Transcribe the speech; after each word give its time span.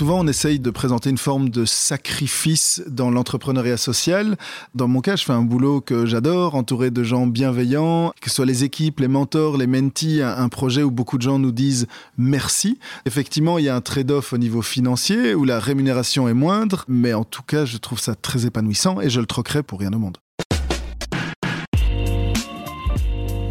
souvent 0.00 0.20
on 0.20 0.26
essaye 0.26 0.58
de 0.58 0.70
présenter 0.70 1.10
une 1.10 1.18
forme 1.18 1.50
de 1.50 1.66
sacrifice 1.66 2.82
dans 2.86 3.10
l'entrepreneuriat 3.10 3.76
social. 3.76 4.38
Dans 4.74 4.88
mon 4.88 5.02
cas, 5.02 5.14
je 5.14 5.24
fais 5.24 5.34
un 5.34 5.42
boulot 5.42 5.82
que 5.82 6.06
j'adore, 6.06 6.54
entouré 6.54 6.90
de 6.90 7.02
gens 7.02 7.26
bienveillants, 7.26 8.14
que 8.18 8.30
ce 8.30 8.36
soit 8.36 8.46
les 8.46 8.64
équipes, 8.64 9.00
les 9.00 9.08
mentors, 9.08 9.58
les 9.58 9.66
mentees, 9.66 10.22
un 10.22 10.48
projet 10.48 10.82
où 10.82 10.90
beaucoup 10.90 11.18
de 11.18 11.22
gens 11.22 11.38
nous 11.38 11.52
disent 11.52 11.86
merci. 12.16 12.78
Effectivement, 13.04 13.58
il 13.58 13.66
y 13.66 13.68
a 13.68 13.76
un 13.76 13.82
trade-off 13.82 14.32
au 14.32 14.38
niveau 14.38 14.62
financier 14.62 15.34
où 15.34 15.44
la 15.44 15.60
rémunération 15.60 16.30
est 16.30 16.34
moindre, 16.34 16.86
mais 16.88 17.12
en 17.12 17.24
tout 17.24 17.42
cas, 17.42 17.66
je 17.66 17.76
trouve 17.76 18.00
ça 18.00 18.14
très 18.14 18.46
épanouissant 18.46 19.02
et 19.02 19.10
je 19.10 19.20
le 19.20 19.26
troquerai 19.26 19.62
pour 19.62 19.80
rien 19.80 19.92
au 19.92 19.98
monde. 19.98 20.16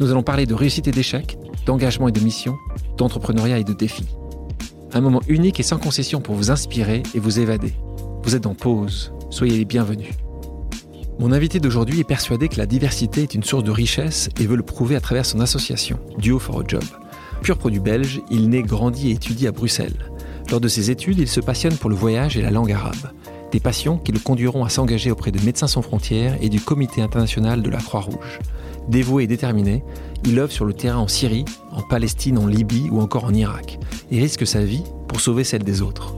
Nous 0.00 0.12
allons 0.12 0.22
parler 0.22 0.46
de 0.46 0.54
réussite 0.54 0.86
et 0.86 0.92
d'échec, 0.92 1.38
d'engagement 1.66 2.06
et 2.06 2.12
de 2.12 2.20
mission, 2.20 2.56
d'entrepreneuriat 2.96 3.58
et 3.58 3.64
de 3.64 3.72
défis. 3.72 4.06
Un 4.92 5.00
moment 5.00 5.22
unique 5.26 5.58
et 5.58 5.64
sans 5.64 5.78
concession 5.78 6.20
pour 6.20 6.36
vous 6.36 6.52
inspirer 6.52 7.02
et 7.14 7.18
vous 7.18 7.40
évader. 7.40 7.74
Vous 8.22 8.36
êtes 8.36 8.46
en 8.46 8.54
pause, 8.54 9.12
soyez 9.30 9.58
les 9.58 9.64
bienvenus. 9.64 10.10
Mon 11.18 11.32
invité 11.32 11.58
d'aujourd'hui 11.58 11.98
est 11.98 12.04
persuadé 12.04 12.48
que 12.48 12.58
la 12.58 12.66
diversité 12.66 13.22
est 13.22 13.34
une 13.34 13.42
source 13.42 13.64
de 13.64 13.72
richesse 13.72 14.28
et 14.38 14.46
veut 14.46 14.56
le 14.56 14.62
prouver 14.62 14.94
à 14.94 15.00
travers 15.00 15.26
son 15.26 15.40
association, 15.40 15.98
Duo 16.16 16.38
for 16.38 16.60
a 16.60 16.62
Job. 16.66 16.84
Pur 17.42 17.58
produit 17.58 17.80
belge, 17.80 18.20
il 18.30 18.48
naît, 18.48 18.62
grandit 18.62 19.10
et 19.10 19.14
étudie 19.14 19.48
à 19.48 19.52
Bruxelles. 19.52 20.10
Lors 20.48 20.60
de 20.60 20.68
ses 20.68 20.92
études, 20.92 21.18
il 21.18 21.28
se 21.28 21.40
passionne 21.40 21.76
pour 21.76 21.90
le 21.90 21.96
voyage 21.96 22.36
et 22.36 22.42
la 22.42 22.52
langue 22.52 22.70
arabe. 22.70 23.10
Des 23.50 23.60
passions 23.60 23.98
qui 23.98 24.12
le 24.12 24.20
conduiront 24.20 24.64
à 24.64 24.68
s'engager 24.68 25.10
auprès 25.10 25.32
de 25.32 25.40
Médecins 25.44 25.66
sans 25.66 25.82
frontières 25.82 26.36
et 26.40 26.48
du 26.48 26.60
Comité 26.60 27.02
international 27.02 27.62
de 27.62 27.70
la 27.70 27.78
Croix-Rouge. 27.78 28.38
Dévoué 28.88 29.24
et 29.24 29.26
déterminé, 29.26 29.84
il 30.24 30.38
œuvre 30.38 30.52
sur 30.52 30.64
le 30.64 30.72
terrain 30.72 30.98
en 30.98 31.08
Syrie, 31.08 31.44
en 31.72 31.82
Palestine, 31.82 32.38
en 32.38 32.46
Libye 32.46 32.88
ou 32.90 33.00
encore 33.00 33.24
en 33.24 33.34
Irak, 33.34 33.78
et 34.10 34.20
risque 34.20 34.46
sa 34.46 34.62
vie 34.62 34.82
pour 35.06 35.20
sauver 35.20 35.44
celle 35.44 35.62
des 35.62 35.82
autres. 35.82 36.14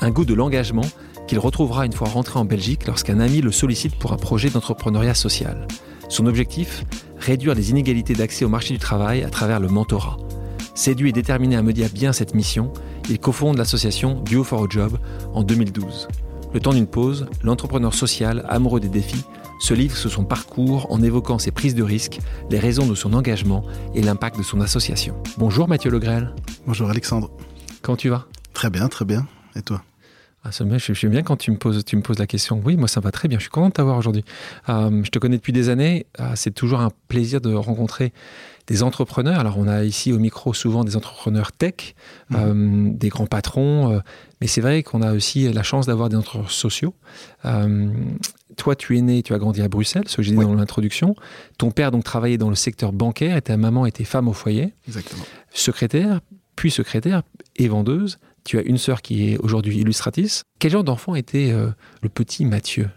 Un 0.00 0.10
goût 0.10 0.24
de 0.24 0.34
l'engagement 0.34 0.84
qu'il 1.26 1.38
retrouvera 1.38 1.86
une 1.86 1.92
fois 1.92 2.08
rentré 2.08 2.38
en 2.38 2.44
Belgique 2.44 2.86
lorsqu'un 2.86 3.20
ami 3.20 3.40
le 3.40 3.52
sollicite 3.52 3.96
pour 3.96 4.12
un 4.12 4.16
projet 4.16 4.50
d'entrepreneuriat 4.50 5.14
social. 5.14 5.66
Son 6.08 6.26
objectif 6.26 6.84
Réduire 7.18 7.54
les 7.54 7.70
inégalités 7.70 8.14
d'accès 8.14 8.44
au 8.44 8.48
marché 8.48 8.74
du 8.74 8.80
travail 8.80 9.22
à 9.22 9.30
travers 9.30 9.60
le 9.60 9.68
mentorat. 9.68 10.16
Séduit 10.74 11.10
et 11.10 11.12
déterminé 11.12 11.54
à 11.54 11.62
mener 11.62 11.84
à 11.84 11.88
bien 11.88 12.12
cette 12.12 12.34
mission, 12.34 12.72
il 13.08 13.20
cofonde 13.20 13.58
l'association 13.58 14.20
Duo 14.24 14.42
for 14.42 14.64
a 14.64 14.66
Job 14.68 14.98
en 15.32 15.44
2012. 15.44 16.08
Le 16.52 16.60
temps 16.60 16.72
d'une 16.72 16.88
pause, 16.88 17.26
l'entrepreneur 17.44 17.94
social, 17.94 18.44
amoureux 18.48 18.80
des 18.80 18.88
défis, 18.88 19.24
se 19.62 19.74
livre 19.74 19.96
sur 19.96 20.10
son 20.10 20.24
parcours 20.24 20.90
en 20.90 21.00
évoquant 21.02 21.38
ses 21.38 21.52
prises 21.52 21.76
de 21.76 21.84
risques, 21.84 22.18
les 22.50 22.58
raisons 22.58 22.84
de 22.84 22.96
son 22.96 23.12
engagement 23.12 23.64
et 23.94 24.02
l'impact 24.02 24.36
de 24.36 24.42
son 24.42 24.60
association. 24.60 25.14
Bonjour 25.38 25.68
Mathieu 25.68 25.88
Legrel. 25.88 26.34
Bonjour 26.66 26.90
Alexandre. 26.90 27.30
Comment 27.80 27.96
tu 27.96 28.08
vas? 28.08 28.26
Très 28.54 28.70
bien, 28.70 28.88
très 28.88 29.04
bien. 29.04 29.24
Et 29.54 29.62
toi? 29.62 29.84
Ah, 30.44 30.50
je 30.50 30.92
suis 30.92 31.06
bien 31.06 31.22
quand 31.22 31.36
tu 31.36 31.52
me, 31.52 31.56
poses, 31.56 31.84
tu 31.84 31.94
me 31.94 32.02
poses 32.02 32.18
la 32.18 32.26
question. 32.26 32.60
Oui, 32.64 32.76
moi 32.76 32.88
ça 32.88 32.98
va 32.98 33.12
très 33.12 33.28
bien. 33.28 33.38
Je 33.38 33.42
suis 33.42 33.50
content 33.50 33.68
de 33.68 33.74
t'avoir 33.74 33.96
aujourd'hui. 33.96 34.24
Euh, 34.68 35.04
je 35.04 35.10
te 35.10 35.20
connais 35.20 35.36
depuis 35.36 35.52
des 35.52 35.68
années. 35.68 36.06
Euh, 36.18 36.32
c'est 36.34 36.50
toujours 36.50 36.80
un 36.80 36.90
plaisir 37.06 37.40
de 37.40 37.54
rencontrer 37.54 38.12
des 38.66 38.82
entrepreneurs. 38.82 39.38
Alors 39.38 39.58
on 39.58 39.68
a 39.68 39.84
ici 39.84 40.12
au 40.12 40.18
micro 40.18 40.52
souvent 40.54 40.82
des 40.82 40.96
entrepreneurs 40.96 41.52
tech, 41.52 41.94
mhm. 42.30 42.36
euh, 42.36 42.90
des 42.92 43.10
grands 43.10 43.26
patrons, 43.26 44.02
mais 44.40 44.48
c'est 44.48 44.60
vrai 44.60 44.82
qu'on 44.82 45.02
a 45.02 45.12
aussi 45.12 45.52
la 45.52 45.62
chance 45.62 45.86
d'avoir 45.86 46.08
des 46.08 46.16
entrepreneurs 46.16 46.50
sociaux. 46.50 46.94
Toi, 48.56 48.76
tu 48.76 48.96
es 48.96 49.00
né, 49.00 49.22
tu 49.22 49.34
as 49.34 49.38
grandi 49.38 49.62
à 49.62 49.68
Bruxelles, 49.68 50.04
ce 50.06 50.16
que 50.16 50.22
j'ai 50.22 50.32
dit 50.32 50.38
dans 50.38 50.54
l'introduction. 50.54 51.14
Ton 51.58 51.70
père 51.70 51.90
donc 51.90 52.04
travaillait 52.04 52.38
dans 52.38 52.48
le 52.48 52.54
secteur 52.54 52.92
bancaire 52.92 53.36
et 53.36 53.42
ta 53.42 53.56
maman 53.56 53.86
était 53.86 54.04
femme 54.04 54.28
au 54.28 54.32
foyer. 54.32 54.74
Exactement. 54.86 55.22
Secrétaire, 55.50 56.20
puis 56.56 56.70
secrétaire 56.70 57.22
et 57.56 57.68
vendeuse. 57.68 58.18
Tu 58.44 58.58
as 58.58 58.62
une 58.62 58.78
sœur 58.78 59.02
qui 59.02 59.30
est 59.30 59.38
aujourd'hui 59.38 59.78
illustratrice. 59.78 60.44
Quel 60.58 60.72
genre 60.72 60.84
d'enfant 60.84 61.14
était 61.14 61.52
euh, 61.52 61.68
le 62.02 62.08
petit 62.08 62.44
Mathieu? 62.44 62.88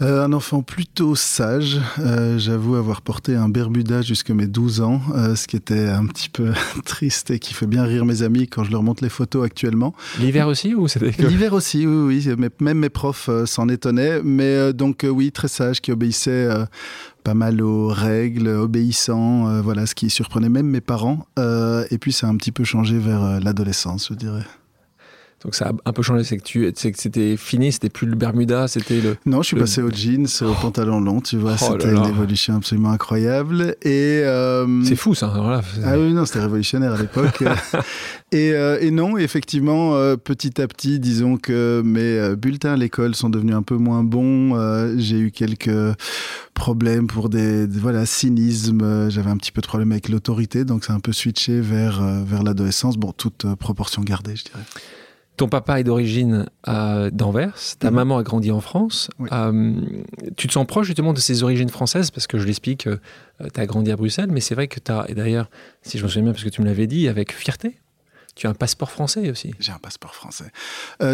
Euh, 0.00 0.24
un 0.24 0.32
enfant 0.32 0.62
plutôt 0.62 1.14
sage. 1.14 1.80
Euh, 2.00 2.36
j'avoue 2.36 2.74
avoir 2.74 3.00
porté 3.00 3.36
un 3.36 3.48
Bermuda 3.48 4.02
jusqu'à 4.02 4.34
mes 4.34 4.46
12 4.46 4.80
ans, 4.80 5.00
ce 5.36 5.46
qui 5.46 5.56
était 5.56 5.88
un 5.88 6.06
petit 6.06 6.28
peu 6.28 6.52
triste 6.84 7.30
et 7.30 7.38
qui 7.38 7.54
fait 7.54 7.66
bien 7.66 7.84
rire 7.84 8.04
mes 8.04 8.22
amis 8.22 8.48
quand 8.48 8.64
je 8.64 8.72
leur 8.72 8.82
montre 8.82 9.04
les 9.04 9.10
photos 9.10 9.44
actuellement. 9.44 9.94
L'hiver 10.18 10.48
aussi 10.48 10.74
ou 10.74 10.88
c'était 10.88 11.12
L'hiver 11.22 11.52
aussi, 11.52 11.86
oui, 11.86 12.24
oui. 12.26 12.48
Même 12.60 12.78
mes 12.78 12.88
profs 12.88 13.30
s'en 13.46 13.68
étonnaient. 13.68 14.20
Mais 14.22 14.72
donc 14.72 15.06
oui, 15.08 15.30
très 15.30 15.48
sage, 15.48 15.80
qui 15.80 15.92
obéissait 15.92 16.48
pas 17.22 17.34
mal 17.34 17.62
aux 17.62 17.88
règles, 17.88 18.48
obéissant, 18.48 19.60
voilà, 19.62 19.86
ce 19.86 19.94
qui 19.94 20.10
surprenait 20.10 20.48
même 20.48 20.66
mes 20.66 20.80
parents. 20.80 21.26
et 21.38 21.98
puis 21.98 22.12
ça 22.12 22.26
a 22.26 22.30
un 22.30 22.36
petit 22.36 22.52
peu 22.52 22.64
changé 22.64 22.98
vers 22.98 23.40
l'adolescence, 23.40 24.08
je 24.10 24.14
dirais. 24.14 24.44
Donc 25.44 25.54
ça 25.54 25.68
a 25.68 25.72
un 25.84 25.92
peu 25.92 26.02
changé, 26.02 26.24
c'est 26.24 26.38
que, 26.38 26.42
tu, 26.42 26.72
c'était 26.74 27.36
fini, 27.36 27.70
c'était 27.70 27.90
plus 27.90 28.06
le 28.06 28.16
Bermuda, 28.16 28.66
c'était 28.66 29.02
le... 29.02 29.16
Non, 29.26 29.42
je 29.42 29.48
suis 29.48 29.56
passé 29.58 29.82
aux 29.82 29.90
jeans, 29.90 30.26
au 30.40 30.46
oh. 30.46 30.54
pantalon 30.60 31.00
long, 31.00 31.20
tu 31.20 31.36
vois, 31.36 31.56
oh 31.60 31.72
c'était 31.72 31.94
une 31.94 32.06
évolution 32.06 32.56
absolument 32.56 32.92
incroyable. 32.92 33.76
Et 33.82 34.22
euh, 34.24 34.82
C'est 34.84 34.96
fou 34.96 35.14
ça. 35.14 35.26
Voilà. 35.36 35.60
Ah 35.84 35.98
oui, 35.98 36.14
non, 36.14 36.24
c'était 36.24 36.40
révolutionnaire 36.40 36.94
à 36.94 36.96
l'époque. 36.96 37.42
et, 38.32 38.52
euh, 38.54 38.78
et, 38.80 38.90
non, 38.90 39.18
effectivement, 39.18 39.94
euh, 39.96 40.16
petit 40.16 40.62
à 40.62 40.66
petit, 40.66 40.98
disons 40.98 41.36
que 41.36 41.82
mes 41.84 42.34
bulletins 42.36 42.72
à 42.72 42.76
l'école 42.76 43.14
sont 43.14 43.28
devenus 43.28 43.54
un 43.54 43.62
peu 43.62 43.76
moins 43.76 44.02
bons. 44.02 44.56
J'ai 44.96 45.18
eu 45.18 45.30
quelques 45.30 45.94
problèmes 46.54 47.06
pour 47.06 47.28
des, 47.28 47.66
des 47.66 47.78
voilà 47.78 48.06
cynisme. 48.06 49.10
J'avais 49.10 49.30
un 49.30 49.36
petit 49.36 49.52
peu 49.52 49.60
de 49.60 49.66
problème 49.66 49.92
avec 49.92 50.08
l'autorité, 50.08 50.64
donc 50.64 50.84
ça 50.84 50.94
a 50.94 50.96
un 50.96 51.00
peu 51.00 51.12
switché 51.12 51.60
vers, 51.60 52.00
vers 52.24 52.42
l'adolescence. 52.42 52.96
Bon, 52.96 53.12
toute 53.12 53.44
proportion 53.56 54.00
gardée, 54.00 54.36
je 54.36 54.44
dirais. 54.44 54.64
Ton 55.36 55.48
papa 55.48 55.80
est 55.80 55.84
d'origine 55.84 56.46
euh, 56.68 57.10
d'Anvers, 57.10 57.58
ta 57.80 57.90
mhm. 57.90 57.96
maman 57.96 58.18
a 58.18 58.22
grandi 58.22 58.52
en 58.52 58.60
France. 58.60 59.10
Euh, 59.32 59.74
tu 60.36 60.46
te 60.46 60.52
sens 60.52 60.64
proche 60.64 60.86
justement 60.86 61.12
de 61.12 61.18
ses 61.18 61.42
origines 61.42 61.70
françaises? 61.70 62.12
Parce 62.12 62.28
que 62.28 62.38
je 62.38 62.46
l'explique, 62.46 62.86
euh, 62.86 62.98
tu 63.52 63.60
as 63.60 63.66
grandi 63.66 63.90
à 63.90 63.96
Bruxelles, 63.96 64.30
mais 64.30 64.40
c'est 64.40 64.54
vrai 64.54 64.68
que 64.68 64.78
tu 64.78 64.92
as, 64.92 65.06
et 65.08 65.14
d'ailleurs, 65.14 65.50
si 65.82 65.98
je 65.98 66.04
me 66.04 66.08
souviens 66.08 66.22
bien 66.24 66.32
parce 66.32 66.44
que 66.44 66.50
tu 66.50 66.60
me 66.60 66.66
l'avais 66.66 66.86
dit, 66.86 67.08
avec 67.08 67.32
fierté, 67.32 67.76
tu 68.36 68.46
as 68.46 68.50
un 68.50 68.54
passeport 68.54 68.92
français 68.92 69.28
aussi. 69.28 69.54
J'ai 69.58 69.72
un 69.72 69.78
passeport 69.78 70.14
français. 70.14 70.50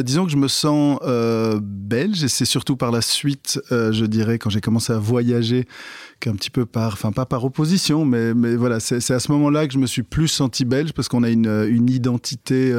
disons 0.03 0.25
que 0.25 0.33
je 0.33 0.39
me 0.39 0.49
sens 0.49 0.99
belge 1.63 2.25
et 2.25 2.29
c'est 2.29 2.47
surtout 2.47 2.77
par 2.77 2.91
la 2.91 3.03
suite, 3.03 3.61
je 3.71 4.05
dirais, 4.07 4.39
quand 4.39 4.49
j'ai 4.49 4.63
commencé 4.63 4.95
à 4.95 4.99
voyager, 4.99 5.69
qu'un 6.19 6.35
petit 6.35 6.49
peu 6.49 6.65
par, 6.65 6.95
enfin 6.95 7.13
pas 7.13 7.27
par 7.27 7.45
opposition, 7.45 8.07
mais, 8.07 8.33
mais 8.33 8.57
voilà, 8.57 8.81
c'est 8.81 9.11
à 9.11 9.21
ce 9.21 9.33
moment-là 9.33 9.67
que 9.67 9.75
je 9.75 9.79
me 9.79 9.87
suis 9.87 10.03
plus 10.03 10.29
senti 10.29 10.65
belge 10.65 10.95
parce 10.95 11.09
qu'on 11.09 11.23
a 11.23 11.29
une, 11.29 11.67
une 11.69 11.91
identité 11.91 12.73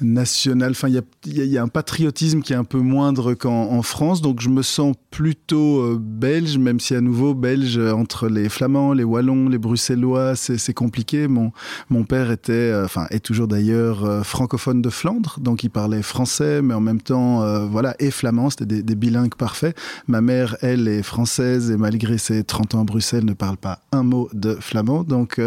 national. 0.00 0.72
Enfin, 0.72 0.88
il 0.88 1.02
y 1.24 1.58
a, 1.58 1.62
un 1.62 1.68
patriotisme 1.68 2.40
qui 2.40 2.52
est 2.52 2.56
un 2.56 2.64
peu 2.64 2.78
moindre 2.78 3.34
qu'en 3.34 3.82
France, 3.82 4.20
donc 4.20 4.40
je 4.40 4.48
me 4.48 4.62
sens 4.62 4.94
plutôt 5.10 5.80
euh, 5.80 5.98
belge, 5.98 6.58
même 6.58 6.80
si 6.80 6.94
à 6.94 7.00
nouveau 7.00 7.34
belge 7.34 7.78
entre 7.78 8.28
les 8.28 8.48
Flamands, 8.48 8.92
les 8.92 9.04
Wallons, 9.04 9.48
les 9.48 9.58
Bruxellois, 9.58 10.36
c'est 10.36 10.74
compliqué. 10.74 11.28
Mon, 11.28 11.52
mon 11.88 12.04
père 12.04 12.30
était, 12.30 12.52
euh, 12.52 12.84
enfin, 12.84 13.06
est 13.10 13.24
toujours 13.24 13.48
d'ailleurs 13.48 14.04
euh, 14.04 14.22
francophone 14.22 14.82
de 14.82 14.90
Flandre, 14.90 15.38
donc 15.40 15.64
il 15.64 15.70
parlait 15.70 16.02
français, 16.02 16.60
mais 16.60 16.74
en 16.74 16.80
même 16.80 17.00
temps, 17.00 17.66
voilà, 17.66 17.94
et 17.98 18.10
flamand, 18.10 18.50
c'était 18.50 18.66
des, 18.66 18.82
des, 18.82 18.94
bilingues 18.94 19.34
parfaits. 19.34 19.76
Ma 20.06 20.20
mère, 20.20 20.56
elle, 20.60 20.88
est 20.88 21.02
française 21.02 21.70
et 21.70 21.76
malgré 21.76 22.18
ses 22.18 22.44
30 22.44 22.74
ans 22.74 22.80
à 22.82 22.84
Bruxelles, 22.84 23.24
ne 23.24 23.32
parle 23.32 23.56
pas 23.56 23.80
un 23.92 24.02
mot 24.02 24.28
de 24.32 24.56
flamand. 24.60 25.02
Donc 25.02 25.40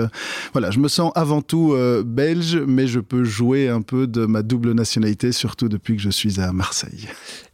voilà, 0.54 0.72
je 0.72 0.80
me 0.80 0.88
sens 0.88 1.12
avant 1.16 1.42
tout 1.42 1.76
belge, 2.06 2.58
mais 2.68 2.88
je 2.88 3.00
peux 3.00 3.24
jouer 3.24 3.70
un 3.70 3.82
peu 3.82 4.08
de 4.08 4.26
ma 4.26 4.39
double 4.44 4.74
nationalité, 4.74 5.32
surtout 5.32 5.70
depuis 5.70 5.96
que 5.96 6.02
je 6.02 6.10
suis 6.10 6.40
à 6.40 6.52
Marseille. 6.52 7.08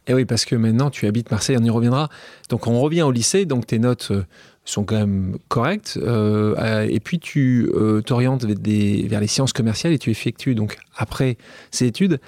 Et 0.08 0.12
eh 0.12 0.14
oui, 0.14 0.24
parce 0.24 0.44
que 0.44 0.54
maintenant 0.54 0.90
tu 0.90 1.06
habites 1.06 1.30
Marseille, 1.32 1.56
on 1.58 1.64
y 1.64 1.70
reviendra. 1.70 2.08
Donc 2.48 2.68
on 2.68 2.80
revient 2.80 3.02
au 3.02 3.10
lycée, 3.10 3.44
donc 3.44 3.66
tes 3.66 3.80
notes 3.80 4.08
euh, 4.12 4.22
sont 4.64 4.84
quand 4.84 4.96
même 4.96 5.36
correctes. 5.48 5.98
Euh, 6.00 6.86
et 6.88 7.00
puis 7.00 7.18
tu 7.18 7.68
euh, 7.74 8.02
t'orientes 8.02 8.44
vers 8.44 9.20
les 9.20 9.26
sciences 9.26 9.52
commerciales 9.52 9.92
et 9.92 9.98
tu 9.98 10.10
effectues 10.10 10.54
donc 10.54 10.78
après 10.96 11.38
ces 11.72 11.86
études 11.86 12.20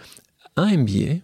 un 0.56 0.76
MBA. 0.76 1.20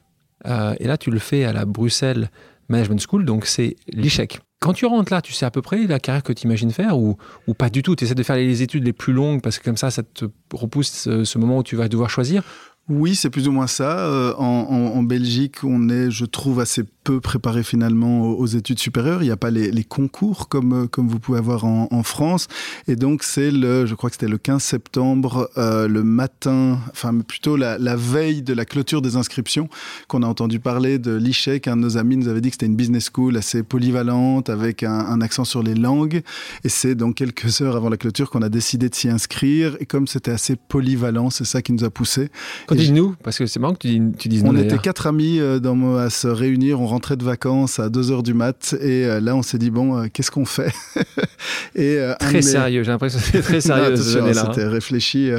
et 0.79 0.87
là 0.87 0.97
tu 0.97 1.11
le 1.11 1.19
fais 1.19 1.45
à 1.45 1.53
la 1.53 1.65
Bruxelles 1.65 2.31
Management 2.69 3.01
School, 3.01 3.25
donc 3.25 3.47
c'est 3.47 3.77
l'ICHEC. 3.89 4.41
Quand 4.61 4.73
tu 4.73 4.87
rentres 4.87 5.13
là, 5.13 5.21
tu 5.21 5.33
sais 5.33 5.45
à 5.45 5.51
peu 5.51 5.61
près 5.61 5.87
la 5.87 5.99
carrière 5.99 6.23
que 6.23 6.33
tu 6.33 6.47
imagines 6.47 6.71
faire 6.71 6.97
ou, 6.99 7.19
ou 7.47 7.53
pas 7.53 7.69
du 7.69 7.83
tout? 7.83 7.97
Tu 7.97 8.05
essaies 8.05 8.15
de 8.15 8.23
faire 8.23 8.37
les 8.37 8.63
études 8.63 8.85
les 8.85 8.95
plus 8.95 9.13
longues 9.13 9.43
parce 9.43 9.59
que 9.59 9.65
comme 9.65 9.77
ça, 9.77 9.91
ça 9.91 10.03
te 10.03 10.25
repousse 10.53 11.09
ce 11.25 11.39
moment 11.39 11.59
où 11.59 11.63
tu 11.63 11.77
vas 11.77 11.89
devoir 11.89 12.09
choisir? 12.09 12.43
Oui, 12.91 13.15
c'est 13.15 13.31
plus 13.31 13.49
ou 13.49 13.53
moins 13.53 13.67
ça. 13.67 14.01
Euh, 14.01 14.35
en, 14.35 15.03
Belgique, 15.03 15.65
on 15.65 15.89
est, 15.89 16.11
je 16.11 16.27
trouve, 16.27 16.61
assez 16.61 16.85
peu 17.03 17.19
préparé 17.19 17.63
finalement 17.63 18.29
aux, 18.29 18.47
études 18.47 18.79
supérieures. 18.79 19.23
Il 19.23 19.27
n'y 19.27 19.33
a 19.33 19.39
pas 19.39 19.51
les, 19.51 19.85
concours 19.85 20.49
comme, 20.49 20.85
euh, 20.85 20.87
comme 20.87 21.09
vous 21.09 21.19
pouvez 21.19 21.39
avoir 21.39 21.65
en, 21.65 22.03
France. 22.03 22.47
Et 22.87 22.97
donc, 22.97 23.23
c'est 23.23 23.51
le, 23.51 23.87
je 23.87 23.95
crois 23.95 24.11
que 24.11 24.17
c'était 24.17 24.29
le 24.29 24.37
15 24.37 24.63
septembre, 24.63 25.49
euh, 25.57 25.89
le 25.89 26.03
matin, 26.03 26.79
enfin 26.91 27.19
plutôt 27.21 27.57
la, 27.57 27.79
veille 27.97 28.43
de 28.43 28.53
la 28.53 28.67
clôture 28.67 29.01
des 29.01 29.17
inscriptions, 29.17 29.71
qu'on 30.07 30.23
a 30.23 30.27
entendu 30.27 30.61
parler 30.61 30.99
de 30.99 31.15
l'ICHEC. 31.15 31.69
Un 31.69 31.77
de 31.77 31.83
nos 31.83 31.97
amis 31.97 32.19
nous 32.19 32.29
avait 32.29 32.43
dit 32.43 32.51
que 32.51 32.57
c'était 32.57 32.67
une 32.67 32.77
business 32.77 33.09
school 33.11 33.39
assez 33.39 33.63
polyvalente, 33.63 34.51
avec 34.51 34.83
un, 34.83 34.93
un 34.93 35.23
accent 35.23 35.47
sur 35.47 35.63
les 35.63 35.75
langues. 35.75 36.21
Et 36.65 36.69
c'est 36.69 36.95
donc 36.95 37.15
quelques 37.15 37.63
heures 37.63 37.77
avant 37.77 37.89
la 37.89 37.97
clôture 37.97 38.29
qu'on 38.29 38.43
a 38.43 38.51
décidé 38.51 38.91
de 38.91 38.95
s'y 38.95 39.09
inscrire. 39.09 39.75
Et 39.81 39.87
comme 39.87 40.07
c'était 40.07 40.33
assez 40.33 40.57
polyvalent, 40.57 41.31
c'est 41.31 41.47
ça 41.47 41.63
qui 41.63 41.73
nous 41.73 41.85
a 41.85 41.91
poussé. 41.91 42.29
Dis-nous, 42.75 43.15
parce 43.23 43.39
que 43.39 43.47
c'est 43.47 43.61
marrant 43.61 43.75
que 43.75 43.87
tu, 43.87 44.01
tu 44.19 44.29
dises 44.29 44.45
nous. 44.45 44.53
On 44.53 44.57
était 44.57 44.79
quatre 44.79 45.07
amis 45.07 45.41
euh, 45.41 45.59
dans, 45.59 45.97
à 45.97 46.11
se 46.11 46.29
réunir, 46.29 46.81
on 46.81 46.87
rentrait 46.87 47.17
de 47.17 47.25
vacances 47.25 47.79
à 47.79 47.89
2h 47.89 48.23
du 48.23 48.35
mat, 48.35 48.75
et 48.81 49.05
euh, 49.05 49.21
là 49.21 49.37
on 49.37 49.43
s'est 49.43 49.59
dit, 49.59 49.71
bon, 49.71 49.99
euh, 49.99 50.07
qu'est-ce 50.13 50.31
qu'on 50.31 50.45
fait? 50.45 50.73
Et, 51.75 51.99
Très 52.21 52.43
sérieux, 52.43 52.83
j'ai 52.83 52.91
l'impression 52.91 53.19
que 53.19 53.25
c'était 53.25 53.43
très 53.43 53.61
sérieux 53.63 53.97
C'était 53.97 54.63
hein. 54.63 54.69
réfléchi. 54.69 55.31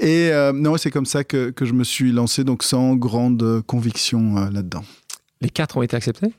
et 0.00 0.30
non, 0.54 0.76
c'est 0.76 0.90
comme 0.90 1.06
ça 1.06 1.24
que, 1.24 1.50
que, 1.50 1.64
je 1.64 1.72
me 1.72 1.84
suis 1.84 2.12
lancé, 2.12 2.44
donc 2.44 2.62
sans 2.62 2.94
grande 2.96 3.62
conviction 3.66 4.34
là-dedans. 4.50 4.84
Les 5.40 5.50
quatre 5.50 5.76
ont 5.76 5.82
été 5.82 5.96
acceptés? 5.96 6.32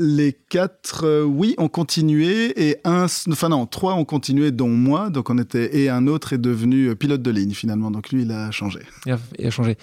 Les 0.00 0.32
quatre, 0.32 1.04
euh, 1.04 1.22
oui, 1.22 1.54
ont 1.58 1.68
continué 1.68 2.68
et 2.68 2.78
un, 2.84 3.04
enfin 3.04 3.50
non, 3.50 3.66
trois 3.66 3.94
ont 3.94 4.04
continué, 4.04 4.50
dont 4.50 4.68
moi. 4.68 5.10
Donc 5.10 5.30
on 5.30 5.38
était 5.38 5.76
et 5.76 5.90
un 5.90 6.06
autre 6.06 6.32
est 6.32 6.38
devenu 6.38 6.86
euh, 6.86 6.94
pilote 6.94 7.22
de 7.22 7.30
ligne 7.30 7.52
finalement. 7.52 7.90
Donc 7.90 8.10
lui, 8.10 8.22
il 8.22 8.32
a 8.32 8.50
changé. 8.50 8.80
Il 9.06 9.12
a, 9.12 9.50
changé. 9.50 9.76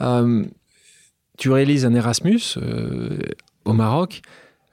Euh, 0.00 0.44
tu 1.38 1.50
réalises 1.50 1.86
un 1.86 1.94
Erasmus 1.94 2.58
au 3.64 3.72
Maroc. 3.72 4.22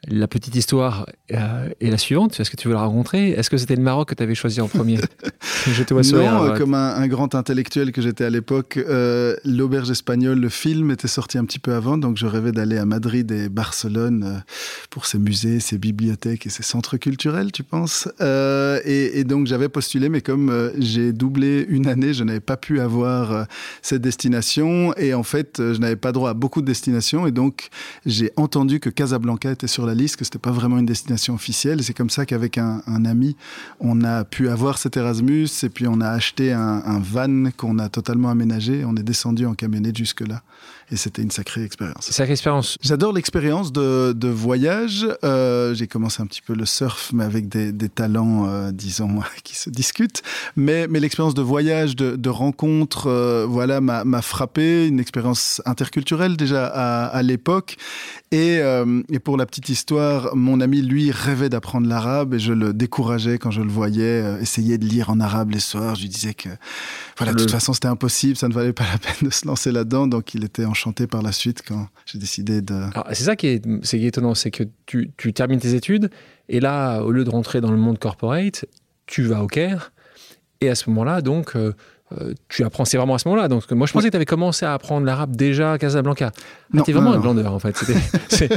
La 0.09 0.30
petite 0.30 0.56
histoire 0.56 1.06
euh, 1.33 1.69
est 1.81 1.89
la 1.89 1.98
suivante. 1.98 2.39
Est-ce 2.39 2.50
que 2.50 2.56
tu 2.56 2.69
veux 2.69 2.74
la 2.74 2.80
rencontrer 2.80 3.31
Est-ce 3.31 3.50
que 3.50 3.57
c'était 3.57 3.75
le 3.75 3.81
Maroc 3.81 4.07
que 4.07 4.15
tu 4.15 4.24
avais 4.24 4.36
choisi 4.36 4.62
en 4.62 4.69
premier? 4.69 5.00
Je 5.68 5.83
te 5.83 5.94
vois 5.94 6.01
Non, 6.04 6.45
euh, 6.45 6.57
comme 6.57 6.75
un, 6.75 7.06
grand 7.07 7.36
intellectuel 7.36 7.92
que 7.92 8.01
j'étais 8.01 8.24
à 8.24 8.30
l'époque, 8.30 8.77
euh, 8.77 9.36
l'auberge 9.44 9.92
espagnole, 9.92 10.39
le 10.39 10.48
film 10.48 10.92
était 10.92 11.09
sorti 11.09 11.38
un 11.38 11.44
petit 11.44 11.59
peu 11.59 11.74
avant, 11.74 11.98
donc 11.98 12.15
je 12.15 12.25
rêvais 12.25 12.54
d'aller 12.54 12.77
à 12.77 12.86
Madrid 12.86 13.30
et 13.31 13.50
Barcelone 13.50 14.44
pour 14.89 15.06
ces 15.06 15.19
musées, 15.19 15.59
ces 15.59 15.77
bibliothèques 15.77 16.45
et 16.45 16.50
ces 16.50 16.63
centres 16.63 16.95
culturels, 16.95 17.51
tu 17.51 17.63
penses? 17.63 18.07
Et, 18.21 19.24
donc 19.25 19.48
j'avais 19.48 19.68
postulé, 19.68 20.07
mais 20.07 20.21
comme 20.21 20.71
j'ai 20.77 21.12
doublé 21.12 21.65
une 21.68 21.88
année, 21.88 22.13
je 22.13 22.24
n'avais 22.24 22.39
pas 22.39 22.56
pu 22.56 22.80
avoir 22.80 23.45
cette 23.81 24.01
destination. 24.01 24.94
Et 24.95 25.13
en 25.13 25.24
fait, 25.24 25.57
je 25.57 25.80
n'avais 25.80 25.98
pas 25.98 26.13
droit 26.13 26.30
à 26.30 26.33
beaucoup 26.33 26.62
de 26.62 26.68
destinations. 26.68 27.27
Et 27.27 27.31
donc 27.31 27.69
j'ai 28.06 28.31
entendu 28.38 28.80
que 28.80 28.89
Casablanca 28.89 29.51
était 29.51 29.68
sur 29.68 29.86
la 29.86 29.95
liste, 29.97 30.15
que 30.15 30.25
c'était 30.25 30.39
pas 30.39 30.51
vraiment 30.51 30.77
une 30.77 30.85
destination 30.85 31.33
officielle. 31.33 31.83
C'est 31.83 31.94
comme 31.94 32.09
ça 32.09 32.25
qu'avec 32.25 32.57
un, 32.57 32.81
ami, 33.05 33.35
on 33.79 34.03
a 34.03 34.23
pu 34.23 34.49
avoir 34.49 34.77
cet 34.77 34.97
Erasmus 34.97 35.49
et 35.63 35.69
puis 35.69 35.88
on 35.88 35.99
a 36.01 36.09
acheté 36.09 36.53
un, 36.53 36.81
un 36.85 36.99
van 36.99 37.49
qu'on 37.55 37.79
a 37.79 37.89
totalement 37.89 38.29
aménagé. 38.29 38.85
On 38.85 38.95
est 38.95 39.03
descendu 39.03 39.45
en 39.45 39.53
camionnette 39.53 39.97
jusque-là 39.97 40.41
et 40.92 40.95
c'était 40.95 41.22
une 41.22 41.31
sacrée 41.31 41.63
expérience. 41.63 42.10
Sacrée 42.10 42.34
expérience. 42.34 42.78
J'adore 42.81 43.13
l'expérience 43.13 43.72
de, 43.72 44.13
de, 44.13 44.28
voyage. 44.30 45.07
Euh, 45.24 45.74
j'ai 45.74 45.88
commencé 45.88 46.22
un 46.22 46.25
petit 46.25 46.42
peu 46.42 46.54
le 46.54 46.66
surf, 46.66 47.12
mais 47.13 47.24
avec 47.24 47.50
des, 47.50 47.72
des 47.72 47.89
talents, 47.89 48.48
euh, 48.48 48.72
disons, 48.72 49.19
qui 49.44 49.56
se 49.56 49.69
discutent. 49.69 50.22
Mais, 50.56 50.88
mais 50.88 51.00
l'expérience 51.00 51.34
de 51.34 51.42
voyage, 51.42 51.95
de, 51.95 52.16
de 52.16 52.30
rencontre, 52.30 53.07
euh, 53.07 53.45
voilà, 53.48 53.81
m'a 53.81 54.22
frappé. 54.22 54.88
Une 54.88 55.00
expérience 55.00 55.62
interculturelle 55.66 56.38
déjà 56.38 56.68
à, 56.68 57.06
à 57.07 57.22
l'époque. 57.22 57.78
Et, 58.31 58.60
euh, 58.60 59.01
et, 59.10 59.19
pour 59.19 59.38
la 59.38 59.45
petite 59.45 59.69
histoire, 59.69 60.36
mon 60.36 60.60
ami, 60.60 60.81
lui, 60.81 61.12
rêvait 61.12 61.48
d'apprendre 61.48 61.88
l'arabe 61.88 62.34
et 62.34 62.39
je 62.39 62.51
le 62.51 62.74
décourageais 62.74 63.38
quand 63.38 63.51
je 63.51 63.62
le 63.62 63.69
voyais 63.69 64.04
euh, 64.04 64.42
essayer 64.42 64.78
de 64.78 64.86
lire 64.86 65.10
en 65.10 65.22
arabe 65.22 65.51
les 65.51 65.62
soirs. 65.62 65.95
Je 65.95 66.01
lui 66.01 66.10
disais 66.10 66.34
que, 66.34 66.50
voilà, 67.17 67.33
de 67.33 67.39
toute 67.39 67.51
façon, 67.51 67.73
c'était 67.73 67.87
impossible, 67.87 68.35
ça 68.35 68.47
ne 68.47 68.53
valait 68.53 68.73
pas 68.73 68.85
la 68.91 68.97
peine 68.99 69.29
de 69.29 69.29
se 69.29 69.47
lancer 69.47 69.71
là-dedans. 69.71 70.07
Donc, 70.07 70.33
il 70.33 70.43
était 70.43 70.65
en 70.65 70.73
chanté 70.73 71.07
par 71.07 71.21
la 71.21 71.31
suite 71.31 71.63
quand 71.67 71.87
j'ai 72.05 72.19
décidé 72.19 72.61
de. 72.61 72.81
C'est 73.13 73.23
ça 73.23 73.35
qui 73.35 73.47
est, 73.47 73.65
est 73.65 74.01
étonnant, 74.03 74.35
c'est 74.35 74.51
que 74.51 74.63
tu, 74.85 75.11
tu, 75.17 75.33
termines 75.33 75.59
tes 75.59 75.73
études 75.73 76.09
et 76.49 76.59
là, 76.59 77.01
au 77.01 77.11
lieu 77.11 77.23
de 77.23 77.29
rentrer 77.29 77.61
dans 77.61 77.71
le 77.71 77.77
monde 77.77 77.99
corporate, 77.99 78.65
tu 79.05 79.23
vas 79.23 79.43
au 79.43 79.47
Caire 79.47 79.91
et 80.61 80.69
à 80.69 80.75
ce 80.75 80.89
moment-là, 80.89 81.21
donc, 81.21 81.55
euh, 81.55 81.73
euh, 82.13 82.33
tu 82.48 82.63
apprends, 82.63 82.86
c'est 82.86 82.98
vraiment 82.98 83.15
à 83.15 83.19
ce 83.19 83.27
moment-là. 83.27 83.50
Donc, 83.50 83.69
moi, 83.71 83.86
je 83.86 83.92
pensais 83.92 84.07
que 84.07 84.12
tu 84.12 84.15
avais 84.15 84.25
commencé 84.25 84.65
à 84.65 84.74
apprendre 84.74 85.06
l'arabe 85.06 85.36
déjà 85.36 85.74
à 85.74 85.77
Casablanca. 85.77 86.31
Ah, 86.75 86.81
tu 86.81 86.92
es 86.92 86.94
vraiment 86.94 87.12
un 87.12 87.19
glandeur, 87.19 87.51
en 87.51 87.59
fait. 87.59 87.75
C'est 88.30 88.48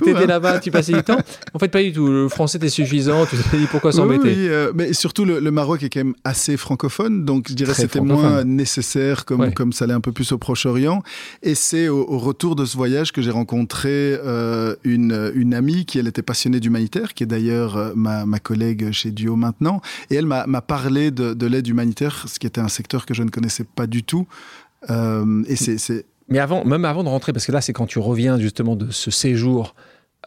que 0.00 0.10
étais 0.10 0.26
là-bas, 0.26 0.60
tu 0.60 0.70
passais 0.70 0.92
du 0.92 1.02
temps. 1.02 1.18
En 1.52 1.58
fait, 1.58 1.68
pas 1.68 1.82
du 1.82 1.92
tout. 1.92 2.06
Le 2.06 2.28
français 2.28 2.58
était 2.58 2.68
suffisant. 2.68 3.26
Tu 3.26 3.36
t'es 3.50 3.58
dit 3.58 3.66
pourquoi 3.68 3.90
s'embêter. 3.90 4.22
Oui, 4.22 4.34
euh, 4.48 4.72
mais 4.76 4.92
surtout, 4.92 5.24
le, 5.24 5.40
Maroc 5.50 5.82
est 5.82 5.88
quand 5.88 6.04
même 6.04 6.14
assez 6.22 6.56
francophone. 6.56 7.24
Donc, 7.24 7.46
je 7.48 7.54
dirais 7.54 7.72
que 7.72 7.78
c'était 7.78 8.00
moins 8.00 8.44
nécessaire 8.44 9.24
comme, 9.24 9.52
comme 9.54 9.72
ça 9.72 9.86
allait 9.86 9.94
un 9.94 10.00
peu 10.00 10.12
plus 10.12 10.30
au 10.30 10.38
Proche-Orient. 10.38 11.02
Et 11.42 11.56
c'est 11.56 11.88
au, 11.88 12.18
retour 12.18 12.54
de 12.54 12.64
ce 12.64 12.76
voyage 12.76 13.12
que 13.12 13.22
j'ai 13.22 13.30
rencontré 13.30 13.88
euh, 13.90 14.76
une, 14.84 15.32
une 15.34 15.54
amie 15.54 15.84
qui, 15.84 15.98
elle, 15.98 16.06
était 16.06 16.22
passionnée 16.22 16.60
d'humanitaire, 16.60 17.14
qui 17.14 17.24
est 17.24 17.26
d'ailleurs 17.26 17.92
ma, 17.96 18.24
ma, 18.24 18.38
collègue 18.38 18.92
chez 18.92 19.10
Duo 19.10 19.34
maintenant. 19.34 19.80
Et 20.10 20.14
elle 20.14 20.26
m'a 20.26 20.60
parlé 20.60 21.10
de, 21.10 21.34
de 21.34 21.46
l'aide 21.46 21.66
humanitaire, 21.66 22.26
ce 22.28 22.38
qui 22.38 22.46
était 22.46 22.60
un 22.60 22.68
secteur 22.68 22.99
que 23.06 23.14
je 23.14 23.22
ne 23.22 23.30
connaissais 23.30 23.64
pas 23.64 23.86
du 23.86 24.02
tout. 24.02 24.26
Euh, 24.90 25.42
et 25.46 25.56
c'est. 25.56 26.06
Mais 26.28 26.38
avant, 26.38 26.64
même 26.64 26.84
avant 26.84 27.02
de 27.02 27.08
rentrer, 27.08 27.32
parce 27.32 27.44
que 27.44 27.52
là, 27.52 27.60
c'est 27.60 27.72
quand 27.72 27.86
tu 27.86 27.98
reviens 27.98 28.38
justement 28.38 28.76
de 28.76 28.90
ce 28.90 29.10
séjour 29.10 29.74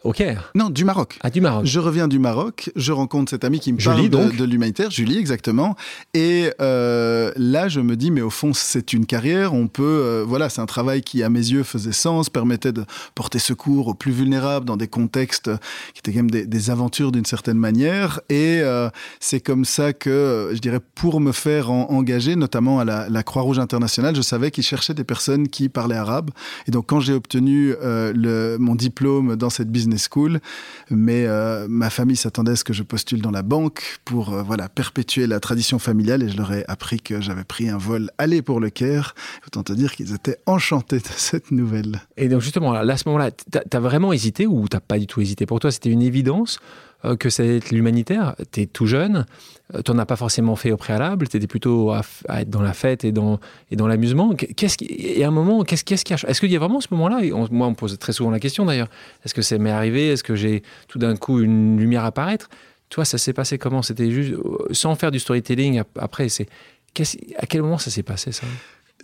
au 0.04 0.12
Caire 0.12 0.52
Non, 0.54 0.68
du 0.68 0.84
Maroc. 0.84 1.18
Ah, 1.22 1.30
du 1.30 1.40
Maroc. 1.40 1.64
Je 1.64 1.80
reviens 1.80 2.08
du 2.08 2.18
Maroc, 2.18 2.70
je 2.76 2.92
rencontre 2.92 3.30
cette 3.30 3.42
amie 3.42 3.58
qui 3.58 3.72
me 3.72 3.82
parle 3.82 4.08
de, 4.08 4.44
l'humanitaire, 4.44 4.90
Julie, 4.90 5.18
exactement. 5.18 5.76
Et 6.12 6.50
euh, 6.60 7.32
là, 7.36 7.68
je 7.68 7.80
me 7.80 7.96
dis, 7.96 8.10
mais 8.10 8.20
au 8.20 8.30
fond, 8.30 8.52
c'est 8.52 8.92
une 8.92 9.06
carrière. 9.06 9.54
On 9.54 9.66
peut, 9.66 9.82
euh, 9.82 10.24
voilà, 10.26 10.50
c'est 10.50 10.60
un 10.60 10.66
travail 10.66 11.00
qui, 11.00 11.22
à 11.22 11.30
mes 11.30 11.38
yeux, 11.38 11.62
faisait 11.62 11.92
sens, 11.92 12.28
permettait 12.28 12.72
de 12.72 12.84
porter 13.14 13.38
secours 13.38 13.88
aux 13.88 13.94
plus 13.94 14.12
vulnérables 14.12 14.66
dans 14.66 14.76
des 14.76 14.88
contextes 14.88 15.50
qui 15.94 16.00
étaient 16.00 16.12
quand 16.12 16.24
même 16.24 16.30
des, 16.30 16.70
aventures 16.70 17.12
d'une 17.12 17.24
certaine 17.24 17.58
manière. 17.58 18.20
Et 18.28 18.60
euh, 18.60 18.90
c'est 19.20 19.40
comme 19.40 19.64
ça 19.64 19.92
que, 19.92 20.50
je 20.52 20.58
dirais, 20.58 20.80
pour 20.94 21.20
me 21.20 21.32
faire 21.32 21.70
engager, 21.70 22.36
notamment 22.36 22.78
à 22.78 22.84
la, 22.84 23.22
Croix-Rouge 23.22 23.58
internationale, 23.58 24.14
je 24.14 24.20
savais 24.20 24.50
qu'ils 24.50 24.64
cherchaient 24.64 24.92
des 24.92 25.04
personnes 25.04 25.48
qui 25.48 25.70
parlaient 25.70 25.96
arabe. 25.96 26.30
Et 26.66 26.70
donc, 26.70 26.86
quand 26.86 27.00
j'ai 27.00 27.14
obtenu 27.14 27.74
le, 27.80 28.56
mon 28.58 28.74
diplôme 28.74 29.36
dans 29.36 29.48
cette 29.48 29.70
business 29.70 29.93
school, 29.98 30.40
mais 30.90 31.26
euh, 31.26 31.66
ma 31.68 31.90
famille 31.90 32.16
s'attendait 32.16 32.52
à 32.52 32.56
ce 32.56 32.64
que 32.64 32.72
je 32.72 32.82
postule 32.82 33.22
dans 33.22 33.30
la 33.30 33.42
banque 33.42 33.82
pour 34.04 34.32
euh, 34.32 34.42
voilà 34.42 34.68
perpétuer 34.68 35.26
la 35.26 35.40
tradition 35.40 35.78
familiale 35.78 36.22
et 36.22 36.28
je 36.28 36.36
leur 36.36 36.52
ai 36.52 36.64
appris 36.68 37.00
que 37.00 37.20
j'avais 37.20 37.44
pris 37.44 37.68
un 37.68 37.78
vol 37.78 38.10
aller 38.18 38.42
pour 38.42 38.60
le 38.60 38.70
Caire. 38.70 39.14
Autant 39.46 39.62
te 39.62 39.72
dire 39.72 39.94
qu'ils 39.94 40.14
étaient 40.14 40.38
enchantés 40.46 40.98
de 40.98 41.08
cette 41.16 41.50
nouvelle. 41.50 42.00
Et 42.16 42.28
donc 42.28 42.40
justement, 42.40 42.72
là, 42.72 42.92
à 42.92 42.96
ce 42.96 43.08
moment-là, 43.08 43.30
tu 43.30 43.76
as 43.76 43.80
vraiment 43.80 44.12
hésité 44.12 44.46
ou 44.46 44.68
t'as 44.68 44.80
pas 44.80 44.98
du 44.98 45.06
tout 45.06 45.20
hésité 45.20 45.46
Pour 45.46 45.60
toi, 45.60 45.70
c'était 45.70 45.90
une 45.90 46.02
évidence? 46.02 46.58
Que 47.18 47.30
c'est 47.30 47.70
l'humanitaire. 47.70 48.34
Tu 48.52 48.62
es 48.62 48.66
tout 48.66 48.86
jeune, 48.86 49.26
euh, 49.74 49.82
tu 49.82 49.92
n'en 49.92 49.98
as 49.98 50.06
pas 50.06 50.16
forcément 50.16 50.56
fait 50.56 50.72
au 50.72 50.76
préalable, 50.76 51.28
tu 51.28 51.36
étais 51.36 51.46
plutôt 51.46 51.92
à, 51.92 52.02
être 52.40 52.50
dans 52.50 52.62
la 52.62 52.72
fête 52.72 53.04
et 53.04 53.12
dans, 53.12 53.40
et 53.70 53.76
dans 53.76 53.86
l'amusement. 53.86 54.34
Qu'est-ce 54.34 54.76
et 54.80 55.24
à 55.24 55.28
un 55.28 55.30
moment, 55.30 55.64
qu'est-ce, 55.64 55.84
qui 55.84 55.94
a, 55.94 55.96
est-ce 55.96 56.40
qu'il 56.40 56.50
y 56.50 56.56
a 56.56 56.58
vraiment 56.58 56.80
ce 56.80 56.88
moment-là 56.92 57.20
Moi, 57.50 57.66
on 57.66 57.70
me 57.70 57.74
pose 57.74 57.98
très 57.98 58.12
souvent 58.12 58.30
la 58.30 58.40
question 58.40 58.64
d'ailleurs. 58.64 58.88
Est-ce 59.24 59.34
que 59.34 59.42
ça 59.42 59.58
m'est 59.58 59.70
arrivé 59.70 60.08
Est-ce 60.08 60.24
que 60.24 60.34
j'ai 60.34 60.62
tout 60.88 60.98
d'un 60.98 61.16
coup 61.16 61.40
une 61.40 61.78
lumière 61.78 62.04
apparaître? 62.04 62.48
Toi, 62.90 63.04
ça 63.04 63.18
s'est 63.18 63.32
passé 63.32 63.58
comment? 63.58 63.82
C'était 63.82 64.10
juste, 64.10 64.34
euh, 64.34 64.72
sans 64.72 64.94
faire 64.94 65.10
du 65.10 65.18
storytelling 65.18 65.82
après, 65.98 66.28
c'est, 66.28 66.46
à 67.36 67.46
quel 67.46 67.62
moment 67.62 67.78
ça 67.78 67.90
s'est 67.90 68.02
passé 68.02 68.32
ça? 68.32 68.46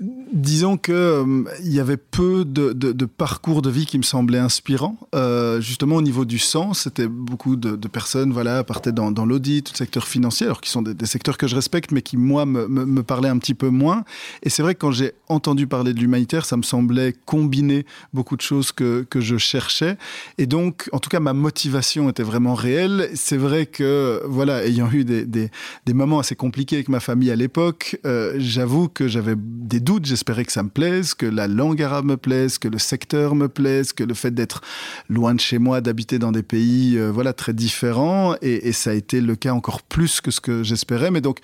Disons 0.01 0.79
que 0.79 0.93
euh, 0.93 1.45
y 1.63 1.79
avait 1.79 1.99
peu 1.99 2.47
de, 2.47 3.05
parcours 3.05 3.61
de 3.61 3.69
vie 3.69 3.85
qui 3.85 3.99
me 3.99 4.03
semblaient 4.03 4.39
inspirants. 4.39 4.97
Euh, 5.15 5.61
justement, 5.61 5.97
au 5.97 6.03
niveau 6.03 6.25
du 6.25 6.39
sens, 6.39 6.81
c'était 6.81 7.07
beaucoup 7.07 7.57
de, 7.57 7.77
personnes, 7.89 8.33
voilà, 8.33 8.65
partaient 8.65 8.93
dans, 8.93 9.11
dans 9.11 9.27
l'audit, 9.27 9.71
le 9.71 9.77
secteur 9.77 10.07
financier, 10.07 10.47
alors 10.47 10.63
qui 10.63 10.71
sont 10.71 10.81
des, 10.81 11.07
secteurs 11.07 11.37
que 11.37 11.47
je 11.47 11.55
respecte, 11.55 11.93
mais 11.93 12.01
qui 12.01 12.17
moi 12.17 12.47
me, 12.47 12.67
me, 12.67 13.03
parlaient 13.03 13.29
un 13.29 13.37
petit 13.37 13.53
peu 13.53 13.69
moins. 13.69 14.05
Et 14.43 14.49
c'est 14.49 14.63
vrai 14.63 14.75
que 14.75 14.81
quand 14.81 14.93
j'ai 14.93 15.13
entendu 15.29 15.67
parler 15.67 15.93
de 15.93 16.01
l'humanitaire, 16.01 16.47
ça 16.47 16.57
me 16.57 16.63
semblait 16.63 17.15
combiner 17.27 17.85
beaucoup 18.15 18.37
de 18.37 18.43
choses 18.43 18.73
que, 18.73 19.07
que 19.11 19.21
je 19.21 19.37
cherchais. 19.37 19.99
Et 20.39 20.47
donc, 20.47 20.89
en 20.93 20.99
tout 20.99 21.11
cas, 21.11 21.21
ma 21.21 21.35
motivation 21.35 22.09
était 22.09 22.23
vraiment 22.23 22.55
réelle. 22.55 23.11
C'est 23.15 23.37
vrai 23.37 23.67
que, 23.67 24.23
voilà, 24.27 24.65
ayant 24.65 24.91
eu 24.91 25.05
des, 25.05 25.27
des, 25.27 25.51
des, 25.85 25.93
moments 25.93 26.21
assez 26.21 26.37
compliqués 26.37 26.77
avec 26.77 26.89
ma 26.89 27.01
famille 27.01 27.31
à 27.31 27.37
l'époque, 27.37 27.99
euh, 28.07 28.37
j'avoue 28.39 28.89
que 28.89 29.09
j'avais 29.09 29.35
des 29.37 29.81
doutes 29.81 29.90
doute, 29.91 30.07
j'espérais 30.07 30.45
que 30.45 30.53
ça 30.53 30.63
me 30.63 30.69
plaise, 30.69 31.15
que 31.15 31.27
la 31.27 31.49
langue 31.49 31.83
arabe 31.83 32.05
me 32.05 32.17
plaise, 32.17 32.59
que 32.59 32.69
le 32.69 32.79
secteur 32.79 33.35
me 33.35 33.49
plaise, 33.49 33.93
que 33.93 34.05
le 34.05 34.15
fait 34.15 34.31
d'être 34.31 34.61
loin 35.09 35.35
de 35.35 35.41
chez 35.41 35.59
moi, 35.59 35.81
d'habiter 35.81 36.21
dans 36.21 36.31
des 36.31 36.45
pays 36.45 36.97
euh, 36.97 37.11
voilà 37.11 37.33
très 37.33 37.53
différents. 37.53 38.37
Et, 38.41 38.71
ça 38.71 38.91
a 38.91 38.93
été 38.95 39.21
le 39.21 39.35
cas 39.35 39.53
encore 39.53 39.83
plus 39.83 40.21
que 40.21 40.31
ce 40.31 40.41
que 40.41 40.63
j'espérais. 40.63 41.11
Mais 41.11 41.21
donc, 41.21 41.41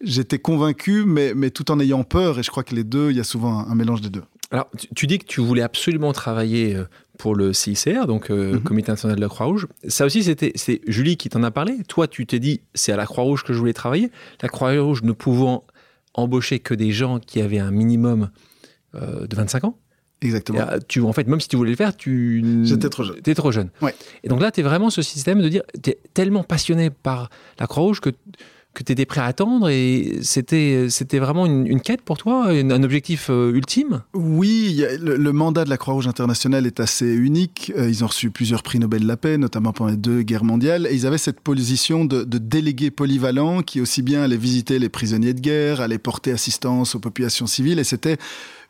j'étais 0.00 0.38
convaincu, 0.38 1.02
mais, 1.04 1.34
mais 1.34 1.50
tout 1.50 1.72
en 1.72 1.80
ayant 1.80 2.04
peur. 2.04 2.38
Et 2.38 2.44
je 2.44 2.50
crois 2.50 2.62
que 2.62 2.72
les 2.72 2.84
deux, 2.84 3.10
il 3.10 3.16
y 3.16 3.20
a 3.20 3.24
souvent 3.24 3.66
un, 3.66 3.74
mélange 3.74 4.00
des 4.00 4.10
deux. 4.10 4.22
Alors, 4.52 4.70
tu, 4.94 5.08
dis 5.08 5.18
que 5.18 5.26
tu 5.26 5.40
voulais 5.40 5.62
absolument 5.62 6.12
travailler 6.12 6.76
euh, 6.76 6.84
pour 7.18 7.34
le 7.34 7.52
CICR, 7.52 8.06
donc 8.06 8.30
euh, 8.30 8.52
mhm. 8.52 8.60
Comité 8.60 8.92
international 8.92 9.16
de 9.16 9.20
la 9.20 9.28
Croix-Rouge. 9.28 9.66
Ça 9.88 10.06
aussi, 10.06 10.22
c'était 10.22 10.52
c'est 10.54 10.82
Julie 10.86 11.16
qui 11.16 11.30
t'en 11.30 11.42
a 11.42 11.50
parlé. 11.50 11.78
Toi, 11.88 12.06
tu 12.06 12.26
t'es 12.26 12.38
dit, 12.38 12.60
c'est 12.74 12.92
à 12.92 12.96
la 12.96 13.06
Croix-Rouge 13.06 13.42
que 13.42 13.52
je 13.52 13.58
voulais 13.58 13.72
travailler. 13.72 14.12
La 14.40 14.48
Croix-Rouge 14.48 15.02
ne 15.02 15.10
pouvant 15.10 15.64
embaucher 16.18 16.58
que 16.58 16.74
des 16.74 16.92
gens 16.92 17.18
qui 17.18 17.40
avaient 17.40 17.58
un 17.58 17.70
minimum 17.70 18.30
de 18.94 19.36
25 19.36 19.64
ans. 19.64 19.78
Exactement. 20.20 20.60
Euh, 20.60 20.78
tu, 20.86 21.00
en 21.00 21.12
fait, 21.12 21.26
même 21.26 21.40
si 21.40 21.48
tu 21.48 21.56
voulais 21.56 21.70
le 21.70 21.76
faire, 21.76 21.96
tu. 21.96 22.44
J'étais 22.64 22.88
trop 22.88 23.04
jeune. 23.04 23.20
T'es 23.20 23.34
trop 23.34 23.52
jeune. 23.52 23.70
Ouais. 23.80 23.94
Et 24.24 24.28
donc 24.28 24.40
là, 24.40 24.50
tu 24.50 24.60
es 24.60 24.62
vraiment 24.62 24.90
ce 24.90 25.02
système 25.02 25.40
de 25.40 25.48
dire, 25.48 25.62
tu 25.82 25.90
es 25.90 25.98
tellement 26.14 26.42
passionné 26.42 26.90
par 26.90 27.30
la 27.60 27.66
Croix-Rouge 27.66 28.00
que, 28.00 28.10
que 28.74 28.84
tu 28.84 28.92
étais 28.92 29.06
prêt 29.06 29.20
à 29.20 29.24
attendre 29.24 29.68
et 29.70 30.18
c'était, 30.22 30.86
c'était 30.88 31.18
vraiment 31.18 31.46
une, 31.46 31.80
quête 31.80 32.02
pour 32.02 32.16
toi, 32.16 32.48
un 32.48 32.82
objectif 32.82 33.28
euh, 33.28 33.52
ultime? 33.52 34.02
Oui, 34.14 34.84
le, 35.00 35.32
mandat 35.32 35.64
de 35.64 35.70
la 35.70 35.76
Croix-Rouge 35.76 36.06
internationale 36.06 36.66
est 36.66 36.78
assez 36.78 37.12
unique. 37.12 37.72
Euh, 37.76 37.88
ils 37.88 38.04
ont 38.04 38.06
reçu 38.06 38.30
plusieurs 38.30 38.62
prix 38.62 38.78
Nobel 38.78 39.02
de 39.02 39.08
la 39.08 39.16
paix, 39.16 39.36
notamment 39.36 39.72
pendant 39.72 39.90
les 39.90 39.96
deux 39.96 40.22
guerres 40.22 40.44
mondiales. 40.44 40.86
Et 40.90 40.94
ils 40.94 41.06
avaient 41.06 41.18
cette 41.18 41.40
position 41.40 42.04
de, 42.04 42.22
de 42.22 42.38
délégué 42.38 42.90
polyvalent 42.90 43.62
qui 43.62 43.80
aussi 43.80 44.02
bien 44.02 44.22
allait 44.22 44.36
visiter 44.36 44.78
les 44.78 44.88
prisonniers 44.88 45.34
de 45.34 45.40
guerre, 45.40 45.80
allait 45.80 45.98
porter 45.98 46.30
assistance 46.30 46.94
aux 46.94 47.00
populations 47.00 47.46
civiles. 47.46 47.78
Et 47.78 47.84
c'était 47.84 48.18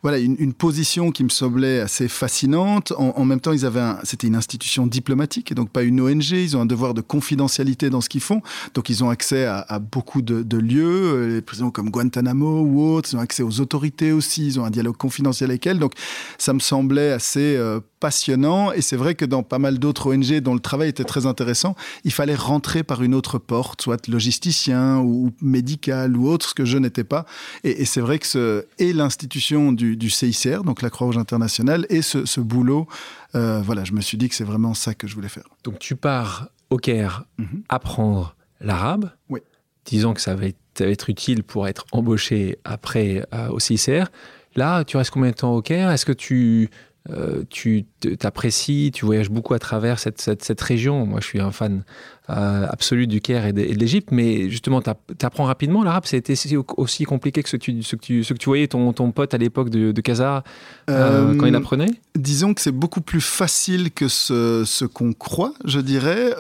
voilà, 0.03 0.19
une, 0.19 0.53
position 0.53 1.11
qui 1.11 1.25
me 1.25 1.29
semblait 1.29 1.81
assez 1.81 2.07
fascinante. 2.07 2.93
En, 2.97 3.25
même 3.25 3.41
temps, 3.41 3.53
ils 3.53 3.67
avaient 3.67 3.95
c'était 4.05 4.29
une 4.29 4.37
institution 4.37 4.87
diplomatique 4.87 5.51
et 5.51 5.57
donc 5.57 5.71
pas 5.71 5.83
une 5.83 6.01
ONG. 6.01 6.31
Ils 6.31 6.57
ont 6.57 6.61
un 6.61 6.67
devoir 6.67 6.95
de 6.95 7.01
confidentialité 7.01 7.91
dans 7.91 8.01
ce 8.01 8.09
qu'ils 8.09 8.21
font. 8.21 8.41
Donc, 8.75 8.91
ils 8.91 9.03
ont 9.03 9.11
accès 9.11 9.45
à, 9.45 9.79
beaucoup 9.81 10.23
de, 10.23 10.57
lieux, 10.57 10.85
euh, 10.85 11.35
les 11.35 11.43
prisons 11.43 11.73
comme 11.73 11.91
Guantanamo 11.91 12.61
ou 12.61 12.83
autres. 12.83 13.09
Ils 13.13 13.17
ont 13.17 13.21
accès 13.21 13.43
aux 13.43 13.61
autorités 13.61 14.13
aussi. 14.13 14.47
Ils 14.47 14.61
ont 14.61 14.65
un 14.65 14.71
dialogue 14.71 14.97
confidentiel 14.97 15.51
avec 15.51 15.67
elles. 15.67 15.81
Donc, 15.81 15.95
ça 16.39 16.53
me 16.53 16.61
semblait 16.61 17.11
assez 17.11 17.57
euh, 17.57 17.81
passionnant. 18.01 18.73
Et 18.73 18.81
c'est 18.81 18.97
vrai 18.97 19.15
que 19.15 19.25
dans 19.25 19.43
pas 19.43 19.59
mal 19.59 19.79
d'autres 19.79 20.13
ONG 20.13 20.41
dont 20.41 20.55
le 20.55 20.61
travail 20.61 20.89
était 20.89 21.05
très 21.05 21.27
intéressant, 21.27 21.75
il 22.05 22.13
fallait 22.13 22.35
rentrer 22.35 22.83
par 22.83 23.03
une 23.03 23.15
autre 23.15 23.39
porte, 23.39 23.83
soit 23.83 24.07
logisticien 24.09 24.99
ou 24.99 25.33
médical 25.41 26.17
ou 26.17 26.29
autre, 26.29 26.49
ce 26.49 26.55
que 26.55 26.65
je 26.65 26.79
n'étais 26.79 27.05
pas. 27.05 27.27
Et, 27.65 27.85
c'est 27.85 28.01
vrai 28.01 28.19
que 28.19 28.27
ce, 28.27 28.67
et 28.79 28.93
l'institution 28.93 29.73
du, 29.73 30.11
CICR, 30.11 30.63
donc 30.65 30.83
la 30.83 30.91
Croix-Rouge 30.91 31.19
internationale, 31.19 31.87
et 31.91 32.03
ce, 32.03 32.41
boulot, 32.41 32.87
euh, 33.35 33.61
voilà, 33.63 33.85
je 33.85 33.93
me 33.93 34.01
suis 34.01 34.17
dit 34.17 34.29
que 34.29 34.35
c'est 34.35 34.45
vraiment 34.45 34.75
ça 34.75 34.95
que 34.95 35.07
je 35.07 35.15
voulais 35.15 35.29
faire. 35.29 35.49
Donc 35.65 35.79
tu 35.79 35.97
pars 35.97 36.49
au 36.71 36.77
Caire 36.77 37.25
mhm. 37.39 37.63
apprendre 37.69 38.37
l'arabe. 38.61 39.11
Oui. 39.29 39.41
Disons 39.85 40.13
que 40.13 40.21
ça 40.21 40.35
va, 40.35 40.47
être, 40.47 41.11
utile 41.11 41.43
pour 41.43 41.67
être 41.67 41.87
embauché 41.93 42.59
après 42.65 43.27
euh, 43.33 43.49
au 43.49 43.59
CICR. 43.59 44.07
Là, 44.55 44.85
tu 44.85 44.97
restes 44.97 45.11
combien 45.11 45.31
de 45.31 45.37
temps 45.37 45.55
au 45.55 45.63
Caire? 45.63 45.91
Est-ce 45.91 46.05
que 46.07 46.13
tu 46.13 46.71
euh, 47.11 47.43
tu 47.49 47.87
t'apprécies, 48.19 48.91
tu 48.93 49.07
voyages 49.07 49.31
beaucoup 49.31 49.55
à 49.55 49.59
travers 49.59 49.99
cette, 49.99 50.21
cette, 50.21 50.61
région. 50.61 51.07
Moi, 51.07 51.21
je 51.21 51.27
suis 51.27 51.41
un 51.41 51.53
fan 51.53 51.85
euh, 52.29 52.67
absolu 52.69 53.07
du 53.07 53.23
Caire 53.23 53.47
et 53.47 53.55
de, 53.55 53.63
l'Égypte, 53.63 54.11
mais 54.13 54.51
justement, 54.51 54.83
tu 54.83 54.91
apprends 55.23 55.45
rapidement 55.45 55.83
l'arabe. 55.83 56.05
Été 56.13 56.35
aussi 56.77 57.05
compliqué 57.05 57.43
que 57.43 57.49
ce 57.49 57.57
que 57.57 57.63
tu, 57.63 57.83
ce 57.83 57.97
que 57.97 58.01
tu, 58.03 58.25
ce 58.25 58.35
que 58.35 58.39
tu 58.39 58.51
voyais 58.51 58.69
ton, 58.69 58.93
ton 58.93 59.11
pote 59.11 59.33
à 59.33 59.39
l'époque 59.39 59.71
de, 59.71 59.93
de 59.93 60.01
Casa 60.03 60.45
euh, 60.91 61.35
quand 61.35 61.47
il 61.47 61.55
apprenait? 61.55 61.91
Disons 62.15 62.53
que 62.53 62.61
c'est 62.61 62.73
beaucoup 62.73 63.01
plus 63.01 63.23
facile 63.23 63.91
que 63.91 64.09
ce, 64.09 64.65
ce 64.67 64.85
qu'on 64.85 65.15
croit, 65.15 65.55
je 65.65 65.81
dirais. 65.81 66.35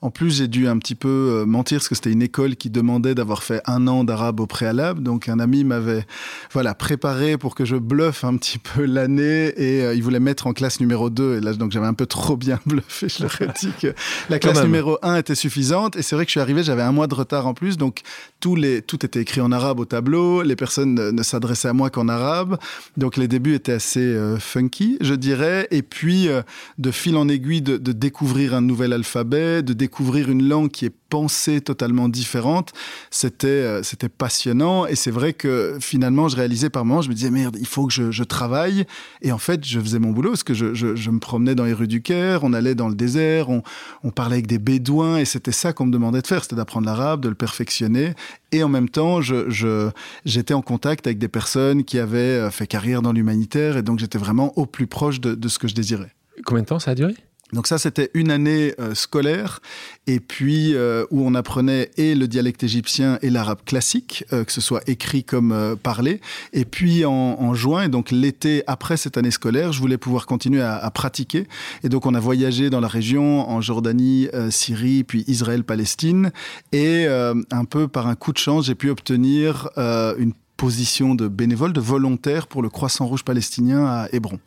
en 0.00 0.10
plus, 0.10 0.38
j'ai 0.38 0.48
dû 0.48 0.68
un 0.68 0.78
petit 0.78 0.94
peu 0.94 1.44
mentir 1.46 1.78
parce 1.78 1.88
que 1.88 1.94
c'était 1.94 2.12
une 2.12 2.22
école 2.22 2.56
qui 2.56 2.70
demandait 2.70 3.14
d'avoir 3.14 3.42
fait 3.42 3.60
un 3.66 3.86
an 3.88 4.04
d'arabe 4.04 4.40
au 4.40 4.46
préalable. 4.46 5.02
Donc, 5.02 5.28
un 5.28 5.38
ami 5.38 5.64
m'avait 5.64 6.06
voilà, 6.52 6.74
préparé 6.74 7.36
pour 7.36 7.54
que 7.54 7.66
je 7.66 7.76
bluffe 7.76 8.24
un 8.24 8.38
petit 8.38 8.58
peu 8.58 8.86
l'année 8.86 9.52
et 9.58 9.81
euh, 9.82 9.94
il 9.94 10.02
voulait 10.02 10.20
mettre 10.20 10.46
en 10.46 10.52
classe 10.52 10.80
numéro 10.80 11.10
2. 11.10 11.36
Et 11.36 11.40
là, 11.40 11.52
donc 11.54 11.72
j'avais 11.72 11.86
un 11.86 11.94
peu 11.94 12.06
trop 12.06 12.36
bien 12.36 12.58
bluffé. 12.66 13.08
Je 13.08 13.22
leur 13.22 13.42
ai 13.42 13.48
dit 13.58 13.72
que 13.80 13.94
la 14.30 14.38
classe 14.38 14.62
numéro 14.62 14.98
1 15.02 15.16
était 15.16 15.34
suffisante. 15.34 15.96
Et 15.96 16.02
c'est 16.02 16.14
vrai 16.14 16.24
que 16.24 16.30
je 16.30 16.32
suis 16.32 16.40
arrivé, 16.40 16.62
j'avais 16.62 16.82
un 16.82 16.92
mois 16.92 17.06
de 17.06 17.14
retard 17.14 17.46
en 17.46 17.54
plus. 17.54 17.76
Donc 17.76 18.00
tout, 18.40 18.56
les, 18.56 18.82
tout 18.82 19.04
était 19.04 19.20
écrit 19.20 19.40
en 19.40 19.52
arabe 19.52 19.80
au 19.80 19.84
tableau. 19.84 20.42
Les 20.42 20.56
personnes 20.56 20.94
ne, 20.94 21.22
s'adressaient 21.22 21.68
à 21.68 21.72
moi 21.72 21.90
qu'en 21.90 22.08
arabe. 22.08 22.58
Donc 22.96 23.16
les 23.16 23.28
débuts 23.28 23.54
étaient 23.54 23.72
assez 23.72 24.00
euh, 24.00 24.38
funky, 24.38 24.98
je 25.00 25.14
dirais. 25.14 25.68
Et 25.70 25.82
puis, 25.82 26.28
euh, 26.28 26.42
de 26.78 26.90
fil 26.90 27.16
en 27.16 27.28
aiguille, 27.28 27.62
de, 27.62 27.76
de 27.76 27.92
découvrir 27.92 28.54
un 28.54 28.60
nouvel 28.60 28.92
alphabet, 28.92 29.62
de 29.62 29.72
découvrir 29.72 30.30
une 30.30 30.48
langue 30.48 30.70
qui 30.70 30.86
est 30.86 30.94
pensée 31.12 31.60
totalement 31.60 32.08
différente, 32.08 32.72
c'était 33.10 33.82
c'était 33.82 34.08
passionnant. 34.08 34.86
Et 34.86 34.96
c'est 34.96 35.10
vrai 35.10 35.34
que 35.34 35.76
finalement, 35.78 36.28
je 36.28 36.36
réalisais 36.36 36.70
par 36.70 36.86
moments, 36.86 37.02
je 37.02 37.10
me 37.10 37.14
disais, 37.14 37.30
merde, 37.30 37.58
il 37.60 37.66
faut 37.66 37.86
que 37.86 37.92
je, 37.92 38.22
travaille. 38.22 38.86
Et 39.20 39.30
en 39.30 39.36
fait, 39.36 39.62
je 39.62 39.78
faisais 39.78 39.98
mon 39.98 40.10
boulot 40.10 40.30
parce 40.30 40.42
que 40.42 40.54
je, 40.54 40.72
je, 40.72 41.10
me 41.10 41.18
promenais 41.18 41.54
dans 41.54 41.64
les 41.64 41.74
rues 41.74 41.86
du 41.86 42.00
Caire, 42.00 42.44
on 42.44 42.54
allait 42.54 42.74
dans 42.74 42.88
le 42.88 42.94
désert, 42.94 43.50
on, 43.50 43.62
on 44.04 44.10
parlait 44.10 44.36
avec 44.36 44.46
des 44.46 44.58
bédouins 44.58 45.18
et 45.18 45.26
c'était 45.26 45.52
ça 45.52 45.74
qu'on 45.74 45.84
me 45.84 45.92
demandait 45.92 46.22
de 46.22 46.26
faire, 46.26 46.42
c'était 46.44 46.56
d'apprendre 46.56 46.86
l'arabe, 46.86 47.20
de 47.20 47.28
le 47.28 47.34
perfectionner. 47.34 48.14
Et 48.52 48.62
en 48.62 48.70
même 48.70 48.88
temps, 48.88 49.20
je, 49.20 49.90
j'étais 50.24 50.54
en 50.54 50.62
contact 50.62 51.06
avec 51.06 51.18
des 51.18 51.28
personnes 51.28 51.84
qui 51.84 51.98
avaient 51.98 52.18
euh, 52.18 52.50
fait 52.50 52.66
carrière 52.66 53.02
dans 53.02 53.12
l'humanitaire 53.12 53.76
et 53.76 53.82
donc 53.82 53.98
j'étais 53.98 54.18
vraiment 54.18 54.56
au 54.56 54.64
plus 54.64 54.86
proche 54.86 55.20
de, 55.20 55.34
de 55.34 55.48
ce 55.48 55.58
que 55.58 55.68
je 55.68 55.74
désirais. 55.74 56.14
Combien 56.46 56.62
de 56.62 56.68
temps 56.68 56.78
ça 56.78 56.92
a 56.92 56.94
duré? 56.94 57.14
Donc 57.52 57.66
ça, 57.66 57.76
c'était 57.76 58.10
une 58.14 58.30
année 58.30 58.72
euh, 58.80 58.94
scolaire, 58.94 59.60
et 60.06 60.20
puis 60.20 60.74
euh, 60.74 61.04
où 61.10 61.26
on 61.26 61.34
apprenait 61.34 61.90
et 61.98 62.14
le 62.14 62.26
dialecte 62.26 62.62
égyptien 62.62 63.18
et 63.20 63.28
l'arabe 63.28 63.58
classique, 63.66 64.24
euh, 64.32 64.44
que 64.44 64.52
ce 64.52 64.62
soit 64.62 64.80
écrit 64.86 65.22
comme 65.22 65.76
parlé. 65.82 66.22
Et 66.54 66.64
puis 66.64 67.04
en, 67.04 67.54
juin, 67.54 67.84
et 67.84 67.88
donc 67.88 68.10
l'été 68.10 68.62
après 68.66 68.96
cette 68.96 69.18
année 69.18 69.30
scolaire, 69.30 69.72
je 69.72 69.80
voulais 69.80 69.98
pouvoir 69.98 70.24
continuer 70.24 70.62
à, 70.62 70.90
pratiquer. 70.90 71.46
Et 71.84 71.90
donc 71.90 72.06
on 72.06 72.14
a 72.14 72.20
voyagé 72.20 72.70
dans 72.70 72.80
la 72.80 72.88
région, 72.88 73.48
en 73.48 73.60
Jordanie, 73.60 74.28
Syrie, 74.50 75.04
puis 75.04 75.24
Israël, 75.26 75.64
Palestine. 75.64 76.32
Et 76.72 77.06
un 77.06 77.64
peu 77.64 77.88
par 77.88 78.06
un 78.06 78.14
coup 78.14 78.32
de 78.32 78.38
chance, 78.38 78.66
j'ai 78.66 78.74
pu 78.74 78.88
obtenir 78.88 79.68
une 79.76 80.32
position 80.56 81.14
de 81.14 81.28
bénévole, 81.28 81.72
de 81.72 81.80
volontaire 81.80 82.46
pour 82.46 82.62
le 82.62 82.70
Croissant 82.70 83.06
Rouge 83.06 83.24
palestinien 83.24 83.84
à 83.84 84.08
Hébron. 84.12 84.38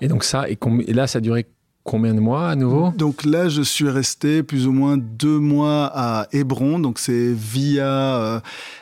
Et 0.00 0.08
donc 0.08 0.24
ça, 0.24 0.48
et, 0.48 0.58
et 0.86 0.92
là, 0.92 1.06
ça 1.06 1.18
a 1.18 1.20
duré 1.20 1.46
combien 1.86 2.14
de 2.14 2.20
mois 2.20 2.50
à 2.50 2.56
nouveau 2.56 2.92
Donc 2.98 3.24
là, 3.24 3.48
je 3.48 3.62
suis 3.62 3.88
resté 3.88 4.42
plus 4.42 4.66
ou 4.66 4.72
moins 4.72 4.98
deux 4.98 5.38
mois 5.38 5.90
à 5.94 6.26
Hébron. 6.32 6.80
Donc 6.80 6.98
c'est 6.98 7.32
via 7.32 7.86
euh, 7.86 8.40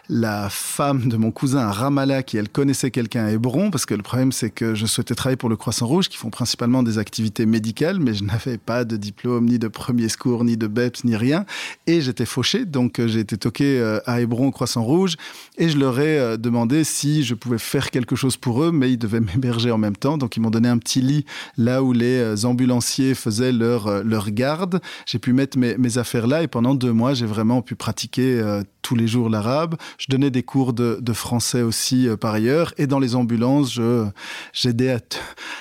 la 0.09 0.49
femme 0.51 1.09
de 1.09 1.17
mon 1.17 1.31
cousin 1.31 1.61
à 1.61 1.71
Ramallah 1.71 2.23
qui, 2.23 2.39
elle, 2.39 2.49
connaissait 2.49 2.91
quelqu'un 2.91 3.27
à 3.27 3.31
Hébron. 3.31 3.71
Parce 3.71 3.85
que 3.85 3.95
le 3.95 4.03
problème, 4.03 4.33
c'est 4.33 4.51
que 4.51 4.75
je 4.75 4.87
souhaitais 4.87 5.15
travailler 5.15 5.37
pour 5.37 5.51
le 5.51 5.57
Croissant 5.57 5.87
Rouge, 5.87 6.09
qui 6.09 6.17
font 6.17 6.31
principalement 6.31 6.83
des 6.83 6.99
activités 6.99 7.45
médicales, 7.47 8.01
mais 8.01 8.15
je 8.15 8.25
n'avais 8.25 8.57
pas 8.57 8.85
de 8.85 8.97
diplôme, 8.97 9.45
ni 9.45 9.59
de 9.59 9.69
premier 9.69 10.09
secours, 10.09 10.43
ni 10.43 10.57
de 10.57 10.67
BEPS, 10.67 11.05
ni 11.05 11.15
rien. 11.15 11.45
Et 11.87 12.01
j'étais 12.01 12.27
fauché. 12.27 12.65
Donc 12.65 12.99
euh, 12.99 13.07
j'ai 13.07 13.21
été 13.21 13.37
toqué 13.37 13.79
euh, 13.79 14.01
à 14.07 14.23
Hébron 14.23 14.49
au 14.49 14.51
Croissant 14.51 14.83
Rouge. 14.83 15.17
Et 15.59 15.69
je 15.69 15.79
leur 15.79 16.01
ai 16.01 16.39
demandé 16.39 16.85
si 16.85 17.23
je 17.23 17.35
pouvais 17.35 17.59
faire 17.59 17.91
quelque 17.91 18.17
chose 18.17 18.39
pour 18.39 18.65
eux, 18.65 18.73
mais 18.73 18.91
ils 18.91 18.99
devaient 18.99 19.21
m'héberger 19.21 19.71
en 19.71 19.79
même 19.79 19.97
temps. 19.97 20.17
Donc 20.17 20.39
ils 20.39 20.41
m'ont 20.41 20.51
donné 20.51 20.71
un 20.71 20.79
petit 20.79 21.03
lit 21.03 21.27
là 21.59 21.83
où 21.83 21.93
les 21.93 22.47
ambulanciers 22.47 22.94
faisaient 23.15 23.53
leur, 23.53 23.87
euh, 23.87 24.03
leur 24.05 24.31
garde. 24.31 24.81
J'ai 25.07 25.19
pu 25.19 25.33
mettre 25.33 25.59
mes, 25.59 25.77
mes, 25.77 25.99
affaires 25.99 26.27
là 26.27 26.43
et 26.43 26.49
pendant 26.49 26.75
deux 26.75 26.93
mois, 26.93 27.15
j'ai 27.15 27.27
vraiment 27.27 27.63
pu 27.63 27.75
pratiquer 27.75 28.41
euh, 28.41 28.63
tous 28.83 28.95
les 28.95 29.07
jours 29.07 29.29
l'arabe. 29.29 29.77
Je 29.99 30.07
donnais 30.09 30.31
des 30.31 30.43
cours 30.43 30.73
de, 30.73 30.99
de 31.01 31.13
français 31.13 31.63
aussi 31.63 32.09
euh, 32.09 32.17
par 32.17 32.35
ailleurs. 32.35 32.73
Et 32.79 32.87
dans 32.87 32.99
les 32.99 33.15
ambulances, 33.15 33.73
je, 33.73 34.07
j'aidais 34.53 34.93
à, 34.93 35.01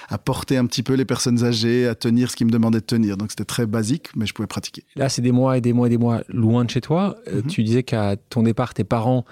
à, 0.10 0.18
porter 0.18 0.58
un 0.58 0.66
petit 0.66 0.84
peu 0.84 0.94
les 0.94 1.06
personnes 1.06 1.44
âgées, 1.44 1.88
à 1.88 1.96
tenir 1.96 2.30
ce 2.30 2.36
qu'ils 2.36 2.48
me 2.48 2.52
demandaient 2.52 2.82
de 2.82 2.86
tenir. 2.86 3.18
Donc 3.18 3.32
c'était 3.32 3.46
très 3.46 3.66
basique, 3.66 4.10
mais 4.16 4.26
je 4.26 4.34
pouvais 4.34 4.48
pratiquer. 4.48 4.84
Là, 4.96 5.10
c'est 5.10 5.22
des 5.22 5.32
mois 5.32 5.58
et 5.58 5.62
des 5.62 5.74
mois 5.74 5.88
et 5.88 5.90
des 5.90 5.98
mois 5.98 6.22
loin 6.30 6.66
de 6.66 6.70
chez 6.70 6.82
toi. 6.82 7.18
Mhm. 7.32 7.48
Tu 7.48 7.64
disais 7.64 7.84
qu'à 7.84 8.16
ton 8.30 8.44
départ, 8.44 8.74
tes 8.74 8.84
parents 8.84 9.26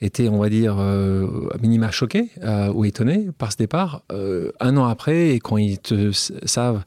étaient, 0.00 0.28
on 0.28 0.38
va 0.38 0.48
dire, 0.48 0.78
à 0.80 1.58
minima 1.60 1.92
choqués 1.92 2.30
ou 2.74 2.84
étonnés 2.84 3.28
par 3.38 3.52
ce 3.52 3.56
départ. 3.56 4.02
un 4.10 4.76
an 4.76 4.86
après, 4.86 5.30
et 5.30 5.38
quand 5.38 5.58
ils 5.58 5.78
te 5.78 6.10
savent 6.44 6.82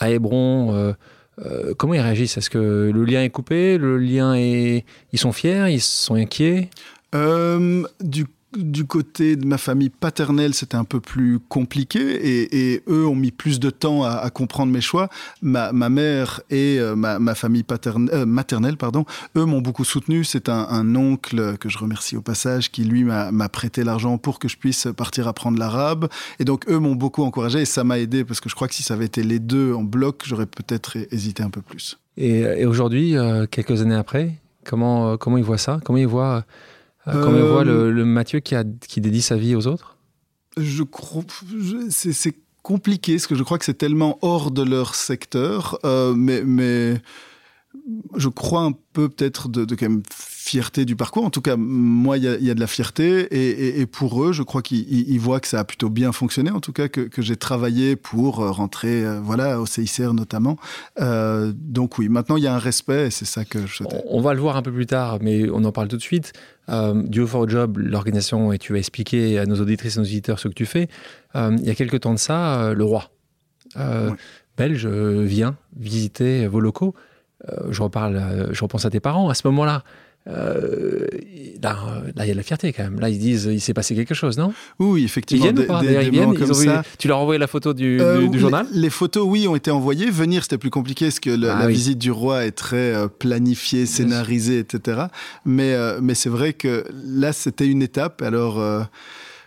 à 0.00 0.10
Hébron, 0.10 0.74
euh, 0.74 0.92
euh, 1.44 1.74
comment 1.76 1.94
ils 1.94 2.00
réagissent? 2.00 2.36
Est-ce 2.36 2.50
que 2.50 2.90
le 2.92 3.04
lien 3.04 3.22
est 3.22 3.30
coupé? 3.30 3.78
Le 3.78 3.98
lien 3.98 4.34
est. 4.34 4.84
Ils 5.12 5.18
sont 5.18 5.32
fiers? 5.32 5.66
Ils 5.68 5.80
sont 5.80 6.14
inquiets? 6.14 6.70
Euh, 7.14 7.84
du 8.56 8.84
côté 8.84 9.36
de 9.36 9.46
ma 9.46 9.58
famille 9.58 9.90
paternelle, 9.90 10.54
c'était 10.54 10.76
un 10.76 10.84
peu 10.84 11.00
plus 11.00 11.38
compliqué 11.38 12.00
et, 12.00 12.82
eux 12.88 13.06
ont 13.06 13.14
mis 13.14 13.30
plus 13.30 13.60
de 13.60 13.70
temps 13.70 14.04
à, 14.04 14.28
comprendre 14.30 14.72
mes 14.72 14.80
choix. 14.80 15.08
Ma, 15.42 15.72
mère 15.72 16.40
et 16.50 16.78
euh, 16.80 16.96
ma, 16.96 17.34
famille 17.34 17.64
euh, 17.86 18.26
maternelle, 18.26 18.76
pardon, 18.76 19.04
eux 19.36 19.44
m'ont 19.44 19.60
beaucoup 19.60 19.84
soutenu. 19.84 20.24
C'est 20.24 20.48
un, 20.48 20.94
oncle 20.96 21.56
que 21.58 21.68
je 21.68 21.78
remercie 21.78 22.16
au 22.16 22.22
passage 22.22 22.70
qui 22.70 22.84
lui 22.84 23.04
m'a 23.04 23.48
prêté 23.48 23.84
l'argent 23.84 24.18
pour 24.18 24.38
que 24.38 24.48
je 24.48 24.56
puisse 24.56 24.88
partir 24.96 25.28
apprendre 25.28 25.58
l'arabe. 25.58 26.08
Et 26.38 26.44
donc 26.44 26.68
eux 26.68 26.78
m'ont 26.78 26.96
beaucoup 26.96 27.22
encouragé 27.22 27.60
et 27.60 27.64
ça 27.64 27.84
m'a 27.84 27.98
aidé 27.98 28.24
parce 28.24 28.40
que 28.40 28.48
je 28.48 28.54
crois 28.54 28.66
que 28.66 28.74
si 28.74 28.82
ça 28.82 28.94
avait 28.94 29.06
été 29.06 29.22
les 29.22 29.38
deux 29.38 29.72
en 29.72 29.84
bloc, 29.84 30.22
j'aurais 30.26 30.46
peut-être 30.46 30.96
hésité 31.12 31.42
un 31.42 31.50
peu 31.50 31.62
plus. 31.62 31.98
Et, 32.16 32.66
aujourd'hui, 32.66 33.16
euh, 33.16 33.46
quelques 33.46 33.80
années 33.82 33.94
après, 33.94 34.34
comment, 34.64 35.16
comment 35.16 35.38
ils 35.38 35.44
voient 35.44 35.58
ça? 35.58 35.80
Comment 35.84 35.98
ils 35.98 36.06
voient 36.06 36.44
euh, 37.08 37.22
comment 37.22 37.38
on 37.38 37.52
voit 37.52 37.64
le, 37.64 37.90
le, 37.90 38.04
Mathieu 38.04 38.40
qui, 38.40 38.54
a, 38.54 38.64
qui 38.64 39.00
dédie 39.00 39.22
sa 39.22 39.36
vie 39.36 39.54
aux 39.54 39.66
autres? 39.66 39.96
Je 40.56 40.82
crois. 40.82 41.22
C'est 41.90 42.34
compliqué, 42.62 43.14
parce 43.14 43.26
que 43.26 43.34
je 43.34 43.42
crois 43.42 43.58
que 43.58 43.64
c'est 43.64 43.78
tellement 43.78 44.18
hors 44.22 44.50
de 44.50 44.62
leur 44.62 44.94
secteur, 44.94 45.78
euh, 45.84 46.14
mais, 46.14 46.42
mais 46.44 47.00
je 48.16 48.28
crois 48.28 48.62
un 48.62 48.72
peu 48.92 49.08
peut-être 49.08 49.48
de, 49.48 49.64
de, 49.64 49.74
quand 49.74 49.88
même 49.88 50.02
fierté 50.50 50.84
du 50.84 50.96
parcours. 50.96 51.24
En 51.24 51.30
tout 51.30 51.42
cas, 51.42 51.54
moi, 51.56 52.18
il 52.18 52.24
y, 52.24 52.44
y, 52.46 52.50
a 52.50 52.54
de 52.54 52.60
la 52.60 52.66
fierté. 52.66 53.20
Et, 53.30 53.80
et, 53.80 53.86
pour 53.86 54.24
eux, 54.24 54.32
je 54.32 54.42
crois 54.42 54.62
qu'ils 54.62 55.20
voient 55.20 55.38
que 55.38 55.46
ça 55.46 55.60
a 55.60 55.64
plutôt 55.64 55.90
bien 55.90 56.10
fonctionné. 56.10 56.50
En 56.50 56.58
tout 56.58 56.72
cas, 56.72 56.88
que, 56.88 57.02
que 57.02 57.22
j'ai 57.22 57.36
travaillé 57.36 57.94
pour 57.94 58.40
euh, 58.40 58.50
rentrer 58.50 59.04
euh, 59.04 59.20
voilà, 59.20 59.60
au 59.60 59.66
CICR 59.66 60.12
notamment. 60.12 60.58
Euh, 61.00 61.52
donc 61.54 61.98
oui, 61.98 62.08
maintenant, 62.08 62.36
il 62.36 62.42
y 62.42 62.48
a 62.48 62.54
un 62.54 62.58
respect 62.58 63.06
et 63.06 63.10
c'est 63.10 63.26
ça 63.26 63.44
que 63.44 63.64
je 63.64 63.76
souhaitais. 63.76 64.02
On 64.08 64.20
va 64.20 64.34
le 64.34 64.40
voir 64.40 64.56
un 64.56 64.62
peu 64.62 64.72
plus 64.72 64.86
tard, 64.86 65.18
mais 65.20 65.48
on 65.50 65.62
en 65.62 65.70
parle 65.70 65.86
tout 65.86 65.96
de 65.96 66.02
suite. 66.02 66.32
Euh, 66.68 67.00
Duo 67.06 67.28
for 67.28 67.48
Job, 67.48 67.78
l'organisation, 67.78 68.52
et 68.52 68.58
tu 68.58 68.72
vas 68.72 68.80
expliquer 68.80 69.38
à 69.38 69.46
nos 69.46 69.60
auditrices 69.60 69.96
et 69.96 70.00
nos 70.00 70.04
auditeurs 70.04 70.40
ce 70.40 70.48
que 70.48 70.54
tu 70.54 70.66
fais. 70.66 70.88
Il 71.36 71.64
y 71.64 71.70
a 71.70 71.76
quelques 71.76 72.00
temps 72.00 72.14
de 72.14 72.18
ça, 72.18 72.74
le 72.74 72.84
roi 72.84 73.10
belge 74.56 74.86
vient 74.86 75.56
visiter 75.76 76.48
vos 76.48 76.60
locaux. 76.60 76.94
je, 77.70 77.82
reparle, 77.82 78.48
je 78.50 78.62
repense 78.62 78.84
à 78.84 78.90
tes 78.90 79.00
parents. 79.00 79.28
À 79.28 79.34
ce 79.34 79.46
moment-là, 79.46 79.84
euh, 80.28 81.06
là, 81.62 82.24
il 82.24 82.26
y 82.26 82.30
a 82.30 82.32
de 82.32 82.36
la 82.36 82.42
fierté 82.42 82.72
quand 82.72 82.82
même. 82.82 83.00
Là, 83.00 83.08
ils 83.08 83.18
disent, 83.18 83.48
il 83.50 83.60
s'est 83.60 83.72
passé 83.72 83.94
quelque 83.94 84.14
chose, 84.14 84.36
non? 84.36 84.52
Oui, 84.78 85.04
effectivement. 85.04 85.46
Ils 85.46 85.52
viennent 85.54 85.64
ou 85.64 85.66
pas 85.66 85.80
des, 85.80 85.92
ils 86.04 86.10
viennent, 86.10 86.34
ils 86.38 86.54
ça. 86.54 86.82
Tu 86.98 87.08
leur 87.08 87.18
as 87.18 87.20
envoyé 87.22 87.38
la 87.38 87.46
photo 87.46 87.72
du, 87.72 88.00
euh, 88.00 88.28
du, 88.28 88.38
journal? 88.38 88.66
les, 88.72 88.90
photos, 88.90 89.24
oui, 89.26 89.48
ont 89.48 89.56
été 89.56 89.70
envoyées. 89.70 90.10
Venir, 90.10 90.42
c'était 90.42 90.58
plus 90.58 90.70
compliqué 90.70 91.06
parce 91.06 91.20
que 91.20 91.30
le, 91.30 91.50
ah, 91.50 91.60
la 91.60 91.66
oui. 91.66 91.72
visite 91.72 91.98
du 91.98 92.10
roi 92.10 92.44
est 92.44 92.52
très 92.52 92.94
euh, 92.94 93.08
planifiée, 93.08 93.86
scénarisée, 93.86 94.58
etc. 94.58 95.04
Mais, 95.44 95.74
mais 96.00 96.14
c'est 96.14 96.30
vrai 96.30 96.52
que 96.52 96.84
là, 96.92 97.32
c'était 97.32 97.66
une 97.66 97.82
étape. 97.82 98.22
Alors 98.22 98.60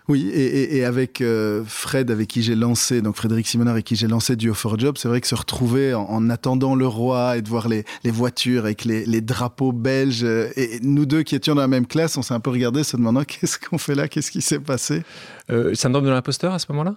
oui, 0.10 0.30
et, 0.30 0.78
et 0.78 0.86
avec 0.86 1.22
euh, 1.22 1.64
Fred, 1.66 2.12
avec 2.12 2.28
qui 2.28 2.44
j'ai 2.44 2.56
lancé, 2.56 3.02
donc 3.02 3.16
Frédéric 3.16 3.48
Simonard, 3.48 3.74
avec 3.74 3.86
qui 3.86 3.96
j'ai 3.96 4.08
lancé 4.08 4.36
Duo 4.36 4.54
for 4.54 4.78
Job, 4.78 4.98
c'est 4.98 5.08
vrai 5.08 5.22
que 5.22 5.28
se 5.28 5.36
retrouver 5.36 5.94
en, 5.94 6.04
en, 6.04 6.30
attendant 6.30 6.76
le 6.76 6.86
roi 6.88 7.38
et 7.38 7.42
de 7.42 7.48
voir 7.48 7.70
les, 7.70 7.86
les 8.04 8.12
voitures 8.12 8.66
avec 8.66 8.84
les, 8.84 9.06
les, 9.06 9.22
drapeaux 9.22 9.72
belges, 9.72 10.26
euh, 10.26 10.50
et 10.58 10.80
nous 10.82 11.06
deux 11.06 11.24
qui 11.24 11.36
étions 11.36 11.56
dans 11.56 11.62
la 11.62 11.70
même 11.70 11.88
classe, 11.88 12.18
on 12.18 12.22
s'est 12.22 12.34
un 12.34 12.42
peu 12.42 12.50
regardé 12.50 12.84
se 12.84 12.98
demandant 12.98 13.24
qu'est-ce 13.28 13.58
qu'on 13.58 13.78
fait 13.78 13.96
là, 13.96 14.10
qu'est-ce 14.10 14.32
qui 14.32 14.42
s'est 14.42 14.60
passé? 14.60 15.04
Euh, 15.50 15.74
syndrome 15.74 16.04
de 16.04 16.10
l'imposteur 16.10 16.54
à 16.54 16.60
ce 16.60 16.66
moment-là? 16.70 16.96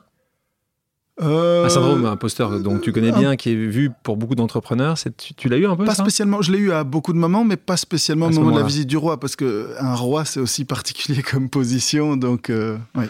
Euh... 1.22 1.64
Un 1.64 1.68
syndrome 1.68 2.04
imposteur, 2.04 2.60
donc 2.60 2.82
tu 2.82 2.92
connais 2.92 3.12
bien, 3.12 3.36
qui 3.36 3.50
est 3.50 3.54
vu 3.54 3.90
pour 4.02 4.16
beaucoup 4.16 4.34
d'entrepreneurs. 4.34 4.96
Tu, 5.16 5.34
tu 5.34 5.48
l'as 5.48 5.56
eu 5.56 5.66
un 5.66 5.76
peu 5.76 5.84
Pas 5.84 5.94
ça 5.94 6.02
spécialement. 6.02 6.42
Je 6.42 6.52
l'ai 6.52 6.58
eu 6.58 6.72
à 6.72 6.84
beaucoup 6.84 7.12
de 7.12 7.18
moments, 7.18 7.44
mais 7.44 7.56
pas 7.56 7.76
spécialement 7.76 8.26
au 8.26 8.30
moment, 8.30 8.42
moment 8.42 8.56
de 8.56 8.60
la 8.60 8.66
visite 8.66 8.86
du 8.86 8.96
roi, 8.96 9.18
parce 9.18 9.36
que 9.36 9.74
un 9.78 9.94
roi, 9.94 10.24
c'est 10.24 10.40
aussi 10.40 10.64
particulier 10.76 11.22
comme 11.22 11.48
position. 11.48 12.16
Donc, 12.16 12.50
euh, 12.50 12.76
ouais. 12.96 13.08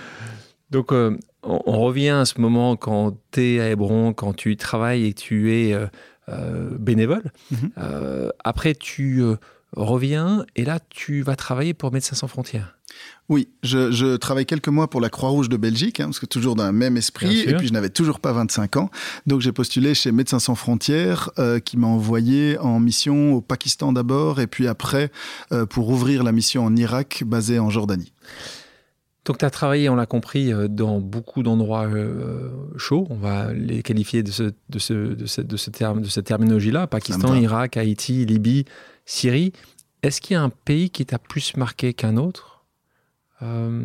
donc 0.70 0.92
euh, 0.92 1.16
on, 1.42 1.60
on, 1.66 1.80
revient 1.80 2.10
à 2.10 2.24
ce 2.24 2.40
moment 2.40 2.76
quand 2.76 3.16
tu 3.32 3.54
es 3.54 3.60
à 3.60 3.70
Hébron, 3.70 4.12
quand 4.12 4.34
tu 4.34 4.56
travailles 4.56 5.06
et 5.06 5.12
tu 5.12 5.52
es 5.52 5.74
euh, 6.28 6.70
bénévole. 6.78 7.32
Mm 7.50 7.56
-hmm. 7.56 8.30
après, 8.44 8.74
tu 8.74 9.22
reviens 9.76 10.44
et 10.56 10.64
là, 10.64 10.80
tu 10.90 11.22
vas 11.22 11.36
travailler 11.36 11.74
pour 11.74 11.92
Médecins 11.92 12.16
sans 12.16 12.28
frontières. 12.28 12.76
Oui, 13.28 13.48
je, 13.62 13.90
je, 13.90 14.16
travaille 14.16 14.46
quelques 14.46 14.68
mois 14.68 14.88
pour 14.88 15.00
la 15.00 15.10
Croix-Rouge 15.10 15.48
de 15.48 15.56
Belgique, 15.56 16.00
hein, 16.00 16.06
parce 16.06 16.20
que 16.20 16.26
toujours 16.26 16.54
dans 16.54 16.66
le 16.66 16.72
même 16.72 16.96
esprit, 16.96 17.40
et 17.40 17.54
puis 17.54 17.66
je 17.66 17.72
n'avais 17.72 17.90
toujours 17.90 18.20
pas 18.20 18.32
25 18.32 18.76
ans. 18.76 18.90
Donc 19.26 19.40
j'ai 19.40 19.52
postulé 19.52 19.94
chez 19.94 20.12
Médecins 20.12 20.38
sans 20.38 20.54
frontières, 20.54 21.30
euh, 21.38 21.58
qui 21.58 21.76
m'a 21.76 21.88
envoyé 21.88 22.56
en 22.58 22.78
mission 22.78 23.34
au 23.34 23.40
Pakistan 23.40 23.92
d'abord, 23.92 24.40
et 24.40 24.46
puis 24.46 24.68
après 24.68 25.10
euh, 25.52 25.66
pour 25.66 25.88
ouvrir 25.88 26.22
la 26.22 26.32
mission 26.32 26.64
en 26.64 26.74
Irak, 26.76 27.24
basée 27.26 27.58
en 27.58 27.68
Jordanie. 27.68 28.12
Donc 29.26 29.38
tu 29.38 29.44
as 29.44 29.50
travaillé, 29.50 29.88
on 29.88 29.96
l'a 29.96 30.06
compris, 30.06 30.52
euh, 30.52 30.68
dans 30.68 31.00
beaucoup 31.00 31.42
d'endroits 31.42 31.86
euh, 31.86 32.48
chauds, 32.76 33.08
on 33.10 33.16
va 33.16 33.52
les 33.52 33.82
qualifier 33.82 34.22
de, 34.22 34.30
ce, 34.30 34.44
de, 34.68 34.78
ce, 34.78 34.94
de, 34.94 35.26
ce, 35.26 35.40
de, 35.40 35.56
ce 35.56 35.70
terme, 35.70 36.00
de 36.00 36.08
cette 36.08 36.26
terminologie-là, 36.26 36.86
Pakistan, 36.86 37.34
Irak, 37.34 37.76
Haïti, 37.76 38.24
Libye, 38.24 38.64
Syrie. 39.04 39.52
Est-ce 40.04 40.20
qu'il 40.20 40.34
y 40.34 40.36
a 40.36 40.42
un 40.42 40.50
pays 40.50 40.90
qui 40.90 41.04
t'a 41.04 41.18
plus 41.18 41.56
marqué 41.56 41.92
qu'un 41.92 42.16
autre? 42.16 42.64
Euh... 43.42 43.84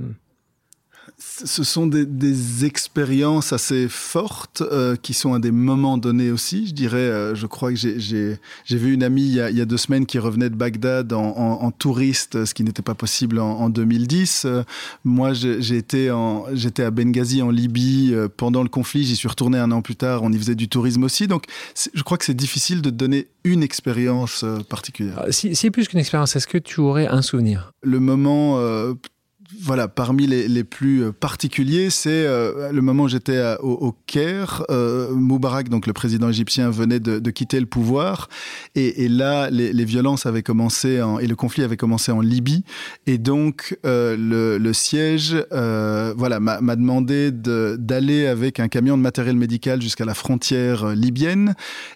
Ce 1.23 1.63
sont 1.63 1.85
des, 1.85 2.07
des, 2.07 2.65
expériences 2.65 3.53
assez 3.53 3.87
fortes 3.87 4.61
euh, 4.61 4.95
qui 4.95 5.13
sont 5.13 5.33
à 5.35 5.39
des 5.39 5.51
moments 5.51 5.99
donnés 5.99 6.31
aussi. 6.31 6.67
Je 6.67 6.73
dirais, 6.73 6.97
euh, 6.97 7.35
je 7.35 7.45
crois 7.45 7.71
que 7.71 7.77
j'ai 7.77 8.39
vu 8.67 8.93
une 8.93 9.03
amie 9.03 9.27
il 9.27 9.33
y, 9.35 9.39
a, 9.39 9.51
il 9.51 9.57
y, 9.57 9.61
a, 9.61 9.65
deux 9.65 9.77
semaines 9.77 10.07
qui 10.07 10.17
revenait 10.17 10.49
de 10.49 10.55
Bagdad 10.55 11.13
en, 11.13 11.23
en, 11.37 11.63
en 11.63 11.71
touriste, 11.71 12.45
ce 12.45 12.53
qui 12.55 12.63
n'était 12.63 12.81
pas 12.81 12.95
possible 12.95 13.37
en, 13.37 13.51
en 13.59 13.69
2010. 13.69 14.45
Euh, 14.45 14.63
moi, 15.03 15.33
j'ai 15.33 15.77
été 15.77 16.09
en, 16.09 16.45
j'étais 16.53 16.83
à 16.83 16.89
Benghazi 16.89 17.43
en 17.43 17.51
Libye 17.51 18.15
pendant 18.35 18.63
le 18.63 18.69
conflit. 18.69 19.03
J'y 19.03 19.15
suis 19.15 19.27
retourné 19.27 19.59
un 19.59 19.71
an 19.71 19.83
plus 19.83 19.95
tard. 19.95 20.23
On 20.23 20.31
y 20.31 20.37
faisait 20.39 20.55
du 20.55 20.69
tourisme 20.69 21.03
aussi. 21.03 21.27
Donc, 21.27 21.45
je 21.93 22.01
crois 22.01 22.17
que 22.17 22.25
c'est 22.25 22.33
difficile 22.33 22.81
de 22.81 22.89
donner 22.89 23.27
une 23.43 23.61
expérience 23.61 24.43
particulière. 24.69 25.25
Si, 25.29 25.55
si 25.55 25.69
plus 25.69 25.87
qu'une 25.87 25.99
expérience, 25.99 26.35
est-ce 26.35 26.47
que 26.47 26.57
tu 26.57 26.79
aurais 26.79 27.07
un 27.07 27.21
souvenir? 27.21 27.71
Le 27.83 27.99
moment 27.99 28.59
voilà, 29.59 29.87
parmi 29.87 30.27
les, 30.27 30.47
les, 30.47 30.63
plus 30.63 31.03
euh, 31.03 31.11
particuliers, 31.11 31.89
c'est 31.89 32.09
euh, 32.09 32.71
le 32.71 32.81
moment 32.81 33.03
où 33.03 33.07
j'étais 33.07 33.55
au, 33.61 33.93
Caire. 34.05 34.63
Euh, 34.69 35.11
Moubarak, 35.13 35.69
donc 35.69 35.87
le 35.87 35.93
président 35.93 36.29
égyptien, 36.29 36.69
venait 36.69 36.99
de, 36.99 37.31
quitter 37.31 37.59
le 37.59 37.65
pouvoir. 37.65 38.29
Et, 38.75 39.07
là, 39.07 39.49
les, 39.49 39.85
violences 39.85 40.25
avaient 40.25 40.43
commencé 40.43 41.01
en, 41.01 41.19
et 41.19 41.27
le 41.27 41.35
conflit 41.35 41.63
avait 41.63 41.77
commencé 41.77 42.11
en 42.11 42.21
Libye. 42.21 42.63
Et 43.07 43.17
donc, 43.17 43.77
le, 43.83 44.71
siège 44.73 45.35
voilà, 45.51 46.39
m'a 46.39 46.75
demandé 46.75 47.31
d'aller 47.31 48.27
avec 48.27 48.59
un 48.59 48.67
camion 48.67 48.97
de 48.97 49.01
matériel 49.01 49.35
médical 49.35 49.81
jusqu'à 49.81 50.05
la 50.05 50.13
frontière 50.13 50.95
libyenne. 50.95 51.55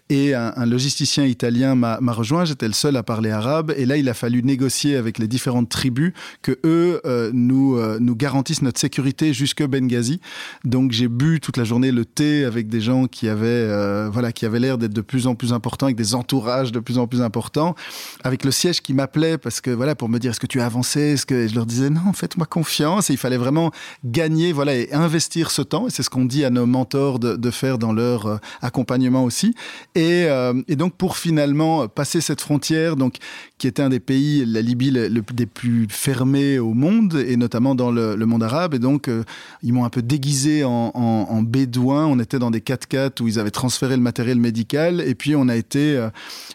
Et 0.09 0.33
un, 0.33 0.53
un 0.55 0.65
logisticien 0.65 1.25
italien 1.25 1.75
m'a 1.75 2.13
rejoint. 2.13 2.45
J'étais 2.45 2.67
le 2.67 2.73
seul 2.73 2.95
à 2.97 3.03
parler 3.03 3.31
arabe. 3.31 3.73
Et 3.77 3.85
là, 3.85 3.97
il 3.97 4.09
a 4.09 4.13
fallu 4.13 4.43
négocier 4.43 4.95
avec 4.95 5.17
les 5.19 5.27
différentes 5.27 5.69
tribus 5.69 6.13
que 6.41 6.57
eux 6.63 7.01
nous, 7.45 7.77
euh, 7.77 7.97
nous 7.99 8.15
garantissent 8.15 8.61
notre 8.61 8.79
sécurité 8.79 9.33
jusque 9.33 9.63
Benghazi. 9.63 10.19
Donc 10.63 10.91
j'ai 10.91 11.07
bu 11.07 11.39
toute 11.39 11.57
la 11.57 11.63
journée 11.63 11.91
le 11.91 12.05
thé 12.05 12.43
avec 12.43 12.67
des 12.67 12.81
gens 12.81 13.07
qui 13.07 13.29
avaient 13.29 13.45
euh, 13.47 14.09
voilà 14.11 14.31
qui 14.31 14.45
avaient 14.45 14.59
l'air 14.59 14.77
d'être 14.77 14.93
de 14.93 15.01
plus 15.01 15.27
en 15.27 15.35
plus 15.35 15.53
importants, 15.53 15.85
avec 15.85 15.95
des 15.95 16.15
entourages 16.15 16.71
de 16.71 16.79
plus 16.79 16.97
en 16.97 17.07
plus 17.07 17.21
importants, 17.21 17.75
avec 18.23 18.43
le 18.43 18.51
siège 18.51 18.81
qui 18.81 18.93
m'appelait 18.93 19.37
parce 19.37 19.61
que 19.61 19.71
voilà 19.71 19.95
pour 19.95 20.09
me 20.09 20.19
dire 20.19 20.31
est-ce 20.31 20.39
que 20.39 20.47
tu 20.47 20.61
as 20.61 20.65
avancé, 20.65 20.99
est-ce 21.13 21.25
que 21.25 21.35
et 21.35 21.47
je 21.47 21.55
leur 21.55 21.65
disais 21.65 21.89
non 21.89 22.13
faites-moi 22.13 22.45
confiance. 22.45 23.09
Et 23.09 23.13
il 23.13 23.19
fallait 23.19 23.37
vraiment 23.37 23.71
gagner 24.03 24.51
voilà 24.51 24.75
et 24.75 24.91
investir 24.93 25.51
ce 25.51 25.61
temps. 25.61 25.87
Et 25.87 25.89
c'est 25.89 26.03
ce 26.03 26.09
qu'on 26.09 26.25
dit 26.25 26.45
à 26.45 26.49
nos 26.49 26.65
mentors 26.65 27.19
de, 27.19 27.51
faire 27.51 27.77
dans 27.77 27.93
leur 27.93 28.25
euh, 28.25 28.37
accompagnement 28.61 29.23
aussi. 29.23 29.53
Et, 29.93 30.25
et 30.67 30.75
donc 30.75 30.95
pour 30.95 31.17
finalement 31.17 31.87
passer 31.87 32.21
cette 32.21 32.41
frontière 32.41 32.95
donc 32.95 33.17
qui 33.57 33.67
était 33.67 33.81
un 33.81 33.89
des 33.89 33.99
pays 33.99 34.45
la 34.45 34.61
Libye 34.61 34.91
le, 34.91 35.09
des 35.33 35.45
plus 35.45 35.87
fermés 35.89 36.59
au 36.59 36.73
monde 36.73 37.15
notamment 37.37 37.75
dans 37.75 37.91
le, 37.91 38.15
monde 38.25 38.43
arabe. 38.43 38.73
Et 38.73 38.79
donc, 38.79 39.07
euh, 39.07 39.23
ils 39.61 39.73
m'ont 39.73 39.85
un 39.85 39.89
peu 39.89 40.01
déguisé 40.01 40.63
en, 40.63 41.41
bédouin. 41.43 42.05
On 42.05 42.19
était 42.19 42.39
dans 42.39 42.51
des 42.51 42.59
4x4 42.59 43.21
où 43.21 43.27
ils 43.27 43.39
avaient 43.39 43.51
transféré 43.51 43.95
le 43.95 44.01
matériel 44.01 44.39
médical. 44.39 45.01
Et 45.01 45.15
puis, 45.15 45.35
on 45.35 45.47
a 45.47 45.55
été 45.55 45.97
euh, 45.97 46.09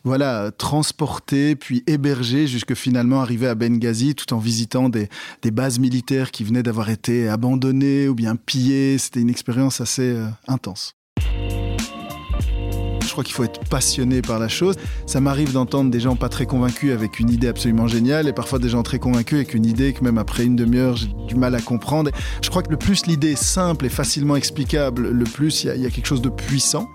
voilà, 0.05 0.51
transporté, 0.51 1.57
puis 1.57 1.85
hébergé 1.87 2.47
jusque 2.47 2.75
finalement 2.75 3.21
arriver 3.21 3.47
à 3.47 3.55
Benghazi, 3.55 4.15
tout 4.15 4.33
en 4.35 4.39
visitant 4.39 4.89
des, 4.89 5.09
des 5.43 5.51
bases 5.51 5.79
militaires 5.79 6.31
qui 6.31 6.45
venaient 6.45 6.63
d'avoir 6.63 6.91
été 6.91 7.29
abandonnées 7.29 8.09
ou 8.09 8.15
bien 8.15 8.37
pillées. 8.37 8.99
C'était 8.99 9.21
une 9.21 9.31
expérience 9.31 9.81
assez 9.81 10.11
euh, 10.11 10.27
intense 10.49 10.95
je 13.11 13.15
crois 13.15 13.25
qu'il 13.25 13.35
faut 13.35 13.43
être 13.43 13.59
passionné 13.69 14.23
par 14.23 14.39
la 14.39 14.47
chose. 14.47 14.77
Ça 15.05 15.21
m'arrive 15.21 15.53
d'entendre 15.53 15.91
des 15.91 15.99
gens 15.99 16.15
pas 16.15 16.29
très 16.29 16.47
convaincus 16.47 16.93
avec 16.93 17.19
une 17.19 17.29
idée 17.29 17.49
absolument 17.49 17.89
géniale 17.89 18.29
et 18.29 18.33
parfois 18.33 18.61
des 18.61 18.69
gens 18.69 18.85
très 18.85 19.01
convaincus 19.01 19.39
avec 19.39 19.53
une 19.55 19.67
idée 19.67 19.93
que 19.93 20.05
même 20.05 20.17
après 20.17 20.45
une 20.45 20.55
demi-heure, 20.55 20.95
j'ai 20.95 21.09
du 21.27 21.35
mal 21.35 21.57
à 21.57 21.61
comprendre. 21.61 22.13
Je 22.41 22.51
crois 22.51 22.63
que 22.63 22.71
le 22.71 22.77
plus 22.77 23.07
l'idée 23.07 23.33
est 23.33 23.43
simple 23.43 23.85
et 23.85 23.89
facilement 23.89 24.37
explicable, 24.37 25.11
le 25.11 25.25
plus 25.25 25.65
il 25.65 25.75
y, 25.77 25.81
y, 25.81 25.87
a 25.87 25.91
quelque 25.91 26.07
chose 26.07 26.23
de 26.23 26.29
puissant. 26.29 26.89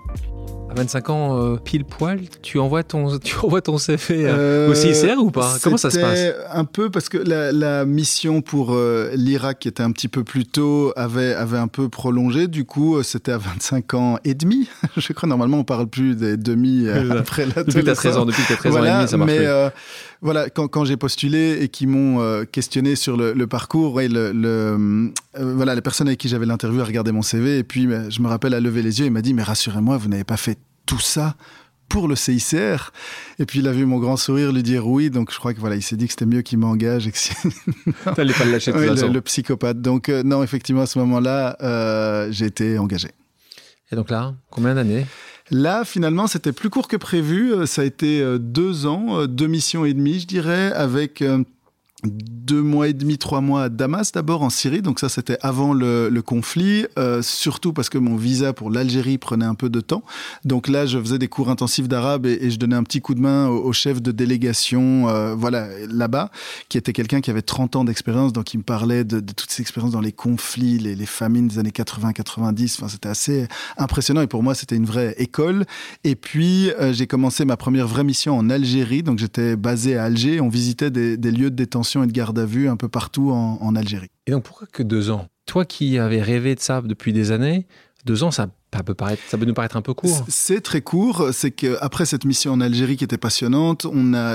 25 0.76 1.10
ans 1.10 1.42
euh, 1.42 1.56
pile 1.56 1.84
poil, 1.84 2.20
tu 2.42 2.58
envoies 2.58 2.82
ton, 2.82 3.18
tu 3.24 3.36
envoies 3.42 3.62
ton 3.62 3.78
CV 3.78 4.26
euh, 4.26 4.70
au 4.70 4.74
CICR 4.74 5.18
ou 5.18 5.30
pas? 5.30 5.56
Comment 5.62 5.76
ça 5.76 5.90
se 5.90 5.98
passe? 5.98 6.20
Un 6.52 6.64
peu 6.64 6.90
parce 6.90 7.08
que 7.08 7.18
la, 7.18 7.84
mission 7.84 8.42
pour 8.42 8.74
euh, 8.74 9.10
l'Irak, 9.14 9.60
qui 9.60 9.68
était 9.68 9.82
un 9.82 9.92
petit 9.92 10.08
peu 10.08 10.22
plus 10.22 10.44
tôt, 10.44 10.92
avait, 10.96 11.34
avait 11.34 11.58
un 11.58 11.68
peu 11.68 11.88
prolongé. 11.88 12.46
Du 12.46 12.64
coup, 12.64 13.02
c'était 13.02 13.32
à 13.32 13.38
25 13.38 13.94
ans 13.94 14.18
et 14.24 14.34
demi. 14.34 14.68
Je 14.96 15.12
crois 15.12 15.28
normalement 15.28 15.58
on 15.58 15.64
parle 15.64 15.86
plus 15.86 16.14
des 16.14 16.36
demi 16.36 16.88
après 16.88 17.46
la 17.46 17.64
Depuis 17.64 17.82
13 17.82 18.18
ans, 18.18 18.26
depuis 18.26 18.42
13 18.42 18.76
ans 18.76 18.84
et 18.84 18.90
demi, 18.90 19.08
ça 19.08 19.16
marche 19.16 19.32
mais, 19.32 19.70
voilà, 20.22 20.48
quand, 20.50 20.68
quand 20.68 20.84
j'ai 20.84 20.96
postulé 20.96 21.58
et 21.60 21.68
qu'ils 21.68 21.88
m'ont 21.88 22.44
questionné 22.50 22.96
sur 22.96 23.16
le, 23.16 23.46
parcours, 23.46 23.94
ouais, 23.94 24.08
le, 24.08 25.12
voilà, 25.38 25.74
les 25.74 25.80
personnes 25.82 26.08
avec 26.08 26.18
qui 26.18 26.28
j'avais 26.28 26.46
l'interview 26.46 26.80
a 26.80 26.84
regardé 26.84 27.12
mon 27.12 27.22
CV 27.22 27.58
et 27.58 27.64
puis 27.64 27.88
je 28.08 28.22
me 28.22 28.28
rappelle 28.28 28.54
à 28.54 28.60
lever 28.60 28.82
les 28.82 29.00
yeux, 29.00 29.06
il 29.06 29.12
m'a 29.12 29.22
dit 29.22 29.34
mais 29.34 29.42
rassurez-moi, 29.42 29.96
vous 29.96 30.08
n'avez 30.08 30.24
pas 30.24 30.36
fait 30.36 30.58
tout 30.86 31.00
ça 31.00 31.36
pour 31.88 32.08
le 32.08 32.16
CICR. 32.16 32.92
Et 33.38 33.46
puis 33.46 33.60
il 33.60 33.68
a 33.68 33.72
vu 33.72 33.86
mon 33.86 33.98
grand 33.98 34.16
sourire 34.16 34.52
lui 34.52 34.62
dire 34.62 34.86
oui, 34.86 35.10
donc 35.10 35.32
je 35.32 35.38
crois 35.38 35.54
que 35.54 35.60
voilà, 35.60 35.76
il 35.76 35.82
s'est 35.82 35.96
dit 35.96 36.06
que 36.06 36.12
c'était 36.12 36.26
mieux 36.26 36.42
qu'il 36.42 36.58
m'engage 36.58 37.06
et 37.06 37.12
que 37.12 37.18
pas 38.14 38.24
le 38.24 38.50
lâcher 38.50 38.72
de 38.72 39.12
le, 39.12 39.20
psychopathe. 39.20 39.80
Donc 39.80 40.08
euh, 40.08 40.22
non, 40.22 40.42
effectivement 40.42 40.82
à 40.82 40.86
ce 40.86 40.98
moment-là, 41.00 41.56
euh, 41.62 42.28
j'ai 42.30 42.46
été 42.46 42.78
engagé. 42.78 43.08
Et 43.92 43.96
donc 43.96 44.10
là, 44.10 44.34
combien 44.50 44.74
d'années? 44.74 45.06
Là, 45.50 45.84
finalement, 45.84 46.26
c'était 46.26 46.52
plus 46.52 46.70
court 46.70 46.88
que 46.88 46.96
prévu. 46.96 47.52
Euh, 47.52 47.66
ça 47.66 47.82
a 47.82 47.84
été 47.84 48.24
deux 48.38 48.86
ans, 48.86 49.26
deux 49.26 49.46
missions 49.46 49.84
et 49.84 49.94
demie, 49.94 50.20
je 50.20 50.26
dirais, 50.26 50.72
avec 50.72 51.22
deux 52.12 52.62
mois 52.62 52.88
et 52.88 52.92
demi, 52.92 53.18
trois 53.18 53.40
mois 53.40 53.64
à 53.64 53.68
Damas 53.68 54.12
d'abord 54.12 54.42
en 54.42 54.50
Syrie. 54.50 54.82
Donc 54.82 55.00
ça, 55.00 55.08
c'était 55.08 55.38
avant 55.40 55.72
le, 55.72 56.20
conflit, 56.24 56.86
euh, 56.98 57.22
surtout 57.22 57.72
parce 57.72 57.88
que 57.88 57.98
mon 57.98 58.16
visa 58.16 58.52
pour 58.52 58.70
l'Algérie 58.70 59.18
prenait 59.18 59.44
un 59.44 59.54
peu 59.54 59.68
de 59.68 59.80
temps. 59.80 60.02
Donc 60.44 60.68
là, 60.68 60.86
je 60.86 60.98
faisais 60.98 61.18
des 61.18 61.28
cours 61.28 61.50
intensifs 61.50 61.88
d'arabe 61.88 62.26
et, 62.26 62.50
je 62.50 62.58
donnais 62.58 62.76
un 62.76 62.84
petit 62.84 63.00
coup 63.00 63.14
de 63.14 63.20
main 63.20 63.48
au, 63.48 63.72
chef 63.72 64.00
de 64.00 64.12
délégation, 64.12 65.08
euh, 65.08 65.34
voilà, 65.34 65.68
là-bas, 65.90 66.30
qui 66.68 66.78
était 66.78 66.92
quelqu'un 66.92 67.20
qui 67.20 67.30
avait 67.30 67.42
30 67.42 67.76
ans 67.76 67.84
d'expérience, 67.84 68.32
donc 68.32 68.54
il 68.54 68.58
me 68.58 68.62
parlait 68.62 69.04
de, 69.04 69.20
toutes 69.20 69.50
ses 69.50 69.62
expériences 69.62 69.92
dans 69.92 70.00
les 70.00 70.12
conflits, 70.12 70.78
les, 70.78 71.06
famines 71.06 71.48
des 71.48 71.58
années 71.58 71.70
80-90. 71.70 72.76
Enfin, 72.76 72.88
c'était 72.88 73.08
assez 73.08 73.46
impressionnant 73.76 74.22
et 74.22 74.26
pour 74.26 74.42
moi, 74.42 74.54
c'était 74.54 74.76
une 74.76 74.86
vraie 74.86 75.14
école. 75.18 75.64
Et 76.04 76.16
puis, 76.16 76.70
euh, 76.70 76.92
j'ai 76.92 77.06
commencé 77.06 77.44
ma 77.44 77.56
première 77.56 77.86
vraie 77.86 78.04
mission 78.04 78.36
en 78.36 78.50
Algérie. 78.50 79.02
Donc 79.02 79.18
j'étais 79.18 79.56
basé 79.56 79.96
à 79.96 80.04
Alger. 80.04 80.40
On 80.40 80.48
visitait 80.48 80.90
des 80.90 81.30
lieux 81.30 81.50
de 81.50 81.56
détention 81.56 81.95
et 82.02 82.06
de 82.06 82.12
garde 82.12 82.38
à 82.38 82.44
vue 82.44 82.68
un 82.68 82.76
peu 82.76 82.88
partout 82.88 83.30
en, 83.30 83.74
Algérie. 83.76 84.10
Et 84.26 84.30
donc 84.30 84.44
pourquoi 84.44 84.66
que 84.66 84.82
deux 84.82 85.10
ans? 85.10 85.26
Toi 85.46 85.64
qui 85.64 85.98
avais 85.98 86.22
rêvé 86.22 86.54
de 86.54 86.60
ça 86.60 86.80
depuis 86.80 87.12
des 87.12 87.30
années, 87.32 87.66
deux 88.04 88.22
ans, 88.22 88.30
ça 88.30 88.48
ça 88.76 89.38
peut, 89.38 89.44
nous 89.44 89.54
paraître 89.54 89.76
un 89.76 89.82
peu 89.82 89.94
court. 89.94 90.24
C'est 90.28 90.60
très 90.60 90.80
court. 90.80 91.28
C'est 91.32 91.50
qu'après 91.50 92.06
cette 92.06 92.24
mission 92.24 92.52
en 92.52 92.60
Algérie 92.60 92.96
qui 92.96 93.04
était 93.04 93.18
passionnante, 93.18 93.86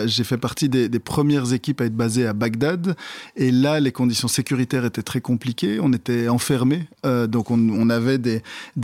j'ai 0.06 0.23
fait 0.23 0.38
partie 0.38 0.69
des, 0.69 0.89
premières 0.99 1.54
équipes 1.54 1.82
à 1.82 1.86
être 1.86 1.95
basées 1.95 2.27
à 2.27 2.34
Bagdad. 2.34 2.95
Et 3.36 3.51
là, 3.51 3.80
les 3.80 3.91
conditions 3.91 4.27
sécuritaires 4.27 4.86
étaient 4.86 5.01
très 5.01 5.21
compliquées. 5.21 5.80
On 5.82 5.93
était 5.93 6.27
enfermés. 6.27 6.88
Euh, 7.06 7.27
donc, 7.27 7.51
on, 7.51 7.89
avait 7.89 8.17
des, 8.17 8.41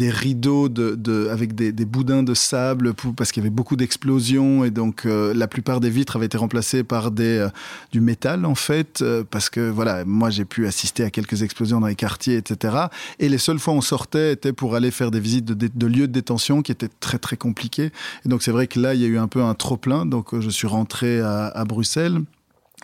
rideaux 0.09 0.69
de, 0.69 0.95
de, 0.95 1.29
avec 1.31 1.55
des, 1.55 1.71
boudins 1.85 2.23
de 2.23 2.33
sable 2.33 2.93
parce 3.15 3.31
qu'il 3.31 3.43
y 3.43 3.45
avait 3.45 3.55
beaucoup 3.55 3.75
d'explosions. 3.75 4.63
Et 4.63 4.71
donc, 4.71 5.05
euh, 5.05 5.33
la 5.33 5.47
plupart 5.47 5.79
des 5.79 5.89
vitres 5.89 6.15
avaient 6.15 6.25
été 6.25 6.37
remplacées 6.37 6.83
par 6.83 7.11
euh, 7.19 7.49
du 7.91 8.01
métal, 8.01 8.45
en 8.45 8.55
fait. 8.55 9.03
parce 9.29 9.49
que, 9.49 9.69
voilà, 9.69 10.05
moi, 10.05 10.29
j'ai 10.29 10.45
pu 10.45 10.67
assister 10.67 11.03
à 11.03 11.09
quelques 11.09 11.43
explosions 11.43 11.79
dans 11.79 11.87
les 11.87 11.95
quartiers, 11.95 12.37
etc. 12.37 12.75
Et 13.19 13.29
les 13.29 13.37
seules 13.37 13.59
fois 13.59 13.73
où 13.73 13.77
on 13.77 13.81
sortait 13.81 14.33
étaient 14.33 14.53
pour 14.53 14.75
aller 14.75 14.91
faire 14.91 15.11
des 15.11 15.19
visites 15.19 15.45
de, 15.53 15.87
lieux 15.87 16.07
de 16.07 16.13
détention 16.13 16.61
qui 16.61 16.71
étaient 16.71 16.89
très 16.99 17.19
très 17.19 17.37
compliqués. 17.37 17.91
Et 18.25 18.29
donc 18.29 18.43
c'est 18.43 18.51
vrai 18.51 18.67
que 18.67 18.79
là, 18.79 18.93
il 18.93 19.01
y 19.01 19.05
a 19.05 19.07
eu 19.07 19.17
un 19.17 19.27
peu 19.27 19.43
un 19.43 19.53
trop-plein. 19.53 20.05
Donc 20.05 20.33
euh, 20.33 20.41
je 20.41 20.49
suis 20.49 20.67
rentré 20.67 21.19
à, 21.21 21.63
Bruxelles. 21.65 22.21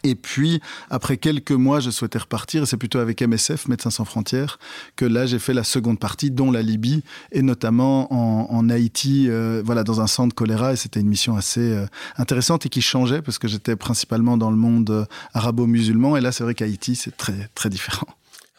Et 0.06 0.16
puis, 0.16 0.60
après 0.90 1.16
quelques 1.16 1.54
mois, 1.54 1.80
je 1.80 1.90
souhaitais 1.90 2.20
repartir. 2.20 2.64
Et 2.64 2.66
c'est 2.66 2.76
plutôt 2.76 3.00
avec 3.00 3.22
MSF, 3.22 3.70
Médecins 3.70 3.90
sans 3.90 4.04
frontières, 4.04 4.60
que 4.98 5.06
là, 5.06 5.26
j'ai 5.26 5.40
fait 5.40 5.54
la 5.54 5.64
seconde 5.64 5.98
partie, 5.98 6.30
dont 6.30 6.52
la 6.52 6.62
Libye, 6.62 7.04
et 7.32 7.42
notamment 7.42 8.12
en, 8.12 8.70
Haïti, 8.70 9.28
euh, 9.30 9.62
voilà, 9.64 9.86
dans 9.86 10.02
un 10.02 10.08
centre 10.08 10.36
choléra. 10.36 10.74
Et 10.74 10.76
c'était 10.76 11.00
une 11.00 11.08
mission 11.08 11.38
assez 11.38 11.62
euh, 11.62 11.86
intéressante 12.18 12.66
et 12.66 12.70
qui 12.70 12.82
changeait, 12.82 13.22
parce 13.22 13.38
que 13.38 13.48
j'étais 13.48 13.78
principalement 13.78 14.36
dans 14.36 14.52
le 14.52 14.58
monde 14.58 15.08
arabo-musulman. 15.34 16.18
Et 16.18 16.22
là, 16.22 16.34
c'est 16.34 16.44
vrai 16.44 16.54
qu'Haïti, 16.54 16.96
c'est 16.96 17.16
très, 17.16 17.50
très 17.56 17.70
différent. 17.70 18.08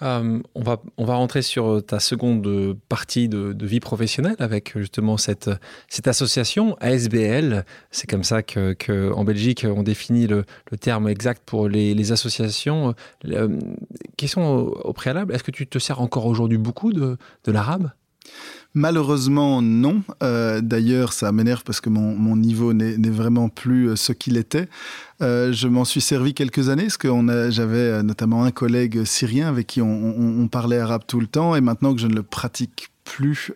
Euh, 0.02 0.40
on, 0.54 0.62
va, 0.62 0.82
on 0.96 1.04
va 1.04 1.14
rentrer 1.14 1.42
sur 1.42 1.84
ta 1.84 2.00
seconde 2.00 2.76
partie 2.88 3.28
de, 3.28 3.54
vie 3.64 3.80
professionnelle 3.80 4.36
avec 4.40 4.76
justement 4.76 5.16
cette, 5.16 5.50
cette 5.88 6.08
association 6.08 6.76
ASBL. 6.80 7.64
C'est 7.90 8.08
comme 8.08 8.24
ça 8.24 8.42
qu'en 8.42 8.74
que 8.78 9.12
en 9.12 9.24
Belgique, 9.24 9.64
on 9.68 9.82
définit 9.82 10.26
le, 10.26 10.44
terme 10.80 11.08
exact 11.08 11.42
pour 11.46 11.68
les, 11.68 12.12
associations. 12.12 12.94
Euh, 13.26 13.58
question 14.16 14.56
au, 14.56 14.92
préalable, 14.92 15.32
est-ce 15.34 15.44
que 15.44 15.52
tu 15.52 15.66
te 15.66 15.78
sers 15.78 16.00
encore 16.00 16.26
aujourd'hui 16.26 16.58
beaucoup 16.58 16.92
de, 16.92 17.16
de 17.44 17.52
l'arabe? 17.52 17.90
Malheureusement, 18.76 19.62
non. 19.62 20.02
Euh, 20.24 20.60
d'ailleurs, 20.60 21.12
ça 21.12 21.30
m'énerve 21.30 21.62
parce 21.62 21.80
que 21.80 21.88
mon, 21.88 22.36
niveau 22.36 22.72
n'est 22.72 22.96
vraiment 23.08 23.48
plus 23.48 23.90
euh, 23.90 23.96
ce 23.96 24.12
qu'il 24.12 24.36
était. 24.36 24.68
Euh, 25.22 25.52
je 25.52 25.68
m'en 25.68 25.84
suis 25.84 26.00
servi 26.00 26.34
quelques 26.34 26.68
années 26.68 26.84
parce 26.84 26.96
que 26.96 27.08
j'avais 27.50 28.02
notamment 28.02 28.42
un 28.42 28.50
collègue 28.50 29.04
syrien 29.04 29.48
avec 29.48 29.68
qui 29.68 29.80
on, 29.80 30.48
parlait 30.48 30.78
arabe 30.78 31.02
tout 31.06 31.20
le 31.20 31.28
temps 31.28 31.54
et 31.54 31.60
maintenant 31.60 31.94
que 31.94 32.00
je 32.00 32.08
ne 32.08 32.14
le 32.14 32.24
pratique 32.24 32.88
plus, 33.04 33.52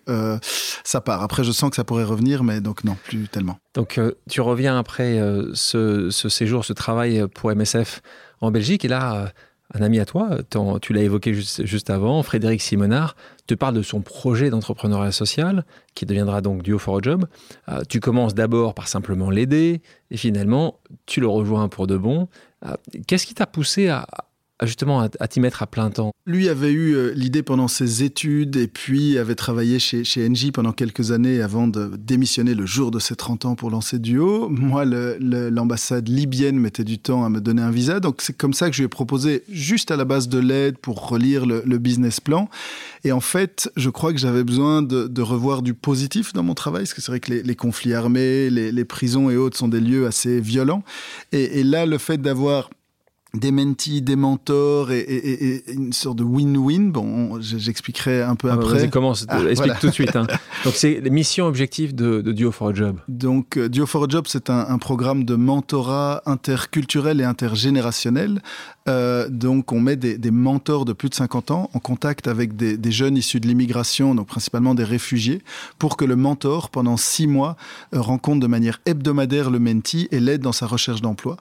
ça 0.85 1.01
part. 1.01 1.23
Après, 1.23 1.43
je 1.43 1.53
sens 1.53 1.71
que 1.71 1.77
ça 1.77 1.85
pourrait 1.85 2.05
revenir, 2.05 2.45
mais 2.45 2.61
donc 2.61 2.85
non, 2.85 2.97
plus 3.05 3.29
tellement. 3.29 3.59
Donc, 3.75 4.01
tu 4.31 4.41
reviens 4.41 4.79
après 4.79 5.21
ce, 5.55 6.11
ce, 6.11 6.29
séjour, 6.29 6.65
ce 6.65 6.73
travail 6.73 7.25
pour 7.35 7.51
MSF 7.55 8.03
en 8.41 8.51
Belgique 8.51 8.85
et 8.85 8.89
là 8.89 9.33
un 9.75 9.83
ami 9.83 10.01
à 10.01 10.07
toi, 10.07 10.39
tu 10.81 10.93
l'as 10.93 11.03
évoqué 11.03 11.35
juste, 11.35 11.91
avant, 11.91 12.23
Frédéric 12.23 12.63
Simonard, 12.63 13.17
te 13.47 13.55
parle 13.55 13.75
de 13.75 13.83
son 13.83 14.01
projet 14.01 14.49
d'entrepreneuriat 14.49 15.13
social, 15.13 15.65
qui 15.95 16.07
deviendra 16.07 16.41
donc 16.41 16.63
Duo 16.63 16.79
for 16.79 16.97
a 16.97 17.01
Job. 17.03 17.27
Euh, 17.69 17.83
tu 17.89 18.01
commences 18.01 18.35
d'abord 18.35 18.75
par 18.75 18.89
simplement 18.89 19.31
l'aider, 19.31 19.83
et 20.11 20.17
finalement, 20.17 20.79
tu 21.05 21.21
le 21.21 21.27
rejoins 21.27 21.69
pour 21.69 21.87
de 21.87 21.99
bon. 21.99 22.29
Euh, 22.65 22.75
qu'est-ce 23.07 23.27
qui 23.27 23.35
t'a 23.35 23.47
poussé 23.47 23.89
à, 23.89 24.07
justement 24.67 25.01
à, 25.01 25.29
t'y 25.29 25.41
mettre 25.41 25.63
à 25.63 25.67
plein 25.67 25.91
temps 25.91 26.13
Lui 26.27 26.49
avait 26.49 26.73
eu 26.73 26.95
euh, 26.95 27.13
l'idée 27.15 27.43
pendant 27.43 27.69
ses 27.69 28.03
études 28.03 28.57
et 28.57 28.67
puis 28.67 29.19
avait 29.19 29.35
travaillé 29.35 29.79
chez, 29.79 30.05
chez 30.05 30.29
NJ 30.29 30.51
pendant 30.53 30.73
quelques 30.73 31.13
années 31.13 31.41
avant 31.41 31.69
de 31.69 31.93
démissionner 31.97 32.55
le 32.55 32.67
jour 32.67 32.91
de 32.91 32.99
ses 32.99 33.15
30 33.15 33.45
ans 33.45 33.55
pour 33.55 33.71
lancer 33.71 33.99
Duo. 33.99 34.49
Moi, 34.49 34.85
l'ambassade 34.85 36.09
libyenne 36.09 36.59
mettait 36.59 36.85
du 36.85 36.99
temps 36.99 37.25
à 37.25 37.29
me 37.29 37.41
donner 37.41 37.63
un 37.63 37.71
visa, 37.71 38.01
donc 38.01 38.21
c'est 38.21 38.37
comme 38.37 38.53
ça 38.53 38.69
que 38.69 38.75
je 38.75 38.83
lui 38.83 38.87
ai 38.87 38.89
proposé 38.89 39.45
juste 39.49 39.91
à 39.91 39.97
la 39.97 40.05
base 40.05 40.29
de 40.29 40.39
l'aide 40.39 40.79
pour 40.79 41.09
relire 41.09 41.47
le, 41.47 41.79
business 41.79 42.19
plan. 42.19 42.49
Et 43.05 43.13
en 43.13 43.21
fait, 43.21 43.71
je 43.77 43.89
crois 43.89 44.13
que 44.13 44.19
j'avais 44.19 44.43
besoin 44.43 44.83
de, 44.83 45.23
revoir 45.23 45.63
du 45.63 45.75
positif 45.75 46.33
dans 46.33 46.43
mon 46.43 46.55
travail, 46.55 46.83
parce 46.83 46.95
que 46.95 47.01
c'est 47.01 47.13
vrai 47.13 47.21
que 47.21 47.33
les, 47.33 47.55
conflits 47.55 47.95
armés, 47.95 48.51
les, 48.51 48.85
prisons 48.85 49.31
et 49.31 49.37
autres 49.37 49.57
sont 49.57 49.69
des 49.69 49.81
lieux 49.81 50.07
assez 50.07 50.41
violents. 50.41 50.83
et 51.33 51.63
là, 51.63 51.87
le 51.87 51.99
fait 51.99 52.19
d'avoir 52.19 52.71
des 53.35 53.51
mentis, 53.51 54.01
des 54.01 54.17
mentors 54.17 54.91
et, 54.91 55.63
une 55.69 55.93
sorte 55.93 56.17
de 56.17 56.25
win-win. 56.25 56.91
Bon, 56.91 57.41
j'expliquerai 57.41 58.23
un 58.23 58.35
peu 58.37 58.51
ah, 58.51 58.55
après. 58.55 58.79
Vas-y, 58.79 58.91
commence, 58.91 59.27
ah, 59.29 59.41
explique 59.49 59.79
tout 59.81 59.89
de 59.89 59.93
suite. 59.93 60.17
Hein. 60.17 60.27
Donc, 60.65 60.75
c'est 60.75 61.01
les 61.01 61.11
missions 61.11 61.47
objectives 61.47 61.95
de, 61.95 62.21
Duo 62.33 62.53
for 62.53 62.69
a 62.69 62.75
Job. 62.75 62.99
Donc, 63.09 63.57
euh, 63.57 63.69
Duo 63.69 63.87
for 63.87 64.05
a 64.05 64.07
Job, 64.09 64.25
c'est 64.29 64.49
un, 64.51 64.79
programme 64.79 65.25
de 65.25 65.35
mentorat 65.35 66.23
interculturel 66.25 67.21
et 67.21 67.25
intergénérationnel. 67.25 68.41
Euh, 68.89 69.29
donc, 69.29 69.73
on 69.73 69.81
met 69.81 69.97
des, 69.97 70.31
mentors 70.31 70.85
de 70.85 70.93
plus 70.93 71.09
de 71.09 71.15
50 71.15 71.51
ans 71.51 71.71
en 71.75 71.79
contact 71.79 72.27
avec 72.29 72.57
des, 72.57 72.93
jeunes 72.93 73.17
issus 73.17 73.41
de 73.41 73.47
l'immigration, 73.47 74.15
donc 74.15 74.27
principalement 74.29 74.75
des 74.75 74.85
réfugiés, 74.85 75.43
pour 75.79 75.97
que 75.97 76.05
le 76.05 76.17
mentor, 76.17 76.71
pendant 76.71 76.97
six 76.97 77.27
mois, 77.27 77.57
euh, 77.95 78.01
rencontre 78.01 78.41
de 78.41 78.47
manière 78.47 78.81
hebdomadaire 78.87 79.51
le 79.51 79.59
menti 79.59 80.09
et 80.11 80.21
l'aide 80.21 80.41
dans 80.41 80.53
sa 80.53 80.67
recherche 80.67 81.03
d'emploi. 81.03 81.37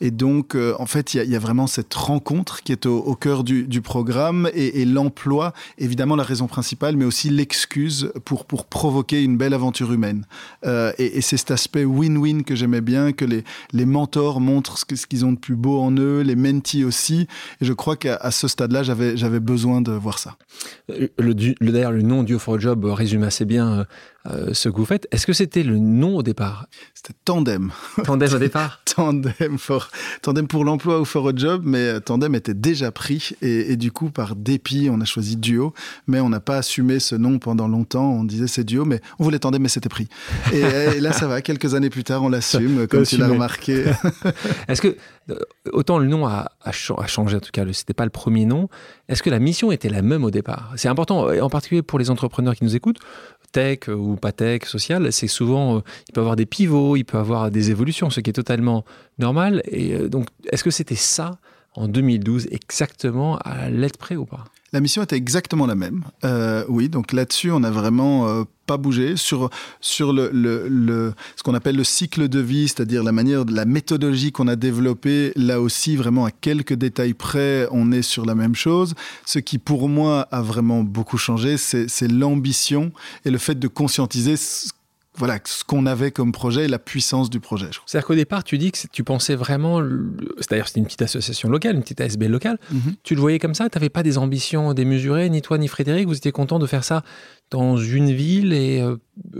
Et 0.00 0.10
donc, 0.10 0.56
en 0.78 0.86
fait, 0.86 1.14
il 1.14 1.30
y 1.30 1.36
a 1.36 1.38
vraiment 1.38 1.66
cette 1.66 1.92
rencontre 1.94 2.62
qui 2.62 2.72
est 2.72 2.86
au, 2.86 3.14
cœur 3.14 3.44
du, 3.44 3.82
programme 3.82 4.48
et, 4.54 4.84
l'emploi, 4.84 5.52
évidemment 5.78 6.16
la 6.16 6.22
raison 6.22 6.46
principale, 6.46 6.96
mais 6.96 7.04
aussi 7.04 7.30
l'excuse 7.30 8.12
pour, 8.24 8.46
provoquer 8.46 9.22
une 9.22 9.36
belle 9.36 9.54
aventure 9.54 9.92
humaine. 9.92 10.26
Euh, 10.64 10.92
et, 10.98 11.20
c'est 11.20 11.36
cet 11.36 11.50
aspect 11.50 11.84
win-win 11.84 12.42
que 12.44 12.54
j'aimais 12.54 12.80
bien, 12.80 13.12
que 13.12 13.24
les, 13.24 13.44
les 13.72 13.86
mentors 13.86 14.40
montrent 14.40 14.78
ce, 14.78 14.84
qu'ils 14.84 15.24
ont 15.24 15.32
de 15.32 15.38
plus 15.38 15.56
beau 15.56 15.80
en 15.80 15.92
eux, 15.92 16.20
les 16.20 16.36
mentees 16.36 16.84
aussi. 16.84 16.91
Et 16.92 17.26
je 17.60 17.72
crois 17.72 17.96
qu'à 17.96 18.30
ce 18.30 18.48
stade-là, 18.48 18.82
j'avais, 18.82 19.40
besoin 19.40 19.80
de 19.80 19.92
voir 19.92 20.18
ça. 20.18 20.36
Euh, 20.90 21.08
le, 21.18 21.34
D'ailleurs, 21.34 21.92
le 21.92 22.02
nom 22.02 22.22
Duo 22.22 22.38
for 22.38 22.54
a 22.54 22.58
Job 22.58 22.84
résume 22.84 23.22
assez 23.22 23.44
bien 23.44 23.86
ce 24.52 24.68
que 24.68 24.76
vous 24.76 24.84
faites. 24.84 25.08
Est-ce 25.10 25.26
que 25.26 25.32
c'était 25.32 25.62
le 25.62 25.78
nom 25.78 26.16
au 26.16 26.22
départ 26.22 26.66
C'était 26.94 27.14
Tandem. 27.24 27.72
Tandem 28.04 28.34
au 28.34 28.38
départ 28.38 28.80
Tandem, 28.94 29.58
for, 29.58 29.90
tandem 30.20 30.46
pour 30.46 30.64
l'emploi 30.64 31.00
ou 31.00 31.04
for 31.04 31.28
a 31.28 31.32
job, 31.34 31.62
mais 31.64 32.00
Tandem 32.00 32.34
était 32.34 32.54
déjà 32.54 32.92
pris 32.92 33.30
et, 33.40 33.76
du 33.76 33.90
coup, 33.90 34.10
par 34.10 34.36
dépit, 34.36 34.88
on 34.90 35.00
a 35.00 35.04
choisi 35.04 35.36
Duo, 35.36 35.72
mais 36.06 36.20
on 36.20 36.28
n'a 36.28 36.40
pas 36.40 36.58
assumé 36.58 36.98
ce 36.98 37.14
nom 37.14 37.38
pendant 37.38 37.68
longtemps. 37.68 38.12
On 38.12 38.24
disait 38.24 38.46
c'est 38.46 38.64
Duo, 38.64 38.84
mais 38.84 39.00
on 39.18 39.24
voulait 39.24 39.38
Tandem, 39.38 39.62
mais 39.62 39.68
c'était 39.68 39.88
pris. 39.88 40.08
Et, 40.52 40.62
là, 41.00 41.12
ça 41.12 41.26
va. 41.26 41.42
Quelques 41.42 41.74
années 41.74 41.90
plus 41.90 42.04
tard, 42.04 42.22
on 42.22 42.28
l'assume, 42.28 42.86
comme 42.86 43.04
tu 43.04 43.16
l'as 43.16 43.28
remarqué. 43.28 43.84
Est-ce 44.68 44.82
que 44.82 44.96
autant 45.72 45.98
le 45.98 46.06
nom 46.06 46.26
a, 46.26 46.50
changé, 46.72 47.36
en 47.36 47.40
tout 47.40 47.50
cas, 47.52 47.64
c'était 47.72 47.94
pas 47.94 48.04
le 48.04 48.10
premier 48.10 48.44
nom. 48.44 48.68
Est-ce 49.08 49.22
que 49.22 49.30
la 49.30 49.38
mission 49.38 49.72
était 49.72 49.88
la 49.88 50.02
même 50.02 50.24
au 50.24 50.30
départ? 50.30 50.72
C'est 50.76 50.88
important, 50.88 51.28
en 51.28 51.50
particulier 51.50 51.82
pour 51.82 51.98
les 51.98 52.10
entrepreneurs 52.10 52.54
qui 52.54 52.64
nous 52.64 52.76
écoutent, 52.76 52.98
tech 53.52 53.88
ou 53.88 54.16
pas 54.16 54.32
tech, 54.32 54.64
social, 54.64 55.12
c'est 55.12 55.28
souvent, 55.28 55.76
euh, 55.76 55.80
il 56.08 56.12
peut 56.12 56.20
avoir 56.20 56.36
des 56.36 56.46
pivots, 56.46 56.96
il 56.96 57.04
peut 57.04 57.18
avoir 57.18 57.50
des 57.50 57.70
évolutions, 57.70 58.10
ce 58.10 58.20
qui 58.20 58.30
est 58.30 58.34
totalement 58.34 58.84
normal. 59.18 59.62
Et 59.66 59.94
euh, 59.94 60.08
donc, 60.08 60.26
est-ce 60.50 60.64
que 60.64 60.70
c'était 60.70 60.96
ça 60.96 61.38
en 61.74 61.88
2012 61.88 62.48
exactement 62.50 63.38
à 63.38 63.70
l'être 63.70 63.98
près 63.98 64.16
ou 64.16 64.26
pas? 64.26 64.44
La 64.72 64.80
mission 64.80 65.02
était 65.02 65.16
exactement 65.16 65.66
la 65.66 65.74
même. 65.74 66.02
Euh, 66.24 66.64
oui, 66.68 66.88
donc 66.88 67.12
là-dessus, 67.12 67.50
on 67.50 67.60
n'a 67.60 67.70
vraiment 67.70 68.26
euh, 68.28 68.44
pas 68.66 68.78
bougé 68.78 69.16
sur 69.16 69.50
sur 69.80 70.12
le, 70.12 70.30
le, 70.32 71.12
ce 71.36 71.42
qu'on 71.42 71.54
appelle 71.54 71.76
le 71.76 71.84
cycle 71.84 72.28
de 72.28 72.40
vie, 72.40 72.68
c'est-à-dire 72.68 73.02
la 73.02 73.12
manière, 73.12 73.44
la 73.44 73.66
méthodologie 73.66 74.32
qu'on 74.32 74.48
a 74.48 74.56
développée. 74.56 75.32
Là 75.36 75.60
aussi, 75.60 75.96
vraiment 75.96 76.24
à 76.24 76.30
quelques 76.30 76.74
détails 76.74 77.14
près, 77.14 77.68
on 77.70 77.92
est 77.92 78.02
sur 78.02 78.24
la 78.24 78.34
même 78.34 78.54
chose. 78.54 78.94
Ce 79.26 79.38
qui, 79.38 79.58
pour 79.58 79.88
moi, 79.88 80.26
a 80.30 80.40
vraiment 80.40 80.82
beaucoup 80.82 81.18
changé, 81.18 81.56
c'est 81.58 82.08
l'ambition 82.08 82.92
et 83.24 83.30
le 83.30 83.38
fait 83.38 83.58
de 83.58 83.68
conscientiser 83.68 84.36
voilà 85.14 85.38
ce 85.44 85.62
qu'on 85.62 85.84
avait 85.84 86.10
comme 86.10 86.32
projet 86.32 86.64
et 86.64 86.68
la 86.68 86.78
puissance 86.78 87.28
du 87.28 87.38
projet. 87.38 87.68
C'est-à-dire 87.86 88.06
qu'au 88.06 88.14
départ, 88.14 88.44
tu 88.44 88.56
dis 88.56 88.72
que 88.72 88.78
tu 88.90 89.04
pensais 89.04 89.34
vraiment, 89.34 89.82
c'est-à-dire 90.38 90.66
c'était 90.68 90.80
une 90.80 90.86
petite 90.86 91.02
association 91.02 91.50
locale, 91.50 91.76
une 91.76 91.82
petite 91.82 92.00
ASB 92.00 92.24
locale, 92.24 92.58
mhm. 92.70 92.94
tu 93.02 93.14
le 93.14 93.20
voyais 93.20 93.38
comme 93.38 93.54
ça, 93.54 93.68
tu 93.68 93.76
n'avais 93.76 93.90
pas 93.90 94.02
des 94.02 94.16
ambitions 94.16 94.72
démesurées, 94.72 95.28
ni 95.28 95.42
toi 95.42 95.58
ni 95.58 95.68
Frédéric, 95.68 96.06
vous 96.06 96.16
étiez 96.16 96.32
content 96.32 96.58
de 96.58 96.66
faire 96.66 96.84
ça 96.84 97.02
dans 97.50 97.76
une 97.76 98.10
ville 98.10 98.54
et 98.54 98.80
euh, 98.80 98.96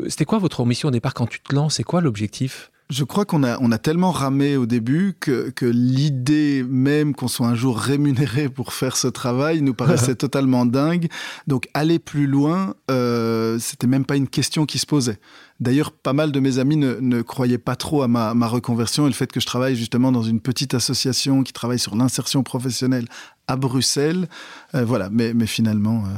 c'était 0.09 0.27
quoi 0.27 0.39
votre 0.39 0.61
ambition 0.61 0.89
au 0.89 0.93
départ 0.93 1.15
quand 1.15 1.27
tu 1.27 1.41
te 1.41 1.55
lances 1.55 1.77
C'est 1.77 1.85
quoi 1.85 2.03
l'objectif? 2.03 2.71
Je 2.93 3.05
crois 3.05 3.25
qu'on 3.25 3.43
a, 3.43 3.59
on 3.61 3.73
a 3.73 3.79
tellement 3.79 4.11
ramé 4.11 4.59
au 4.59 4.67
début 4.67 5.15
que, 5.19 5.49
que 5.49 5.65
l'idée 5.65 6.63
même 6.69 7.15
qu'on 7.15 7.27
soit 7.27 7.47
un 7.47 7.55
jour 7.55 7.79
rémunéré 7.79 8.51
pour 8.51 8.75
faire 8.75 8.99
ce 8.99 9.09
travail 9.09 9.63
nous 9.63 9.73
paraissait 9.73 10.15
totalement 10.17 10.67
dingue. 10.67 11.09
Donc 11.47 11.69
aller 11.73 11.99
plus 11.99 12.27
loin, 12.27 12.75
euh, 12.91 13.59
c'était 13.59 13.87
même 13.87 14.05
pas 14.05 14.17
une 14.17 14.29
question 14.29 14.67
qui 14.67 14.79
se 14.79 14.85
posait. 14.85 15.19
D'ailleurs, 15.63 15.93
pas 15.93 16.13
mal 16.13 16.33
de 16.33 16.41
mes 16.41 16.59
amis 16.59 16.77
ne, 16.77 16.97
ne 16.99 17.23
croyaient 17.23 17.57
pas 17.57 17.77
trop 17.77 18.03
à 18.03 18.09
ma, 18.09 18.35
ma, 18.35 18.49
reconversion 18.49 19.07
et 19.07 19.09
le 19.09 19.15
fait 19.15 19.31
que 19.31 19.39
je 19.39 19.47
travaille 19.47 19.77
justement 19.77 20.11
dans 20.11 20.25
une 20.25 20.41
petite 20.41 20.75
association 20.75 21.45
qui 21.45 21.53
travaille 21.53 21.79
sur 21.79 21.95
l'insertion 21.95 22.43
professionnelle 22.43 23.07
à 23.47 23.55
Bruxelles. 23.55 24.27
Euh, 24.75 24.85
voilà, 24.85 25.09
mais, 25.11 25.35
mais 25.35 25.47
finalement. 25.47 26.03
Euh... 26.05 26.09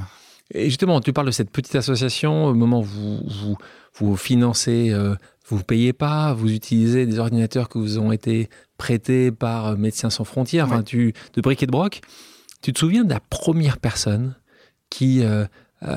Et 0.55 0.65
justement, 0.71 0.99
tu 1.03 1.13
parles 1.13 1.27
de 1.27 1.33
cette 1.33 1.51
petite 1.51 1.75
association 1.75 2.47
au 2.47 2.55
moment 2.55 2.81
où 2.81 2.85
vous, 2.85 3.19
vous, 3.29 3.57
vous 3.99 4.17
financez 4.17 4.91
euh, 4.91 5.15
vous 5.47 5.59
ne 5.59 5.63
payez 5.63 5.93
pas, 5.93 6.33
vous 6.33 6.51
utilisez 6.51 7.05
des 7.05 7.19
ordinateurs 7.19 7.69
qui 7.69 7.77
vous 7.77 7.99
ont 7.99 8.13
été 8.13 8.49
prêtés 8.79 9.31
par 9.31 9.77
Médecins 9.77 10.09
sans 10.09 10.25
frontières, 10.25 10.65
enfin, 10.65 10.83
tu, 10.83 11.13
de 11.35 11.41
briques 11.43 11.63
et 11.63 11.67
de 11.67 11.71
broc. 11.71 12.01
Tu 12.63 12.73
te 12.73 12.79
souviens 12.79 13.05
de 13.05 13.13
la 13.13 13.21
première 13.21 13.77
personne 13.77 14.37
qui 14.89 15.23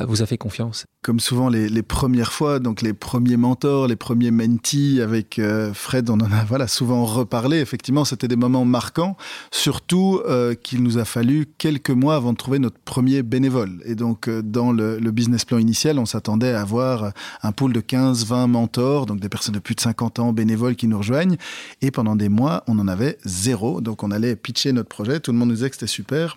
vous 0.08 0.22
a 0.22 0.26
fait 0.26 0.38
confiance 0.38 0.86
Comme 1.02 1.20
souvent 1.20 1.50
les, 1.50 1.84
premières 1.84 2.34
fois, 2.34 2.60
donc 2.60 2.82
les 2.82 2.94
premiers 2.94 3.38
mentors, 3.38 3.88
les 3.88 3.96
premiers 3.96 4.32
mentees 4.32 5.02
avec 5.02 5.40
euh, 5.40 5.74
Fred, 5.74 6.10
on 6.10 6.16
en 6.16 6.32
a 6.32 6.44
voilà 6.44 6.68
souvent 6.68 7.06
reparlé. 7.06 7.60
Effectivement, 7.60 8.04
c'était 8.04 8.28
des 8.28 8.36
moments 8.36 8.66
marquants, 8.66 9.16
surtout 9.52 10.22
euh, 10.28 10.56
qu'il 10.56 10.84
nous 10.84 10.98
a 10.98 11.06
fallu 11.06 11.46
quelques 11.58 11.92
mois 11.92 12.16
avant 12.16 12.34
de 12.34 12.38
trouver 12.38 12.60
notre 12.60 12.80
premier 12.80 13.24
bénévole. 13.24 13.82
Et 13.86 13.96
donc 13.96 14.30
dans 14.30 14.72
le, 14.72 15.00
business 15.12 15.46
plan 15.46 15.58
initial, 15.58 16.00
on 16.00 16.06
s'attendait 16.06 16.52
à 16.52 16.62
avoir 16.62 17.12
un 17.42 17.52
pool 17.52 17.74
de 17.74 17.80
15-20 17.80 18.48
mentors, 18.48 19.06
donc 19.06 19.20
des 19.20 19.30
personnes 19.30 19.56
de 19.56 19.60
plus 19.60 19.76
de 19.76 19.82
50 19.82 20.20
ans 20.20 20.34
bénévoles 20.34 20.76
qui 20.76 20.88
nous 20.88 20.98
rejoignent. 20.98 21.38
Et 21.82 21.92
pendant 21.92 22.16
des 22.16 22.30
mois, 22.30 22.64
on 22.68 22.78
en 22.80 22.88
avait 22.88 23.18
zéro. 23.24 23.82
Donc 23.82 24.04
on 24.04 24.12
allait 24.12 24.36
pitcher 24.36 24.74
notre 24.74 24.90
projet, 24.90 25.20
tout 25.20 25.32
le 25.32 25.38
monde 25.38 25.50
nous 25.50 25.56
disait 25.56 25.70
que 25.70 25.76
c'était 25.76 25.88
super 25.88 26.36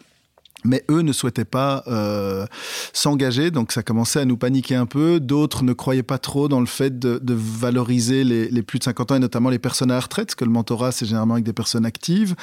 mais 0.64 0.85
eux 0.90 1.01
ne 1.01 1.12
souhaitaient 1.12 1.44
pas 1.44 1.83
euh, 1.87 2.46
s'engager, 2.92 3.51
donc 3.51 3.73
ça 3.73 3.83
commençait 3.83 4.20
à 4.20 4.25
nous 4.25 4.37
paniquer 4.37 4.75
un 4.75 4.87
peu. 4.87 5.20
D'autres 5.20 5.64
ne 5.64 5.73
croyaient 5.73 6.03
pas 6.03 6.18
trop 6.18 6.49
dans 6.49 6.61
le 6.61 6.66
fait 6.66 6.99
de, 6.99 7.20
valoriser 7.35 8.25
les, 8.25 8.62
plus 8.62 8.79
de 8.79 8.85
50 8.85 9.12
ans 9.12 9.14
et 9.16 9.20
notamment 9.20 9.51
les 9.51 9.59
personnes 9.59 9.90
à 9.90 9.99
retraite, 9.99 10.27
parce 10.27 10.35
que 10.35 10.44
le 10.44 10.51
mentorat 10.51 10.92
c'est 10.92 11.07
généralement 11.07 11.35
avec 11.35 11.44
des 11.44 11.53
personnes 11.53 11.87
actives. 11.87 12.35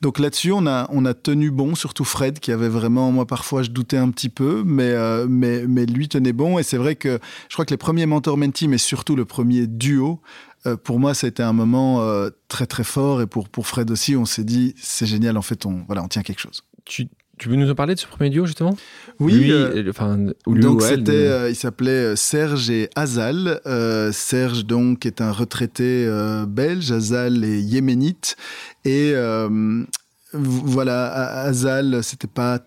Donc 0.00 0.18
là-dessus, 0.18 0.52
on 0.52 0.66
a, 0.66 0.88
on 0.90 1.04
a 1.04 1.14
tenu 1.14 1.50
bon, 1.50 1.74
surtout 1.74 2.04
Fred 2.04 2.38
qui 2.38 2.52
avait 2.52 2.68
vraiment, 2.68 3.12
moi 3.12 3.26
parfois 3.26 3.62
je 3.62 3.70
doutais 3.70 3.98
un 3.98 4.10
petit 4.10 4.30
peu, 4.30 4.62
mais, 4.64 4.92
euh, 4.92 5.26
mais, 5.28 5.66
mais 5.66 5.84
lui 5.86 6.08
tenait 6.08 6.32
bon. 6.32 6.58
Et 6.58 6.62
c'est 6.62 6.78
vrai 6.78 6.96
que 6.96 7.18
je 7.48 7.54
crois 7.54 7.64
que 7.64 7.70
les 7.70 7.76
premiers 7.76 8.06
mentors 8.06 8.36
mentis, 8.36 8.68
mais 8.68 8.78
surtout 8.78 9.16
le 9.16 9.24
premier 9.24 9.66
duo, 9.66 10.20
euh, 10.66 10.76
pour 10.76 10.98
moi, 10.98 11.12
été 11.22 11.42
un 11.42 11.52
moment 11.52 12.02
très 12.48 12.66
très 12.66 12.84
fort 12.84 13.20
et 13.20 13.26
pour, 13.26 13.48
pour 13.48 13.66
Fred 13.66 13.90
aussi, 13.90 14.16
on 14.16 14.24
s'est 14.24 14.44
dit 14.44 14.74
c'est 14.78 15.06
génial, 15.06 15.36
en 15.36 15.42
fait, 15.42 15.66
on, 15.66 15.84
voilà, 15.86 16.02
on 16.02 16.08
tient 16.08 16.22
quelque 16.22 16.40
chose. 16.40 16.62
Tu 17.38 17.48
veux 17.48 17.56
nous 17.56 17.70
en 17.70 17.74
parler 17.74 17.94
de 17.94 18.00
ce 18.00 18.06
premier 18.06 18.30
duo 18.30 18.46
justement? 18.46 18.76
Oui. 19.20 19.50
Euh, 19.50 19.84
enfin, 19.88 20.18
donc 20.46 20.82
c'était, 20.82 21.12
euh, 21.12 21.50
il 21.50 21.56
s'appelait 21.56 21.90
euh, 21.90 22.16
Serge 22.16 22.70
et 22.70 22.90
Azal. 22.94 23.60
Serge 24.12 24.64
donc 24.66 25.06
est 25.06 25.20
un 25.20 25.32
retraité 25.32 26.08
belge, 26.46 26.92
Azal 26.92 27.44
est 27.44 27.60
yéménite 27.60 28.36
et 28.84 29.14
voilà, 30.32 31.42
Azal, 31.42 32.02
c'était 32.02 32.28
pas 32.28 32.60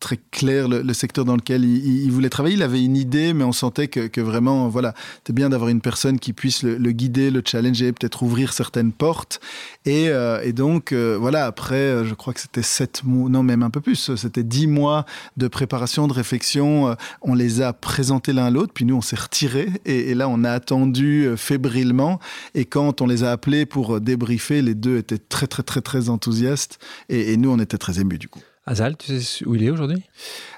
très 0.00 0.18
clair 0.30 0.68
le, 0.68 0.92
secteur 0.92 1.24
dans 1.24 1.36
lequel 1.36 1.64
il, 1.64 2.10
voulait 2.10 2.28
travailler. 2.28 2.56
Il 2.56 2.62
avait 2.62 2.82
une 2.82 2.96
idée, 2.96 3.32
mais 3.32 3.44
on 3.44 3.52
sentait 3.52 3.88
que, 3.88 4.20
vraiment, 4.20 4.68
voilà, 4.68 4.94
c'était 5.16 5.32
bien 5.32 5.48
d'avoir 5.48 5.70
une 5.70 5.80
personne 5.80 6.18
qui 6.18 6.32
puisse 6.32 6.62
le, 6.62 6.92
guider, 6.92 7.30
le 7.30 7.42
challenger, 7.44 7.92
peut-être 7.92 8.22
ouvrir 8.22 8.52
certaines 8.52 8.92
portes. 8.92 9.40
Et, 9.84 10.08
euh, 10.08 10.52
donc, 10.52 10.92
euh, 10.92 11.16
voilà, 11.20 11.46
après, 11.46 11.74
euh, 11.74 12.04
je 12.04 12.14
crois 12.14 12.32
que 12.32 12.40
c'était 12.40 12.62
sept 12.62 13.02
mois, 13.04 13.28
non, 13.28 13.42
même 13.42 13.62
un 13.62 13.70
peu 13.70 13.80
plus, 13.80 14.14
c'était 14.16 14.42
dix 14.42 14.66
mois 14.66 15.06
de 15.36 15.48
préparation, 15.48 16.08
de 16.08 16.12
réflexion. 16.12 16.96
on 17.22 17.34
les 17.34 17.60
a 17.60 17.72
présentés 17.72 18.32
l'un 18.32 18.46
à 18.46 18.50
l'autre, 18.50 18.72
puis 18.72 18.84
nous, 18.84 18.96
on 18.96 19.02
s'est 19.02 19.16
retirés. 19.16 19.68
Et, 19.84 20.14
là, 20.14 20.28
on 20.28 20.44
a 20.44 20.50
attendu 20.50 21.28
fébrilement. 21.36 22.20
Et 22.54 22.64
quand 22.64 23.00
on 23.00 23.06
les 23.06 23.24
a 23.24 23.32
appelés 23.32 23.66
pour 23.66 24.00
débriefer, 24.00 24.62
les 24.62 24.74
deux 24.74 24.98
étaient 24.98 25.18
très, 25.18 25.46
très, 25.46 25.62
très, 25.62 25.80
très 25.80 26.08
enthousiastes. 26.08 26.78
Et, 27.08 27.32
et 27.32 27.36
nous, 27.36 27.50
on 27.50 27.58
était 27.58 27.78
très 27.78 28.00
émus, 28.00 28.18
du 28.18 28.28
coup. 28.28 28.42
Azal, 28.68 28.96
tu 28.96 29.20
sais 29.20 29.46
où 29.46 29.54
il 29.54 29.62
est 29.62 29.70
aujourd'hui? 29.70 30.02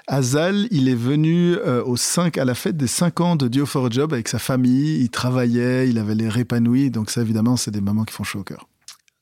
Azal, 0.07 0.67
il 0.71 0.89
est 0.89 0.95
venu 0.95 1.55
euh, 1.57 1.83
au 1.83 1.95
5, 1.95 2.39
à 2.39 2.45
la 2.45 2.55
fête 2.55 2.75
des 2.75 2.87
5 2.87 3.21
ans 3.21 3.35
de 3.35 3.47
Dio 3.47 3.67
for 3.67 3.85
a 3.85 3.89
Job 3.91 4.13
avec 4.13 4.27
sa 4.27 4.39
famille. 4.39 4.99
Il 4.99 5.09
travaillait, 5.09 5.87
il 5.87 5.99
avait 5.99 6.15
l'air 6.15 6.35
épanoui. 6.37 6.89
Donc 6.89 7.11
ça, 7.11 7.21
évidemment, 7.21 7.55
c'est 7.55 7.69
des 7.69 7.81
moments 7.81 8.05
qui 8.05 8.13
font 8.15 8.23
chaud 8.23 8.39
au 8.39 8.43
cœur. 8.43 8.67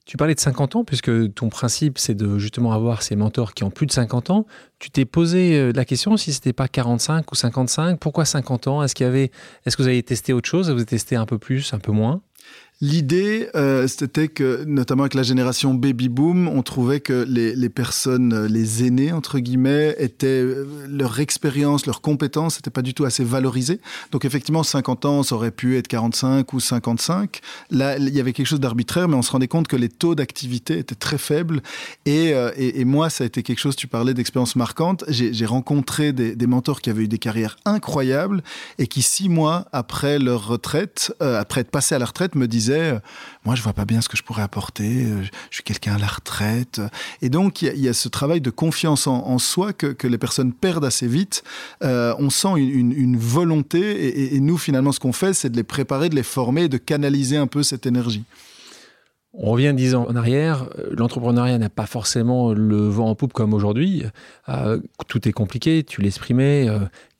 Tu 0.06 0.16
parlais 0.16 0.36
de 0.36 0.40
50 0.40 0.78
ans, 0.78 0.86
puisque 0.86 1.34
ton 1.34 1.50
principe, 1.50 1.98
c'est 1.98 2.16
de 2.16 2.38
justement 2.38 2.72
avoir 2.72 3.02
ces 3.02 3.18
mentors 3.18 3.54
qui 3.54 3.66
ont 3.66 3.72
plus 3.72 3.88
de 3.88 3.92
50 3.92 4.30
ans. 4.30 4.46
Tu 4.80 4.90
t'es 4.90 5.04
posé 5.04 5.60
euh, 5.60 5.74
la 5.76 5.84
question 5.84 6.16
si 6.16 6.32
c'était 6.32 6.54
pas 6.54 6.70
45 6.70 7.30
ou 7.30 7.36
55. 7.36 8.00
Pourquoi 8.00 8.24
50 8.24 8.68
ans? 8.68 8.84
Est-ce 8.84 8.96
qu'il 8.96 9.06
y 9.06 9.10
avait, 9.10 9.32
est-ce 9.66 9.76
que 9.76 9.82
vous 9.82 9.90
avez 9.90 10.02
testé 10.02 10.32
autre 10.32 10.48
chose? 10.48 10.68
Vous 10.68 10.78
avez 10.78 10.86
testé 10.86 11.18
un 11.18 11.26
peu 11.26 11.38
plus, 11.38 11.74
un 11.74 11.80
peu 11.80 11.92
moins? 11.92 12.22
L'idée, 12.80 13.50
euh, 13.56 13.88
c'était 13.88 14.28
que, 14.28 14.64
notamment 14.66 15.02
avec 15.02 15.16
la 15.16 15.24
génération 15.24 15.74
baby 15.74 16.10
boom, 16.10 16.48
on 16.48 16.62
trouvait 16.62 17.00
que 17.00 17.26
les, 17.28 17.70
personnes, 17.70 18.34
euh, 18.34 18.48
les 18.48 18.86
aînés 18.86 19.12
entre 19.12 19.40
guillemets, 19.40 19.96
étaient 19.98 20.28
euh, 20.28 20.68
leur 20.88 21.20
expérience, 21.20 21.88
leurs 21.88 22.02
compétences, 22.02 22.58
n'étaient 22.58 22.70
pas 22.70 22.84
du 22.84 22.94
tout 22.94 23.04
assez 23.04 23.24
valorisées. 23.24 23.82
Donc 24.12 24.26
effectivement, 24.26 24.62
50 24.62 25.06
ans, 25.06 25.24
ça 25.24 25.34
aurait 25.34 25.50
pu 25.50 25.76
être 25.76 25.88
45 25.88 26.54
ou 26.54 26.60
55. 26.60 27.40
Là, 27.72 27.98
il 27.98 28.16
y 28.16 28.20
avait 28.20 28.32
quelque 28.32 28.46
chose 28.46 28.60
d'arbitraire, 28.60 29.08
mais 29.08 29.16
on 29.16 29.24
se 29.24 29.32
rendait 29.32 29.48
compte 29.48 29.68
que 29.68 29.76
les 29.76 29.90
taux 29.90 30.14
d'activité 30.14 30.78
étaient 30.78 30.94
très 30.94 31.18
faibles. 31.18 31.64
Et, 32.06 32.36
moi, 32.86 33.10
ça 33.10 33.24
a 33.24 33.28
été 33.28 33.42
quelque 33.42 33.60
chose. 33.60 33.76
Tu 33.76 33.88
parlais 33.88 34.14
d'expérience 34.14 34.56
marquante. 34.56 35.04
J'ai 35.08 35.46
rencontré 35.46 36.14
des, 36.14 36.48
mentors 36.48 36.82
qui 36.82 36.90
avaient 36.90 37.04
eu 37.04 37.08
des 37.08 37.18
carrières 37.18 37.58
incroyables 37.66 38.44
et 38.78 38.88
qui 38.88 39.02
six 39.02 39.30
mois 39.30 39.66
après 39.72 40.20
leur 40.20 40.48
retraite, 40.48 41.14
après 41.20 41.62
être 41.62 41.72
passés 41.72 41.96
à 41.96 42.00
la 42.00 42.06
retraite, 42.06 42.36
me 42.36 42.48
disaient 42.48 42.67
euh, 42.74 43.00
moi 43.46 43.56
je 43.56 43.62
vois 43.62 43.74
pas 43.74 43.86
bien 43.86 44.02
ce 44.02 44.10
que 44.10 44.18
je 44.18 44.24
pourrais 44.24 44.42
apporter, 44.42 45.06
euh, 45.06 45.24
je 45.24 45.56
suis 45.56 45.64
quelqu'un 45.64 45.96
à 45.96 45.98
la 45.98 46.08
retraite. 46.08 46.82
Et 47.22 47.30
donc 47.30 47.62
il 47.62 47.80
y, 47.80 47.88
a 47.88 47.94
ce 47.94 48.10
travail 48.10 48.42
de 48.42 48.50
confiance 48.50 49.08
en, 49.08 49.38
soi 49.38 49.74
que, 49.74 50.08
les 50.08 50.18
personnes 50.18 50.54
perdent 50.54 50.86
assez 50.86 51.08
vite. 51.08 51.44
Euh, 51.84 52.14
on 52.20 52.30
sent 52.30 52.58
une, 52.58 53.18
volonté 53.18 54.36
et, 54.36 54.40
nous 54.40 54.58
finalement 54.58 54.92
ce 54.92 55.00
qu'on 55.00 55.14
fait 55.14 55.34
c'est 55.34 55.50
de 55.50 55.58
les 55.58 55.64
préparer, 55.64 56.10
de 56.10 56.16
les 56.16 56.24
former, 56.24 56.68
de 56.68 56.78
canaliser 56.78 57.38
un 57.38 57.48
peu 57.48 57.64
cette 57.64 57.86
énergie. 57.86 58.24
On 59.34 59.52
revient 59.52 59.74
dix 59.76 59.94
ans 59.94 60.08
en 60.10 60.16
arrière, 60.16 60.68
l'entrepreneuriat 60.92 61.58
n'a 61.58 61.70
pas 61.70 61.86
forcément 61.86 62.54
le 62.54 62.88
vent 62.88 63.10
en 63.10 63.16
poupe 63.16 63.34
comme 63.34 63.54
aujourd'hui. 63.54 64.04
tout 65.08 65.28
est 65.28 65.34
compliqué, 65.34 65.84
tu 65.84 66.02
l'exprimais, 66.02 66.68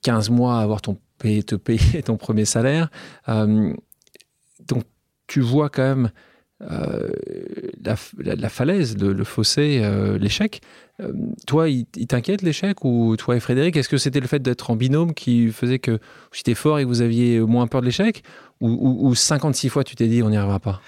15 0.02 0.30
mois 0.32 0.60
à 0.60 0.62
avoir 0.62 0.82
ton 0.82 0.98
payer, 1.18 1.44
te 1.44 1.56
payer 1.56 2.02
ton 2.04 2.18
premier 2.18 2.46
salaire. 2.46 2.90
donc, 3.28 4.84
tu 5.28 5.42
vois 5.42 5.70
quand 5.70 5.84
même 5.84 6.10
la, 6.60 8.50
falaise, 8.50 8.98
le, 8.98 9.24
fossé, 9.24 9.82
l'échec. 10.20 10.62
toi, 11.46 11.70
il, 11.70 11.86
t'inquiète 11.86 12.42
l'échec? 12.42 12.84
Ou 12.84 13.16
toi 13.16 13.36
et 13.36 13.40
Frédéric, 13.40 13.76
est-ce 13.78 13.90
que 13.90 13.98
c'était 13.98 14.20
le 14.20 14.28
fait 14.28 14.40
d'être 14.40 14.72
en 14.72 14.76
binôme 14.76 15.14
qui 15.14 15.52
faisait 15.52 15.80
que 15.80 16.00
étiez 16.40 16.56
fort 16.56 16.80
et 16.80 16.84
que 16.84 16.88
vous 16.88 17.02
aviez 17.02 17.40
moins 17.42 17.68
peur 17.68 17.82
de 17.82 17.86
l'échec? 17.86 18.24
Ou, 18.60 19.08
ou, 19.08 19.14
56 19.14 19.70
fois 19.70 19.84
tu 19.84 19.96
t'es 19.96 20.08
dit 20.08 20.24
on 20.24 20.30
n'y 20.30 20.38
arrivera 20.38 20.60
pas? 20.60 20.82